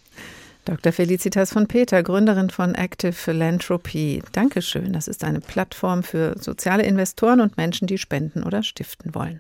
Dr. 0.66 0.92
Felicitas 0.92 1.52
von 1.52 1.68
Peter, 1.68 2.04
Gründerin 2.04 2.50
von 2.50 2.76
Active 2.76 3.14
Philanthropy. 3.14 4.22
Dankeschön. 4.32 4.94
Das 4.94 5.08
ist 5.08 5.24
eine 5.24 5.42
Plattform 5.42 6.04
für 6.04 6.36
soziale 6.40 6.84
Investoren 6.84 7.42
und 7.42 7.58
Menschen, 7.58 7.88
die 7.88 7.98
spenden 7.98 8.44
oder 8.44 8.62
stiften 8.62 9.16
wollen. 9.16 9.40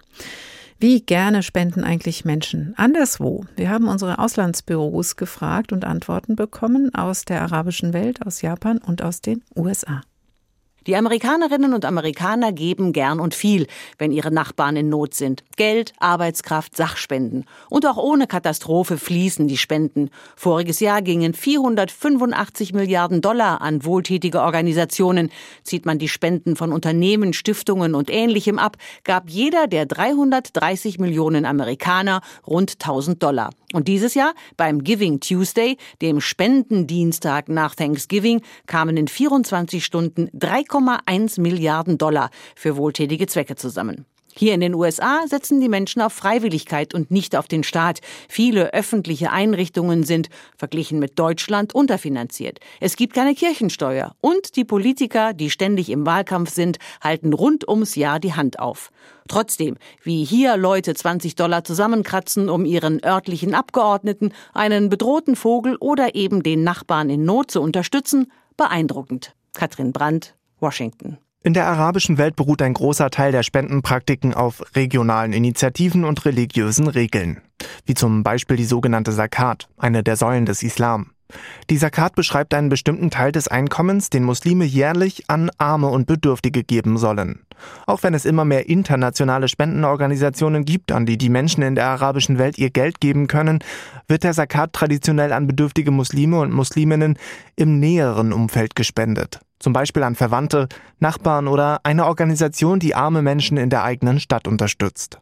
Wie 0.79 0.99
gerne 1.01 1.43
spenden 1.43 1.83
eigentlich 1.83 2.25
Menschen 2.25 2.73
anderswo? 2.75 3.45
Wir 3.55 3.69
haben 3.69 3.87
unsere 3.87 4.17
Auslandsbüros 4.17 5.15
gefragt 5.15 5.71
und 5.71 5.85
Antworten 5.85 6.35
bekommen 6.35 6.93
aus 6.95 7.23
der 7.23 7.43
arabischen 7.43 7.93
Welt, 7.93 8.25
aus 8.25 8.41
Japan 8.41 8.79
und 8.79 9.03
aus 9.03 9.21
den 9.21 9.43
USA. 9.55 10.01
Die 10.87 10.95
Amerikanerinnen 10.95 11.75
und 11.75 11.85
Amerikaner 11.85 12.51
geben 12.51 12.91
gern 12.91 13.19
und 13.19 13.35
viel, 13.35 13.67
wenn 13.99 14.11
ihre 14.11 14.31
Nachbarn 14.31 14.75
in 14.75 14.89
Not 14.89 15.13
sind. 15.13 15.43
Geld, 15.55 15.93
Arbeitskraft, 15.99 16.75
Sachspenden. 16.75 17.45
Und 17.69 17.85
auch 17.85 17.97
ohne 17.97 18.25
Katastrophe 18.25 18.97
fließen 18.97 19.47
die 19.47 19.57
Spenden. 19.57 20.09
Voriges 20.35 20.79
Jahr 20.79 21.03
gingen 21.03 21.35
485 21.35 22.73
Milliarden 22.73 23.21
Dollar 23.21 23.61
an 23.61 23.85
wohltätige 23.85 24.41
Organisationen. 24.41 25.29
Zieht 25.63 25.85
man 25.85 25.99
die 25.99 26.07
Spenden 26.07 26.55
von 26.55 26.71
Unternehmen, 26.73 27.33
Stiftungen 27.33 27.93
und 27.93 28.09
Ähnlichem 28.09 28.57
ab, 28.57 28.77
gab 29.03 29.29
jeder 29.29 29.67
der 29.67 29.85
330 29.85 30.97
Millionen 30.97 31.45
Amerikaner 31.45 32.21
rund 32.47 32.73
1000 32.73 33.21
Dollar. 33.21 33.51
Und 33.73 33.87
dieses 33.87 34.13
Jahr 34.13 34.33
beim 34.57 34.83
Giving 34.83 35.19
Tuesday, 35.19 35.77
dem 36.01 36.21
Spendendienstag 36.21 37.49
nach 37.49 37.75
Thanksgiving, 37.75 38.41
kamen 38.65 38.97
in 38.97 39.07
24 39.07 39.83
Stunden 39.83 40.29
3,1 40.29 41.39
Milliarden 41.39 41.97
Dollar 41.97 42.29
für 42.55 42.77
wohltätige 42.77 43.27
Zwecke 43.27 43.55
zusammen. 43.55 44.05
Hier 44.35 44.53
in 44.53 44.61
den 44.61 44.73
USA 44.73 45.27
setzen 45.27 45.59
die 45.59 45.69
Menschen 45.69 46.01
auf 46.01 46.13
Freiwilligkeit 46.13 46.93
und 46.93 47.11
nicht 47.11 47.35
auf 47.35 47.47
den 47.47 47.63
Staat. 47.63 47.99
Viele 48.29 48.73
öffentliche 48.73 49.31
Einrichtungen 49.31 50.03
sind, 50.03 50.29
verglichen 50.57 50.99
mit 50.99 51.19
Deutschland, 51.19 51.75
unterfinanziert. 51.75 52.59
Es 52.79 52.95
gibt 52.95 53.13
keine 53.13 53.35
Kirchensteuer. 53.35 54.15
Und 54.21 54.55
die 54.55 54.65
Politiker, 54.65 55.33
die 55.33 55.49
ständig 55.49 55.89
im 55.89 56.05
Wahlkampf 56.05 56.51
sind, 56.51 56.77
halten 57.01 57.33
rund 57.33 57.67
ums 57.67 57.95
Jahr 57.95 58.19
die 58.19 58.33
Hand 58.33 58.59
auf. 58.59 58.91
Trotzdem, 59.27 59.77
wie 60.03 60.23
hier 60.23 60.57
Leute 60.57 60.93
20 60.93 61.35
Dollar 61.35 61.63
zusammenkratzen, 61.63 62.49
um 62.49 62.65
ihren 62.65 63.03
örtlichen 63.03 63.53
Abgeordneten, 63.53 64.33
einen 64.53 64.89
bedrohten 64.89 65.35
Vogel 65.35 65.75
oder 65.77 66.15
eben 66.15 66.43
den 66.43 66.63
Nachbarn 66.63 67.09
in 67.09 67.25
Not 67.25 67.51
zu 67.51 67.61
unterstützen, 67.61 68.31
beeindruckend. 68.57 69.35
Katrin 69.53 69.91
Brandt, 69.91 70.35
Washington. 70.59 71.17
In 71.43 71.55
der 71.55 71.65
arabischen 71.65 72.19
Welt 72.19 72.35
beruht 72.35 72.61
ein 72.61 72.75
großer 72.75 73.09
Teil 73.09 73.31
der 73.31 73.41
Spendenpraktiken 73.41 74.35
auf 74.35 74.61
regionalen 74.75 75.33
Initiativen 75.33 76.05
und 76.05 76.23
religiösen 76.25 76.87
Regeln, 76.87 77.41
wie 77.87 77.95
zum 77.95 78.21
Beispiel 78.21 78.57
die 78.57 78.63
sogenannte 78.63 79.11
Zakat, 79.11 79.67
eine 79.75 80.03
der 80.03 80.17
Säulen 80.17 80.45
des 80.45 80.61
Islam. 80.61 81.13
Die 81.71 81.79
Zakat 81.79 82.13
beschreibt 82.13 82.53
einen 82.53 82.69
bestimmten 82.69 83.09
Teil 83.09 83.31
des 83.31 83.47
Einkommens, 83.47 84.11
den 84.11 84.23
Muslime 84.23 84.65
jährlich 84.65 85.23
an 85.29 85.49
Arme 85.57 85.87
und 85.87 86.05
Bedürftige 86.05 86.63
geben 86.63 86.99
sollen. 86.99 87.41
Auch 87.87 88.03
wenn 88.03 88.13
es 88.13 88.25
immer 88.25 88.45
mehr 88.45 88.69
internationale 88.69 89.47
Spendenorganisationen 89.47 90.63
gibt, 90.63 90.91
an 90.91 91.07
die 91.07 91.17
die 91.17 91.29
Menschen 91.29 91.63
in 91.63 91.73
der 91.73 91.87
arabischen 91.87 92.37
Welt 92.37 92.59
ihr 92.59 92.69
Geld 92.69 92.99
geben 92.99 93.25
können, 93.25 93.63
wird 94.07 94.23
der 94.23 94.33
Zakat 94.33 94.73
traditionell 94.73 95.33
an 95.33 95.47
bedürftige 95.47 95.89
Muslime 95.89 96.39
und 96.39 96.53
Musliminnen 96.53 97.17
im 97.55 97.79
näheren 97.79 98.31
Umfeld 98.31 98.75
gespendet. 98.75 99.39
Zum 99.61 99.73
Beispiel 99.73 100.01
an 100.01 100.15
Verwandte, 100.15 100.67
Nachbarn 100.99 101.47
oder 101.47 101.81
eine 101.83 102.07
Organisation, 102.07 102.79
die 102.79 102.95
arme 102.95 103.21
Menschen 103.21 103.57
in 103.57 103.69
der 103.69 103.83
eigenen 103.83 104.19
Stadt 104.19 104.47
unterstützt. 104.47 105.19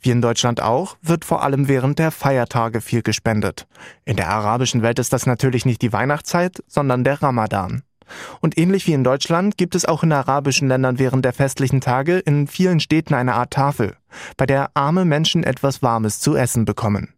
Wie 0.00 0.10
in 0.10 0.22
Deutschland 0.22 0.62
auch, 0.62 0.96
wird 1.02 1.24
vor 1.24 1.42
allem 1.42 1.66
während 1.66 1.98
der 1.98 2.12
Feiertage 2.12 2.80
viel 2.80 3.02
gespendet. 3.02 3.66
In 4.04 4.14
der 4.16 4.30
arabischen 4.30 4.82
Welt 4.82 5.00
ist 5.00 5.12
das 5.12 5.26
natürlich 5.26 5.66
nicht 5.66 5.82
die 5.82 5.92
Weihnachtszeit, 5.92 6.62
sondern 6.68 7.02
der 7.02 7.20
Ramadan. 7.20 7.82
Und 8.40 8.56
ähnlich 8.56 8.86
wie 8.86 8.92
in 8.92 9.02
Deutschland 9.02 9.56
gibt 9.56 9.74
es 9.74 9.84
auch 9.84 10.04
in 10.04 10.12
arabischen 10.12 10.68
Ländern 10.68 11.00
während 11.00 11.24
der 11.24 11.32
festlichen 11.32 11.80
Tage 11.80 12.18
in 12.18 12.46
vielen 12.46 12.78
Städten 12.78 13.14
eine 13.14 13.34
Art 13.34 13.52
Tafel, 13.52 13.96
bei 14.36 14.46
der 14.46 14.70
arme 14.74 15.04
Menschen 15.04 15.42
etwas 15.42 15.82
Warmes 15.82 16.20
zu 16.20 16.36
essen 16.36 16.64
bekommen. 16.64 17.14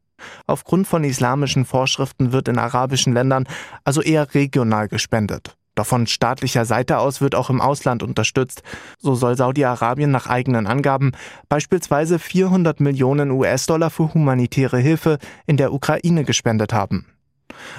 Aufgrund 0.47 0.87
von 0.87 1.05
islamischen 1.05 1.67
Vorschriften 1.67 2.33
wird 2.33 2.49
in 2.49 2.59
arabischen 2.59 3.13
Ländern 3.13 3.47
also 3.85 4.01
eher 4.01 4.33
regional 4.33 4.89
gespendet. 4.89 5.57
Doch 5.75 5.87
von 5.87 6.07
staatlicher 6.07 6.65
Seite 6.65 6.99
aus 6.99 7.21
wird 7.21 7.35
auch 7.35 7.51
im 7.51 7.61
Ausland 7.61 8.03
unterstützt. 8.03 8.63
So 8.99 9.15
soll 9.15 9.37
Saudi-Arabien 9.37 10.11
nach 10.11 10.27
eigenen 10.27 10.67
Angaben 10.67 11.13
beispielsweise 11.49 12.19
400 12.19 12.81
Millionen 12.81 13.31
US-Dollar 13.31 13.91
für 13.91 14.15
humanitäre 14.15 14.79
Hilfe 14.79 15.19
in 15.47 15.57
der 15.57 15.73
Ukraine 15.73 16.25
gespendet 16.25 16.73
haben. 16.73 17.07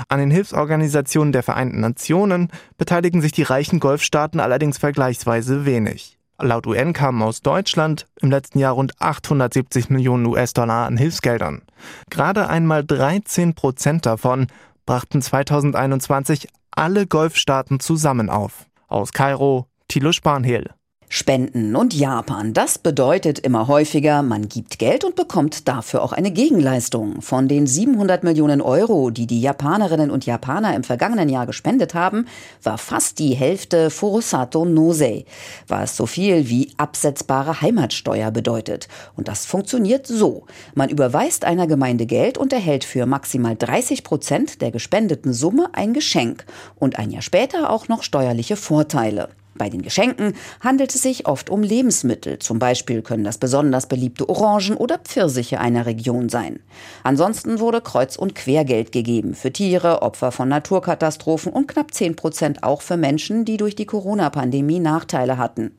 An 0.08 0.20
den 0.20 0.32
Hilfsorganisationen 0.32 1.32
der 1.32 1.43
Vereinten 1.43 1.80
Nationen 1.80 2.50
beteiligen 2.78 3.22
sich 3.22 3.32
die 3.32 3.43
reichen 3.43 3.80
Golfstaaten 3.80 4.39
allerdings 4.39 4.78
vergleichsweise 4.78 5.66
wenig. 5.66 6.18
Laut 6.38 6.68
UN 6.68 6.91
kamen 6.91 7.22
aus 7.22 7.41
Deutschland 7.41 8.08
im 8.22 8.30
letzten 8.30 8.60
Jahr 8.60 8.74
rund 8.74 9.00
870 9.02 9.89
Millionen 9.89 10.26
US-Dollar 10.26 10.86
an 10.86 10.98
Hilfsgeldern. 10.98 11.62
Gerade 12.10 12.50
einmal 12.50 12.84
13 12.84 13.56
Prozent 13.56 14.06
davon 14.06 14.48
brachten 14.86 15.22
2021 15.22 16.50
alle 16.76 17.07
Golfstaaten 17.07 17.80
zusammen 17.80 18.30
auf. 18.30 18.65
Aus 18.88 19.11
Kairo, 19.11 19.67
Thilo 19.88 20.11
Spanhehl. 20.11 20.73
Spenden 21.08 21.76
und 21.76 21.93
Japan, 21.93 22.53
das 22.53 22.80
bedeutet 22.80 23.38
immer 23.38 23.68
häufiger, 23.68 24.24
man 24.24 24.49
gibt 24.49 24.80
Geld 24.80 25.03
und 25.03 25.16
bekommt 25.16 25.68
dafür 25.68 26.01
auch 26.01 26.14
eine 26.14 26.32
Gegenleistung. 26.32 27.22
Von 27.22 27.47
den 27.47 27.68
700 27.68 28.24
Millionen 28.24 28.60
Euro, 28.60 29.12
die 29.12 29.28
die 29.28 29.39
Japanerinnen 29.39 30.10
und 30.10 30.26
Japaner 30.26 30.76
im 30.76 30.84
vergangenen 30.84 31.30
Jahr 31.30 31.45
gespendet 31.45 31.93
haben, 31.93 32.26
war 32.64 32.80
fast 32.80 33.20
die 33.20 33.36
Hälfte 33.36 33.91
Furusato 33.91 34.66
Nosei, 34.66 35.26
was 35.68 35.95
so 35.95 36.08
viel 36.08 36.49
wie 36.49 36.74
absetzbare 36.78 37.62
Heimatsteuer 37.62 38.32
bedeutet. 38.32 38.88
Und 39.16 39.28
das 39.28 39.45
funktioniert 39.45 40.08
so. 40.08 40.45
Man 40.74 40.89
überweist 40.89 41.45
einer 41.45 41.68
Gemeinde 41.68 42.08
Geld 42.08 42.38
und 42.38 42.51
erhält 42.51 42.84
für 42.84 43.06
maximal 43.06 43.56
30 43.56 44.03
Prozent 44.03 44.62
der 44.62 44.72
gespendeten 44.72 45.34
Summe 45.34 45.70
ein 45.74 45.93
Geschenk 45.93 46.45
und 46.76 46.97
ein 46.97 47.12
Jahr 47.12 47.22
später 47.22 47.70
auch 47.70 47.88
noch 47.88 48.01
steuerliche 48.01 48.56
Vorteile. 48.56 49.30
Bei 49.58 49.70
den 49.70 49.84
Geschenken 49.84 50.34
handelt 50.60 50.93
es 50.93 51.01
sich 51.01 51.28
oft 51.28 51.49
um 51.49 51.64
Lebensmittel. 51.64 52.39
Zum 52.39 52.60
Beispiel 52.60 53.01
können 53.01 53.24
das 53.24 53.38
besonders 53.38 53.88
beliebte 53.88 54.28
Orangen 54.28 54.76
oder 54.76 54.97
Pfirsiche 54.97 55.62
einer 55.62 55.86
Region 55.86 56.28
sein. 56.28 56.60
Ansonsten 57.03 57.60
wurde 57.60 57.80
Kreuz- 57.80 58.18
und 58.18 58.36
Quergeld 58.36 58.91
gegeben 58.91 59.34
für 59.34 59.53
Tiere, 59.53 60.01
Opfer 60.01 60.34
von 60.34 60.49
Naturkatastrophen 60.49 61.53
und 61.53 61.70
knapp 61.70 61.93
10 61.93 62.18
Prozent 62.18 62.64
auch 62.64 62.82
für 62.82 62.97
Menschen, 62.97 63.45
die 63.45 63.56
durch 63.56 63.76
die 63.76 63.86
Corona-Pandemie 63.86 64.80
Nachteile 64.80 65.38
hatten. 65.38 65.72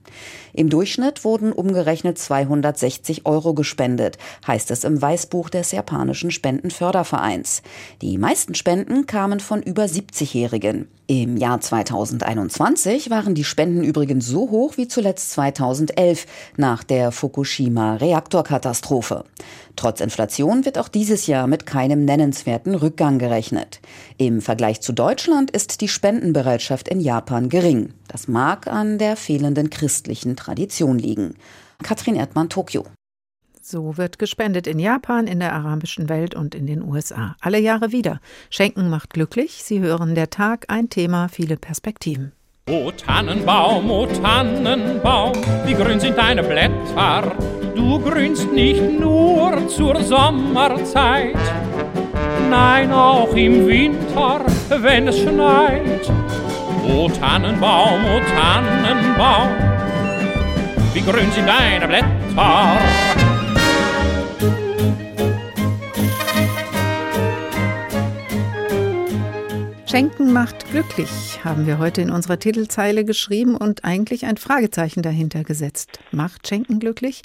Im 0.55 0.70
Durchschnitt 0.70 1.22
wurden 1.24 1.53
umgerechnet 1.53 2.16
260 2.16 3.27
Euro 3.27 3.53
gespendet, 3.53 4.16
heißt 4.47 4.70
es 4.70 4.85
im 4.85 5.03
Weißbuch 5.03 5.51
des 5.51 5.72
japanischen 5.72 6.31
Spendenfördervereins. 6.31 7.62
Die 8.01 8.16
meisten 8.16 8.55
Spenden 8.55 9.05
kamen 9.05 9.41
von 9.41 9.62
über 9.62 9.85
70-Jährigen. 9.85 10.89
Im 11.09 11.37
Jahr 11.37 11.61
2021 11.61 13.11
waren 13.11 13.37
die 13.37 13.45
Spenden 13.45 13.85
übrigens 13.85 14.27
so 14.27 14.51
hoch 14.51 14.77
wie 14.77 14.89
zuletzt 14.89 15.31
2011 15.31 16.27
nach 16.57 16.83
der 16.83 17.13
Fukushima-Reaktorkatastrophe. 17.13 19.23
Trotz 19.77 20.01
Inflation 20.01 20.65
wird 20.65 20.79
auch 20.79 20.89
dieses 20.89 21.29
Jahr 21.29 21.47
mit 21.47 21.65
keinem 21.65 22.05
nennenswerten 22.05 22.75
Rückgang 22.75 23.21
gerechnet. 23.21 23.81
Im 24.19 24.43
Vergleich 24.43 24.81
zu 24.81 24.93
Deutschland 24.93 25.53
ist 25.53 25.81
die 25.81 25.87
Spendenbereitschaft 25.87 26.89
in 26.89 26.99
Japan 26.99 27.51
gering. 27.51 27.93
Das 28.09 28.27
mag 28.27 28.67
an 28.67 28.99
der 28.99 29.15
fehlenden 29.15 29.71
christlichen 29.71 30.35
Tradition 30.35 30.99
liegen. 30.99 31.37
Katrin 31.85 32.17
Erdmann, 32.17 32.49
Tokio. 32.49 32.85
So 33.69 33.97
wird 33.97 34.21
gespendet 34.21 34.69
in 34.69 34.79
Japan, 34.79 35.27
in 35.27 35.41
der 35.41 35.53
arabischen 35.53 36.09
Welt 36.09 36.37
und 36.37 36.55
in 36.55 36.69
den 36.69 36.85
USA. 36.85 37.35
Alle 37.41 37.59
Jahre 37.59 37.91
wieder. 37.91 38.21
Schenken 38.49 38.89
macht 38.89 39.12
glücklich. 39.12 39.64
Sie 39.64 39.81
hören 39.81 40.14
der 40.14 40.31
Tag, 40.31 40.67
ein 40.69 40.89
Thema, 40.89 41.27
viele 41.29 41.57
Perspektiven. 41.57 42.31
O 42.71 42.93
Tannenbaum, 42.93 43.91
o 43.91 44.07
Tannenbaum, 44.07 45.33
wie 45.64 45.75
grün 45.75 45.99
sind 45.99 46.17
deine 46.17 46.45
Blätter. 46.45 47.33
Du 47.75 47.99
grünst 47.99 48.53
nicht 48.53 49.01
nur 49.01 49.67
zur 49.67 50.01
Sommerzeit, 50.01 51.35
nein 52.49 52.93
auch 52.93 53.35
im 53.35 53.67
Winter, 53.67 54.47
wenn 54.81 55.09
es 55.09 55.19
schneit. 55.19 56.09
O 56.89 57.09
Tannenbaum, 57.09 58.01
o 58.05 58.21
Tannenbaum, 58.33 59.49
wie 60.95 61.01
grün 61.01 61.33
sind 61.33 61.49
deine 61.49 61.89
Blätter. 61.89 63.06
Schenken 69.97 70.34
macht 70.34 70.70
glücklich, 70.70 71.42
haben 71.42 71.66
wir 71.66 71.78
heute 71.78 72.03
in 72.03 72.11
unserer 72.11 72.38
Titelzeile 72.38 73.07
geschrieben 73.07 73.57
und 73.57 73.86
eigentlich 73.86 74.26
ein 74.26 74.36
Fragezeichen 74.36 75.01
dahinter 75.01 75.42
gesetzt. 75.42 76.01
Macht 76.12 76.47
Schenken 76.47 76.80
glücklich? 76.80 77.22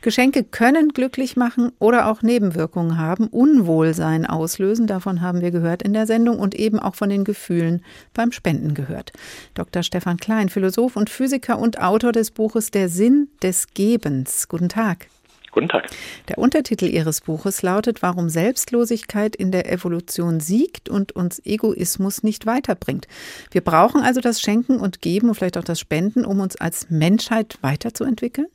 Geschenke 0.00 0.42
können 0.42 0.94
glücklich 0.94 1.36
machen 1.36 1.72
oder 1.78 2.06
auch 2.06 2.22
Nebenwirkungen 2.22 2.96
haben, 2.96 3.26
Unwohlsein 3.26 4.24
auslösen, 4.24 4.86
davon 4.86 5.20
haben 5.20 5.42
wir 5.42 5.50
gehört 5.50 5.82
in 5.82 5.92
der 5.92 6.06
Sendung 6.06 6.38
und 6.38 6.54
eben 6.54 6.78
auch 6.78 6.94
von 6.94 7.10
den 7.10 7.24
Gefühlen 7.24 7.84
beim 8.14 8.32
Spenden 8.32 8.72
gehört. 8.72 9.12
Dr. 9.52 9.82
Stefan 9.82 10.16
Klein, 10.16 10.48
Philosoph 10.48 10.96
und 10.96 11.10
Physiker 11.10 11.58
und 11.58 11.78
Autor 11.82 12.12
des 12.12 12.30
Buches 12.30 12.70
Der 12.70 12.88
Sinn 12.88 13.28
des 13.42 13.66
Gebens. 13.74 14.48
Guten 14.48 14.70
Tag. 14.70 15.08
Guten 15.54 15.68
Tag. 15.68 15.86
Der 16.28 16.38
Untertitel 16.38 16.86
Ihres 16.86 17.20
Buches 17.20 17.62
lautet, 17.62 18.02
warum 18.02 18.28
Selbstlosigkeit 18.28 19.36
in 19.36 19.52
der 19.52 19.70
Evolution 19.70 20.40
siegt 20.40 20.88
und 20.88 21.12
uns 21.12 21.40
Egoismus 21.46 22.24
nicht 22.24 22.44
weiterbringt. 22.44 23.06
Wir 23.52 23.60
brauchen 23.60 24.02
also 24.02 24.20
das 24.20 24.40
Schenken 24.40 24.80
und 24.80 25.00
Geben 25.00 25.28
und 25.28 25.36
vielleicht 25.36 25.56
auch 25.56 25.62
das 25.62 25.78
Spenden, 25.78 26.24
um 26.24 26.40
uns 26.40 26.56
als 26.56 26.90
Menschheit 26.90 27.56
weiterzuentwickeln? 27.60 28.48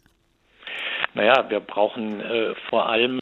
Naja, 1.13 1.49
wir 1.49 1.61
brauchen 1.61 2.19
äh, 2.19 2.53
vor 2.69 2.89
allem 2.89 3.21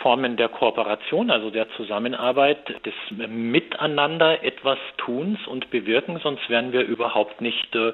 Formen 0.00 0.36
der 0.36 0.48
Kooperation, 0.48 1.30
also 1.30 1.50
der 1.50 1.68
Zusammenarbeit, 1.76 2.58
des 2.84 2.94
Miteinander 3.28 4.42
etwas 4.42 4.78
Tuns 4.96 5.38
und 5.46 5.70
Bewirken, 5.70 6.18
sonst 6.22 6.48
wären 6.48 6.72
wir 6.72 6.82
überhaupt 6.82 7.40
nicht 7.40 7.74
äh, 7.74 7.92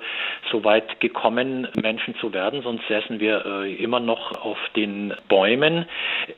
so 0.51 0.65
weit 0.65 1.01
gekommen, 1.01 1.69
Menschen 1.81 2.15
zu 2.17 2.33
werden, 2.33 2.63
sonst 2.63 2.87
säßen 2.89 3.21
wir 3.21 3.45
äh, 3.45 3.75
immer 3.75 4.01
noch 4.01 4.45
auf 4.45 4.59
den 4.75 5.15
Bäumen. 5.29 5.87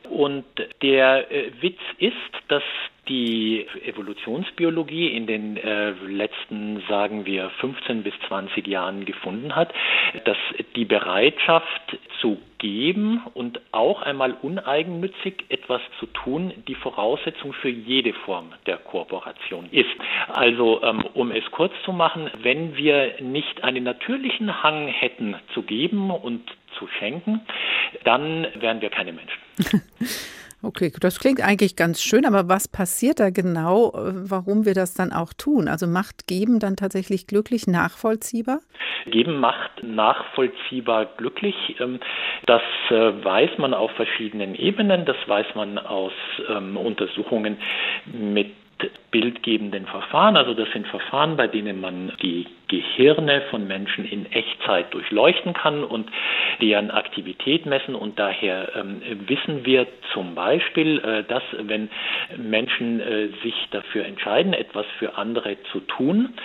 Und 0.09 0.45
der 0.81 1.31
äh, 1.31 1.51
Witz 1.61 1.79
ist, 1.97 2.15
dass 2.47 2.63
die 3.09 3.65
Evolutionsbiologie 3.85 5.07
in 5.07 5.27
den 5.27 5.57
äh, 5.57 5.91
letzten, 6.07 6.81
sagen 6.87 7.25
wir, 7.25 7.49
15 7.59 8.03
bis 8.03 8.13
20 8.27 8.67
Jahren 8.67 9.05
gefunden 9.05 9.55
hat, 9.55 9.73
dass 10.25 10.37
die 10.75 10.85
Bereitschaft 10.85 11.97
zu 12.21 12.37
geben 12.59 13.21
und 13.33 13.59
auch 13.71 14.01
einmal 14.03 14.33
uneigennützig 14.41 15.45
etwas 15.49 15.81
zu 15.99 16.05
tun, 16.07 16.53
die 16.67 16.75
Voraussetzung 16.75 17.53
für 17.53 17.69
jede 17.69 18.13
Form 18.13 18.53
der 18.65 18.77
Kooperation 18.77 19.67
ist. 19.71 19.89
Also, 20.27 20.83
ähm, 20.83 21.03
um 21.13 21.31
es 21.31 21.43
kurz 21.51 21.73
zu 21.83 21.93
machen, 21.93 22.29
wenn 22.41 22.77
wir 22.77 23.21
nicht 23.21 23.63
einen 23.63 23.83
natürlichen 23.83 24.61
Hang 24.61 24.87
hätten 24.87 25.35
zu 25.53 25.63
geben 25.63 26.11
und 26.11 26.43
zu 26.77 26.87
schenken, 26.99 27.41
dann 28.03 28.45
wären 28.55 28.81
wir 28.81 28.89
keine 28.89 29.13
Menschen. 29.13 29.39
Okay, 30.61 30.91
das 30.99 31.19
klingt 31.19 31.41
eigentlich 31.41 31.77
ganz 31.77 32.01
schön, 32.01 32.25
aber 32.25 32.49
was 32.49 32.67
passiert 32.67 33.21
da 33.21 33.29
genau, 33.29 33.91
äh, 33.91 34.29
warum 34.29 34.65
wir 34.65 34.73
das 34.73 34.93
dann 34.93 35.13
auch 35.13 35.31
tun? 35.31 35.69
Also 35.69 35.87
macht 35.87 36.27
Geben 36.27 36.59
dann 36.59 36.75
tatsächlich 36.75 37.27
glücklich 37.27 37.65
nachvollziehbar? 37.65 38.59
Geben 39.05 39.39
macht 39.39 39.83
nachvollziehbar 39.83 41.05
glücklich. 41.17 41.55
Ähm, 41.79 41.99
das 42.45 42.61
äh, 42.89 42.93
weiß 43.23 43.57
man 43.57 43.73
auf 43.73 43.91
verschiedenen 43.91 44.53
Ebenen. 44.53 45.05
Das 45.05 45.15
weiß 45.27 45.47
man 45.55 45.77
aus 45.77 46.11
ähm, 46.49 46.75
Untersuchungen 46.75 47.57
mit 48.11 48.51
bildgebenden 49.11 49.85
Verfahren. 49.87 50.37
Also 50.37 50.53
das 50.53 50.71
sind 50.71 50.87
Verfahren, 50.87 51.35
bei 51.37 51.47
denen 51.47 51.81
man 51.81 52.13
die 52.21 52.45
Gehirne 52.67 53.41
von 53.49 53.67
Menschen 53.67 54.05
in 54.05 54.31
Echtzeit 54.31 54.93
durchleuchten 54.93 55.53
kann 55.53 55.83
und 55.83 56.09
deren 56.61 56.91
Aktivität 56.91 57.65
messen. 57.65 57.95
Und 57.95 58.19
daher 58.19 58.75
ähm, 58.75 59.01
wissen 59.27 59.65
wir 59.65 59.87
zum 60.13 60.35
Beispiel, 60.35 60.99
äh, 60.99 61.23
dass 61.23 61.43
wenn 61.57 61.89
Menschen 62.37 62.99
äh, 62.99 63.29
sich 63.43 63.55
dafür 63.71 64.05
entscheiden, 64.05 64.53
etwas 64.53 64.85
für 64.99 65.17
andere 65.17 65.57
zu 65.71 65.79
tun, 65.81 66.35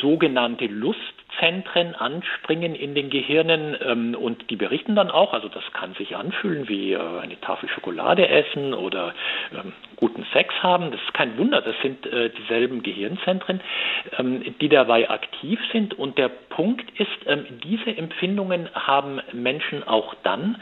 sogenannte 0.00 0.66
Lust 0.66 1.13
Zentren 1.38 1.94
anspringen 1.94 2.74
in 2.74 2.94
den 2.94 3.10
Gehirnen 3.10 3.76
ähm, 3.82 4.14
und 4.14 4.50
die 4.50 4.56
berichten 4.56 4.94
dann 4.94 5.10
auch, 5.10 5.32
also 5.32 5.48
das 5.48 5.64
kann 5.72 5.94
sich 5.94 6.16
anfühlen 6.16 6.68
wie 6.68 6.92
äh, 6.92 6.98
eine 6.98 7.40
Tafel 7.40 7.68
Schokolade 7.68 8.28
essen 8.28 8.74
oder 8.74 9.14
ähm, 9.52 9.72
guten 9.96 10.24
Sex 10.32 10.54
haben. 10.62 10.90
Das 10.90 11.00
ist 11.00 11.14
kein 11.14 11.36
Wunder, 11.38 11.60
das 11.60 11.74
sind 11.82 12.06
äh, 12.06 12.30
dieselben 12.30 12.82
Gehirnzentren, 12.82 13.60
ähm, 14.18 14.54
die 14.60 14.68
dabei 14.68 15.10
aktiv 15.10 15.58
sind. 15.72 15.94
Und 15.94 16.18
der 16.18 16.28
Punkt 16.28 16.88
ist, 16.98 17.08
ähm, 17.26 17.46
diese 17.64 17.96
Empfindungen 17.96 18.68
haben 18.74 19.20
Menschen 19.32 19.82
auch 19.86 20.14
dann, 20.22 20.60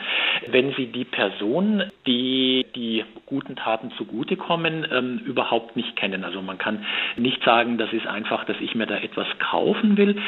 wenn 0.49 0.75
sie 0.75 0.87
die 0.87 1.05
Person, 1.05 1.85
die 2.07 2.67
die 2.75 3.05
guten 3.27 3.57
Taten 3.57 3.91
zugutekommen, 3.93 4.87
ähm, 4.91 5.19
überhaupt 5.25 5.77
nicht 5.77 5.97
kennen. 5.97 6.25
Also 6.25 6.43
man 6.43 6.59
kann 6.59 6.85
nicht 7.17 7.43
sagen, 7.45 7.79
das 7.79 7.93
ist 7.93 8.07
einfach, 8.07 8.45
dass 8.45 8.57
ich 8.61 8.75
mir 8.75 8.87
da 8.87 8.97
etwas 8.97 9.27
kaufen 9.39 9.97
will, 9.97 10.21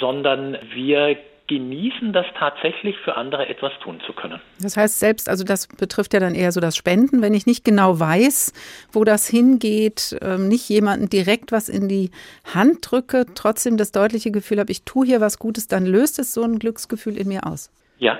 sondern 0.00 0.58
wir 0.74 1.16
genießen 1.48 2.12
das 2.12 2.26
tatsächlich 2.38 2.96
für 2.98 3.16
andere 3.16 3.48
etwas 3.48 3.72
tun 3.82 4.00
zu 4.06 4.12
können. 4.12 4.40
Das 4.60 4.76
heißt 4.76 5.00
selbst, 5.00 5.28
also 5.28 5.44
das 5.44 5.66
betrifft 5.66 6.12
ja 6.12 6.20
dann 6.20 6.34
eher 6.34 6.52
so 6.52 6.60
das 6.60 6.76
Spenden, 6.76 7.22
wenn 7.22 7.34
ich 7.34 7.46
nicht 7.46 7.64
genau 7.64 7.98
weiß, 7.98 8.52
wo 8.92 9.02
das 9.02 9.26
hingeht, 9.26 10.16
ähm, 10.22 10.48
nicht 10.48 10.68
jemanden 10.68 11.08
direkt 11.08 11.50
was 11.50 11.68
in 11.68 11.88
die 11.88 12.10
Hand 12.54 12.90
drücke, 12.90 13.24
trotzdem 13.34 13.78
das 13.78 13.92
deutliche 13.92 14.30
Gefühl 14.30 14.60
habe, 14.60 14.70
ich 14.70 14.84
tue 14.84 15.06
hier 15.06 15.20
was 15.20 15.38
Gutes, 15.38 15.68
dann 15.68 15.86
löst 15.86 16.18
es 16.18 16.34
so 16.34 16.42
ein 16.42 16.58
Glücksgefühl 16.58 17.16
in 17.16 17.28
mir 17.28 17.46
aus. 17.46 17.72
Ja, 17.98 18.18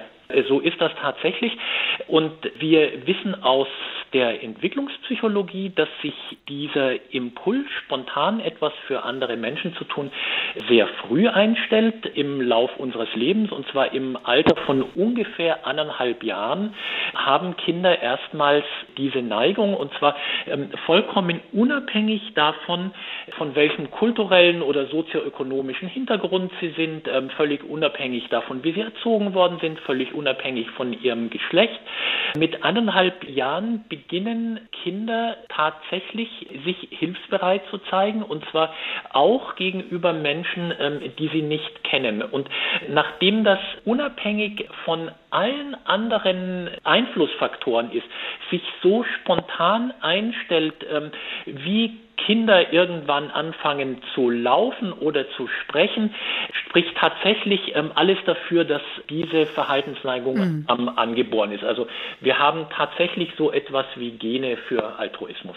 so 0.48 0.60
ist 0.60 0.80
das 0.80 0.92
tatsächlich. 1.00 1.56
Und 2.06 2.32
wir 2.58 3.06
wissen 3.06 3.42
aus 3.42 3.68
der 4.12 4.42
Entwicklungspsychologie, 4.42 5.72
dass 5.74 5.88
sich 6.02 6.14
dieser 6.48 7.12
Impuls, 7.12 7.66
spontan 7.84 8.40
etwas 8.40 8.72
für 8.86 9.02
andere 9.02 9.36
Menschen 9.36 9.74
zu 9.74 9.84
tun, 9.84 10.10
sehr 10.68 10.86
früh 10.86 11.28
einstellt 11.28 12.06
im 12.14 12.40
Lauf 12.40 12.76
unseres 12.76 13.14
Lebens. 13.14 13.52
Und 13.52 13.66
zwar 13.68 13.92
im 13.92 14.18
Alter 14.22 14.56
von 14.66 14.82
ungefähr 14.82 15.66
anderthalb 15.66 16.22
Jahren 16.22 16.74
haben 17.14 17.56
Kinder 17.56 18.00
erstmals 18.00 18.64
diese 18.96 19.22
Neigung. 19.22 19.74
Und 19.74 19.92
zwar 19.94 20.16
ähm, 20.46 20.70
vollkommen 20.86 21.40
unabhängig 21.52 22.34
davon, 22.34 22.92
von 23.36 23.54
welchem 23.54 23.90
kulturellen 23.90 24.62
oder 24.62 24.86
sozioökonomischen 24.86 25.88
Hintergrund 25.88 26.52
sie 26.60 26.70
sind, 26.70 27.08
ähm, 27.08 27.30
völlig 27.30 27.62
unabhängig 27.64 28.28
davon, 28.28 28.64
wie 28.64 28.72
sie 28.72 28.80
erzogen 28.80 29.34
worden 29.34 29.58
sind, 29.60 29.78
völlig 29.80 30.14
unabhängig 30.18 30.68
von 30.70 30.92
ihrem 30.92 31.30
Geschlecht. 31.30 31.80
Mit 32.36 32.62
anderthalb 32.62 33.28
Jahren 33.28 33.84
beginnen 33.88 34.60
Kinder 34.82 35.36
tatsächlich 35.48 36.28
sich 36.64 36.88
hilfsbereit 36.90 37.62
zu 37.70 37.78
zeigen 37.90 38.22
und 38.22 38.44
zwar 38.50 38.74
auch 39.12 39.56
gegenüber 39.56 40.12
Menschen, 40.12 40.74
ähm, 40.78 41.00
die 41.18 41.28
sie 41.28 41.42
nicht 41.42 41.84
kennen. 41.84 42.22
Und 42.22 42.48
nachdem 42.88 43.44
das 43.44 43.60
unabhängig 43.84 44.68
von 44.84 45.10
allen 45.30 45.76
anderen 45.86 46.70
Einflussfaktoren 46.84 47.92
ist, 47.92 48.06
sich 48.50 48.62
so 48.82 49.04
spontan 49.04 49.92
einstellt, 50.00 50.74
ähm, 50.90 51.10
wie 51.46 51.98
Kinder 52.26 52.72
irgendwann 52.72 53.30
anfangen 53.30 54.00
zu 54.14 54.30
laufen 54.30 54.92
oder 54.92 55.28
zu 55.36 55.48
sprechen, 55.62 56.14
spricht 56.52 56.96
tatsächlich 56.96 57.74
ähm, 57.74 57.92
alles 57.94 58.18
dafür, 58.26 58.64
dass 58.64 58.82
diese 59.08 59.46
Verhaltensneigung 59.46 60.36
mhm. 60.36 60.66
ähm, 60.68 60.88
angeboren 60.90 61.52
ist. 61.52 61.64
Also 61.64 61.86
wir 62.20 62.38
haben 62.38 62.66
tatsächlich 62.74 63.30
so 63.36 63.52
etwas 63.52 63.86
wie 63.96 64.10
Gene 64.12 64.56
für 64.68 64.98
Altruismus. 64.98 65.56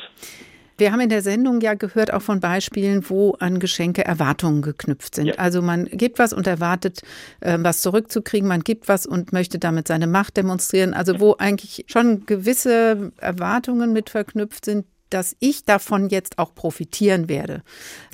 Wir 0.81 0.91
haben 0.91 1.01
in 1.01 1.09
der 1.09 1.21
Sendung 1.21 1.61
ja 1.61 1.75
gehört 1.75 2.11
auch 2.11 2.23
von 2.23 2.39
Beispielen, 2.39 3.07
wo 3.07 3.33
an 3.33 3.59
Geschenke 3.59 4.03
Erwartungen 4.03 4.63
geknüpft 4.63 5.13
sind. 5.13 5.27
Ja. 5.27 5.35
Also 5.35 5.61
man 5.61 5.85
gibt 5.85 6.17
was 6.17 6.33
und 6.33 6.47
erwartet, 6.47 7.01
äh, 7.39 7.59
was 7.59 7.81
zurückzukriegen. 7.81 8.47
Man 8.47 8.61
gibt 8.61 8.87
was 8.87 9.05
und 9.05 9.31
möchte 9.31 9.59
damit 9.59 9.87
seine 9.87 10.07
Macht 10.07 10.37
demonstrieren. 10.37 10.95
Also 10.95 11.19
wo 11.19 11.35
eigentlich 11.37 11.85
schon 11.87 12.25
gewisse 12.25 13.11
Erwartungen 13.17 13.93
mit 13.93 14.09
verknüpft 14.09 14.65
sind, 14.65 14.87
dass 15.13 15.35
ich 15.39 15.65
davon 15.65 16.09
jetzt 16.09 16.39
auch 16.39 16.55
profitieren 16.55 17.29
werde. 17.29 17.61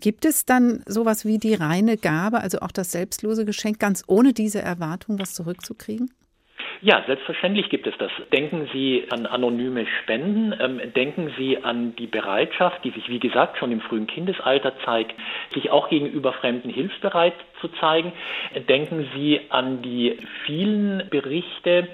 Gibt 0.02 0.26
es 0.26 0.45
dann 0.45 0.84
sowas 0.86 1.26
wie 1.26 1.38
die 1.38 1.54
reine 1.54 1.98
Gabe, 1.98 2.41
also 2.41 2.60
auch 2.60 2.72
das 2.72 2.91
selbstlose 2.91 3.45
Geschenk, 3.45 3.80
ganz 3.80 4.04
ohne 4.08 4.34
diese 4.34 4.62
Erwartung, 4.62 5.20
was 5.20 5.34
zurückzukriegen? 5.34 6.12
Ja, 6.82 7.04
selbstverständlich 7.08 7.70
gibt 7.70 7.88
es 7.88 7.95
das. 7.98 8.12
Denken 8.32 8.70
Sie 8.72 9.06
an 9.10 9.26
anonyme 9.26 9.88
Spenden, 10.02 10.54
ähm, 10.60 10.80
denken 10.95 11.34
Sie 11.38 11.64
an 11.64 11.95
die 11.95 12.06
Bereitschaft, 12.06 12.84
die 12.84 12.91
sich, 12.91 13.10
wie 13.10 13.20
gesagt, 13.20 13.58
schon 13.58 13.72
im 13.72 13.82
frühen 13.82 14.06
Kindesalter 14.06 14.74
zeigt, 14.86 15.16
sich 15.54 15.72
auch 15.72 15.89
gegenüber 15.89 16.34
Fremden 16.34 16.70
hilfsbereit 16.70 17.34
zu 17.62 17.70
zeigen. 17.80 18.14
Denken 18.70 19.08
Sie 19.16 19.41
an 19.50 19.82
die 19.82 20.18
vielen 20.45 21.10
Berichte, 21.10 21.88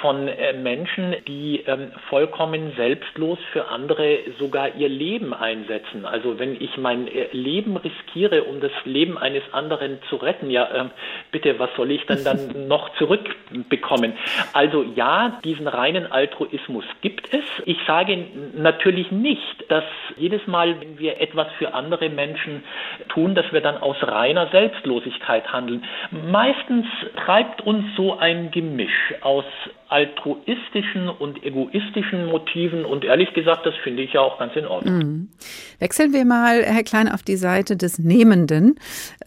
von 0.00 0.28
äh, 0.28 0.52
Menschen, 0.52 1.16
die 1.26 1.64
ähm, 1.66 1.92
vollkommen 2.08 2.72
selbstlos 2.76 3.38
für 3.52 3.68
andere 3.68 4.18
sogar 4.38 4.74
ihr 4.76 4.88
Leben 4.88 5.34
einsetzen. 5.34 6.04
Also 6.04 6.38
wenn 6.38 6.60
ich 6.60 6.76
mein 6.76 7.08
äh, 7.08 7.28
Leben 7.32 7.76
riskiere, 7.76 8.44
um 8.44 8.60
das 8.60 8.72
Leben 8.84 9.18
eines 9.18 9.42
anderen 9.52 9.98
zu 10.08 10.16
retten, 10.16 10.50
ja, 10.50 10.68
ähm, 10.74 10.90
bitte, 11.30 11.58
was 11.58 11.70
soll 11.76 11.90
ich 11.90 12.04
denn 12.06 12.24
dann 12.24 12.68
noch 12.68 12.94
zurückbekommen? 12.96 14.12
Also 14.52 14.82
ja, 14.82 15.40
diesen 15.44 15.66
reinen 15.66 16.10
Altruismus 16.10 16.84
gibt 17.00 17.32
es. 17.32 17.44
Ich 17.64 17.78
sage 17.86 18.26
natürlich 18.54 19.10
nicht, 19.10 19.64
dass 19.68 19.84
jedes 20.16 20.46
Mal, 20.46 20.80
wenn 20.80 20.98
wir 20.98 21.20
etwas 21.20 21.48
für 21.58 21.74
andere 21.74 22.08
Menschen 22.08 22.62
tun, 23.08 23.34
dass 23.34 23.52
wir 23.52 23.60
dann 23.60 23.78
aus 23.78 23.96
reiner 24.02 24.48
Selbstlosigkeit 24.48 25.52
handeln. 25.52 25.84
Meistens 26.10 26.86
treibt 27.24 27.62
uns 27.62 27.84
so 27.96 28.18
ein 28.18 28.50
Gemisch 28.50 29.14
aus 29.20 29.44
altruistischen 29.88 31.08
und 31.08 31.42
egoistischen 31.42 32.26
Motiven 32.26 32.84
und 32.84 33.04
ehrlich 33.04 33.32
gesagt, 33.32 33.64
das 33.64 33.74
finde 33.82 34.02
ich 34.02 34.12
ja 34.12 34.20
auch 34.20 34.38
ganz 34.38 34.54
in 34.54 34.66
Ordnung. 34.66 34.98
Mhm. 34.98 35.28
Wechseln 35.78 36.12
wir 36.12 36.26
mal, 36.26 36.62
Herr 36.62 36.82
Klein, 36.82 37.08
auf 37.08 37.22
die 37.22 37.36
Seite 37.36 37.76
des 37.76 37.98
Nehmenden. 37.98 38.78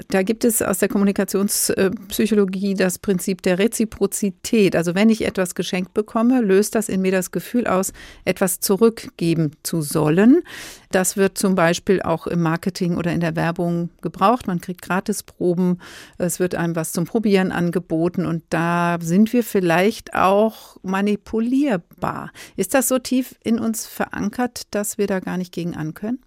Da 0.10 0.22
gibt 0.22 0.46
es 0.46 0.62
aus 0.62 0.78
der 0.78 0.90
Kommunikationspsychologie 0.90 2.76
das 2.76 3.00
Prinzip 3.00 3.42
der 3.42 3.58
Reziprozität. 3.58 4.76
Also 4.76 4.94
wenn 4.94 5.10
ich 5.10 5.26
etwas 5.26 5.56
geschenkt 5.56 5.96
bekomme, 5.96 6.42
löst 6.42 6.76
das 6.76 6.90
in 6.90 7.02
mir 7.02 7.12
das 7.12 7.32
Gefühl 7.32 7.66
aus, 7.66 7.92
etwas 8.26 8.60
zurückgeben 8.60 9.54
zu 9.64 9.82
sollen. 9.82 10.44
Das 10.92 11.18
wird 11.18 11.38
zum 11.38 11.56
Beispiel 11.56 12.02
auch 12.02 12.28
im 12.28 12.42
Marketing 12.42 12.98
oder 12.98 13.14
in 13.14 13.22
der 13.22 13.36
Werbung 13.36 13.90
gebraucht. 14.02 14.46
Man 14.46 14.62
kriegt 14.62 14.82
Gratisproben, 14.82 15.82
es 16.18 16.40
wird 16.40 16.54
einem 16.54 16.76
was 16.76 16.92
zum 16.92 17.06
Probieren 17.06 17.52
angeboten 17.52 18.26
und 18.26 18.44
da 18.50 18.98
sind 19.02 19.34
wir 19.34 19.44
vielleicht 19.44 20.14
auch 20.14 20.51
manipulierbar. 20.84 22.32
Ist 22.56 22.74
das 22.74 22.88
so 22.88 23.00
tief 23.00 23.36
in 23.44 23.60
uns 23.60 23.88
verankert, 23.88 24.74
dass 24.74 24.98
wir 24.98 25.08
da 25.08 25.20
gar 25.20 25.38
nicht 25.38 25.54
gegen 25.54 25.76
ankönnen? 25.76 26.22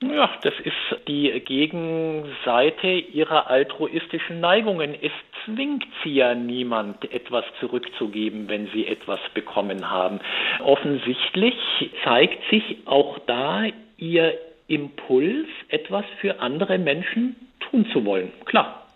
Ja, 0.00 0.30
das 0.42 0.54
ist 0.62 1.08
die 1.08 1.28
Gegenseite 1.40 2.86
ihrer 2.86 3.50
altruistischen 3.50 4.38
Neigungen. 4.38 4.94
Es 4.94 5.10
zwingt 5.44 5.86
sie 6.04 6.14
ja 6.14 6.36
niemand, 6.36 7.10
etwas 7.12 7.44
zurückzugeben, 7.58 8.48
wenn 8.48 8.68
sie 8.72 8.86
etwas 8.86 9.18
bekommen 9.34 9.90
haben. 9.90 10.20
Offensichtlich 10.60 11.56
zeigt 12.04 12.48
sich 12.48 12.78
auch 12.84 13.18
da 13.26 13.64
ihr 13.96 14.38
Impuls, 14.68 15.48
etwas 15.68 16.04
für 16.20 16.38
andere 16.40 16.78
Menschen 16.78 17.34
tun 17.58 17.86
zu 17.92 18.04
wollen. 18.04 18.30
Klar. 18.44 18.87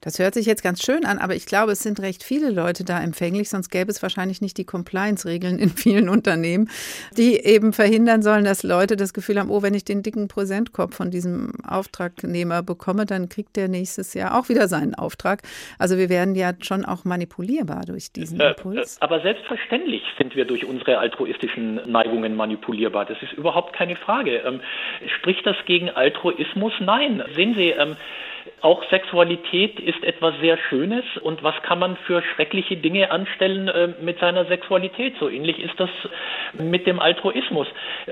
Das 0.00 0.18
hört 0.18 0.32
sich 0.32 0.46
jetzt 0.46 0.62
ganz 0.62 0.82
schön 0.82 1.04
an, 1.04 1.18
aber 1.18 1.34
ich 1.34 1.44
glaube, 1.44 1.72
es 1.72 1.82
sind 1.82 2.00
recht 2.00 2.22
viele 2.22 2.50
Leute 2.50 2.84
da 2.84 3.00
empfänglich, 3.00 3.50
sonst 3.50 3.68
gäbe 3.68 3.90
es 3.90 4.02
wahrscheinlich 4.02 4.40
nicht 4.40 4.56
die 4.56 4.64
Compliance-Regeln 4.64 5.58
in 5.58 5.68
vielen 5.70 6.08
Unternehmen, 6.08 6.70
die 7.16 7.38
eben 7.44 7.74
verhindern 7.74 8.22
sollen, 8.22 8.44
dass 8.44 8.62
Leute 8.62 8.96
das 8.96 9.12
Gefühl 9.12 9.38
haben, 9.38 9.50
oh, 9.50 9.62
wenn 9.62 9.74
ich 9.74 9.84
den 9.84 10.02
dicken 10.02 10.28
Präsentkorb 10.28 10.94
von 10.94 11.10
diesem 11.10 11.52
Auftragnehmer 11.66 12.62
bekomme, 12.62 13.04
dann 13.04 13.28
kriegt 13.28 13.56
der 13.56 13.68
nächstes 13.68 14.14
Jahr 14.14 14.38
auch 14.38 14.48
wieder 14.48 14.68
seinen 14.68 14.94
Auftrag. 14.94 15.42
Also 15.78 15.98
wir 15.98 16.08
werden 16.08 16.34
ja 16.34 16.52
schon 16.60 16.86
auch 16.86 17.04
manipulierbar 17.04 17.84
durch 17.84 18.10
diesen 18.10 18.40
äh, 18.40 18.50
Impuls. 18.50 18.96
Äh, 18.96 19.04
aber 19.04 19.20
selbstverständlich 19.20 20.02
sind 20.16 20.34
wir 20.34 20.46
durch 20.46 20.64
unsere 20.64 20.98
altruistischen 20.98 21.80
Neigungen 21.90 22.36
manipulierbar. 22.36 23.04
Das 23.04 23.20
ist 23.22 23.34
überhaupt 23.34 23.74
keine 23.74 23.96
Frage. 23.96 24.38
Ähm, 24.46 24.60
spricht 25.18 25.46
das 25.46 25.56
gegen 25.66 25.90
Altruismus? 25.90 26.72
Nein. 26.80 27.22
Sehen 27.34 27.54
Sie, 27.54 27.70
ähm, 27.70 27.96
auch 28.60 28.82
Sexualität 28.90 29.80
ist 29.80 30.02
etwas 30.04 30.34
sehr 30.40 30.58
Schönes 30.68 31.04
und 31.22 31.42
was 31.42 31.54
kann 31.62 31.78
man 31.78 31.96
für 32.06 32.22
schreckliche 32.34 32.76
Dinge 32.76 33.10
anstellen 33.10 33.68
äh, 33.68 33.88
mit 34.00 34.18
seiner 34.18 34.44
Sexualität? 34.46 35.14
So 35.18 35.28
ähnlich 35.28 35.58
ist 35.58 35.78
das 35.78 35.90
mit 36.54 36.86
dem 36.86 37.00
Altruismus. 37.00 37.66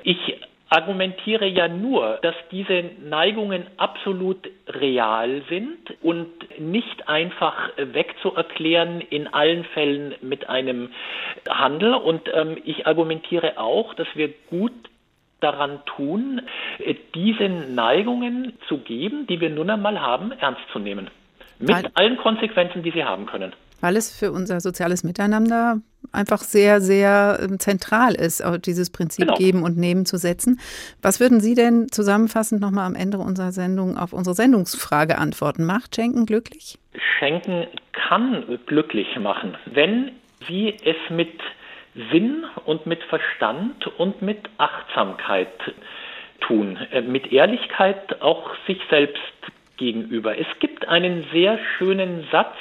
Ich 0.05 0.39
argumentiere 0.71 1.47
ja 1.47 1.69
nur, 1.69 2.19
dass 2.23 2.35
diese 2.51 2.91
Neigungen 3.03 3.67
absolut 3.79 4.49
real 4.69 5.43
sind 5.49 5.79
und 6.03 6.29
nicht 6.61 7.09
einfach 7.09 7.71
wegzuerklären 7.77 9.01
in 9.01 9.33
allen 9.33 9.65
Fällen 9.65 10.15
mit 10.21 10.49
einem 10.49 10.91
Handel. 11.49 11.95
Und 11.95 12.29
ähm, 12.35 12.59
ich 12.65 12.87
argumentiere 12.87 13.59
auch, 13.59 13.95
dass 13.95 14.09
wir 14.15 14.29
gut 14.51 14.73
daran 15.41 15.81
tun, 15.87 16.43
äh, 16.79 16.95
diese 17.15 17.49
Neigungen 17.49 18.55
zu 18.69 18.79
geben, 18.79 19.27
die 19.27 19.41
wir 19.41 19.51
nun 19.51 19.71
einmal 19.71 20.01
haben, 20.01 20.33
ernst 20.33 20.63
zu 20.73 20.79
nehmen. 20.79 21.11
Mit 21.59 21.71
Weil 21.71 21.91
allen 21.95 22.17
Konsequenzen, 22.19 22.83
die 22.83 22.91
sie 22.91 23.05
haben 23.05 23.27
können. 23.27 23.53
Weil 23.81 23.97
es 23.97 24.17
für 24.17 24.33
unser 24.33 24.61
soziales 24.61 25.05
Miteinander 25.05 25.81
einfach 26.13 26.39
sehr, 26.39 26.81
sehr 26.81 27.39
ähm, 27.43 27.59
zentral 27.59 28.15
ist, 28.15 28.43
dieses 28.65 28.91
Prinzip 28.91 29.27
genau. 29.27 29.37
Geben 29.37 29.63
und 29.63 29.77
Nehmen 29.77 30.05
zu 30.07 30.17
setzen. 30.17 30.61
Was 31.03 31.21
würden 31.21 31.41
Sie 31.41 31.55
denn 31.55 31.89
zusammenfassend 31.91 32.61
nochmal 32.61 32.87
am 32.87 32.95
Ende 32.95 33.19
unserer 33.19 33.53
Sendung 33.53 33.97
auf 33.97 34.13
unsere 34.13 34.35
Sendungsfrage 34.35 35.19
antworten? 35.19 35.65
Macht 35.65 35.95
Schenken 35.95 36.27
glücklich? 36.27 36.79
Schenken 37.19 37.67
kann 37.93 38.59
glücklich 38.67 39.17
machen, 39.19 39.57
wenn 39.67 40.13
Sie 40.49 40.75
es 40.85 40.97
mit 41.11 41.33
Sinn 42.13 42.45
und 42.65 42.87
mit 42.87 43.03
Verstand 43.05 43.87
und 43.99 44.23
mit 44.23 44.49
Achtsamkeit 44.59 45.49
tun, 46.41 46.79
äh, 46.93 47.01
mit 47.01 47.33
Ehrlichkeit 47.33 48.23
auch 48.23 48.51
sich 48.67 48.79
selbst 48.91 49.23
gegenüber. 49.77 50.39
Es 50.39 50.47
gibt 50.59 50.89
einen 50.89 51.25
sehr 51.33 51.59
schönen 51.77 52.27
Satz, 52.33 52.57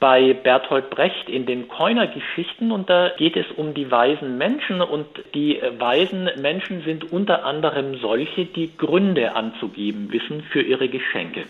bei 0.00 0.32
Bertolt 0.32 0.90
Brecht 0.90 1.28
in 1.28 1.46
den 1.46 1.68
Keuner-Geschichten 1.68 2.70
und 2.70 2.88
da 2.88 3.10
geht 3.16 3.36
es 3.36 3.46
um 3.56 3.74
die 3.74 3.90
weisen 3.90 4.38
Menschen 4.38 4.80
und 4.80 5.06
die 5.34 5.60
weisen 5.78 6.30
Menschen 6.40 6.82
sind 6.82 7.12
unter 7.12 7.44
anderem 7.44 7.98
solche, 7.98 8.44
die 8.44 8.76
Gründe 8.76 9.34
anzugeben 9.34 10.12
wissen 10.12 10.42
für 10.42 10.62
ihre 10.62 10.88
Geschenke, 10.88 11.44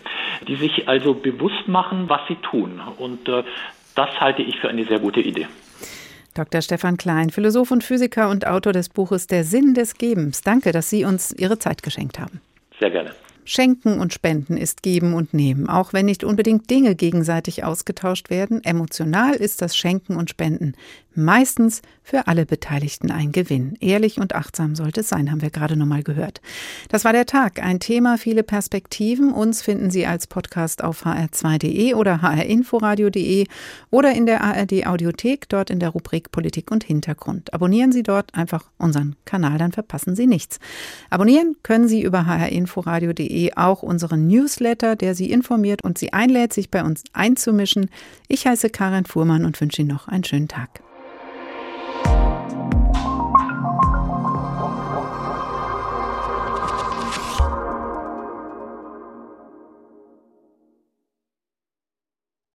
die 0.47 0.55
sich 0.55 0.87
also 0.87 1.13
bewusst 1.13 1.67
machen, 1.67 2.09
was 2.09 2.21
sie 2.27 2.37
tun 2.37 2.81
und 2.97 3.27
äh, 3.29 3.43
das 3.95 4.19
halte 4.19 4.41
ich 4.41 4.59
für 4.59 4.69
eine 4.69 4.85
sehr 4.85 4.99
gute 4.99 5.19
Idee. 5.19 5.47
Dr. 6.39 6.61
Stefan 6.61 6.95
Klein, 6.95 7.31
Philosoph 7.31 7.69
und 7.69 7.83
Physiker 7.83 8.29
und 8.29 8.47
Autor 8.47 8.71
des 8.71 8.87
Buches 8.87 9.27
Der 9.27 9.43
Sinn 9.43 9.73
des 9.73 9.95
Gebens. 9.95 10.39
Danke, 10.39 10.71
dass 10.71 10.89
Sie 10.89 11.03
uns 11.03 11.33
Ihre 11.33 11.59
Zeit 11.59 11.83
geschenkt 11.83 12.17
haben. 12.17 12.39
Sehr 12.79 12.91
gerne. 12.91 13.11
Schenken 13.43 13.99
und 13.99 14.13
Spenden 14.13 14.55
ist 14.55 14.81
Geben 14.81 15.15
und 15.15 15.33
Nehmen, 15.33 15.67
auch 15.67 15.91
wenn 15.91 16.05
nicht 16.05 16.23
unbedingt 16.23 16.69
Dinge 16.69 16.95
gegenseitig 16.95 17.65
ausgetauscht 17.65 18.29
werden. 18.29 18.63
Emotional 18.63 19.33
ist 19.33 19.61
das 19.61 19.75
Schenken 19.75 20.15
und 20.15 20.29
Spenden 20.29 20.75
meistens 21.19 21.81
für 22.03 22.27
alle 22.27 22.45
Beteiligten 22.45 23.11
ein 23.11 23.31
Gewinn. 23.31 23.77
Ehrlich 23.79 24.19
und 24.19 24.33
achtsam 24.33 24.75
sollte 24.75 25.01
es 25.01 25.09
sein, 25.09 25.29
haben 25.29 25.41
wir 25.41 25.51
gerade 25.51 25.75
nochmal 25.75 26.01
gehört. 26.01 26.41
Das 26.89 27.05
war 27.05 27.13
der 27.13 27.27
Tag. 27.27 27.61
Ein 27.61 27.79
Thema, 27.79 28.17
viele 28.17 28.41
Perspektiven. 28.41 29.31
Uns 29.31 29.61
finden 29.61 29.91
Sie 29.91 30.07
als 30.07 30.25
Podcast 30.25 30.83
auf 30.83 31.05
hr2.de 31.05 31.93
oder 31.93 32.21
hrinforadio.de 32.21 33.45
oder 33.91 34.13
in 34.13 34.25
der 34.25 34.43
ARD 34.43 34.87
Audiothek, 34.87 35.47
dort 35.49 35.69
in 35.69 35.79
der 35.79 35.89
Rubrik 35.89 36.31
Politik 36.31 36.71
und 36.71 36.83
Hintergrund. 36.83 37.53
Abonnieren 37.53 37.91
Sie 37.91 38.03
dort 38.03 38.33
einfach 38.33 38.65
unseren 38.79 39.15
Kanal, 39.25 39.59
dann 39.59 39.71
verpassen 39.71 40.15
Sie 40.15 40.25
nichts. 40.25 40.59
Abonnieren 41.11 41.55
können 41.61 41.87
Sie 41.87 42.01
über 42.01 42.25
hrinforadio.de 42.25 43.53
auch 43.55 43.83
unseren 43.83 44.27
Newsletter, 44.27 44.95
der 44.95 45.13
Sie 45.13 45.31
informiert 45.31 45.83
und 45.83 45.97
Sie 45.97 46.11
einlädt, 46.13 46.53
sich 46.53 46.71
bei 46.71 46.83
uns 46.83 47.03
einzumischen. 47.13 47.89
Ich 48.27 48.47
heiße 48.47 48.69
Karin 48.69 49.05
Fuhrmann 49.05 49.45
und 49.45 49.59
wünsche 49.61 49.81
Ihnen 49.81 49.91
noch 49.91 50.07
einen 50.07 50.23
schönen 50.23 50.47
Tag. 50.47 50.81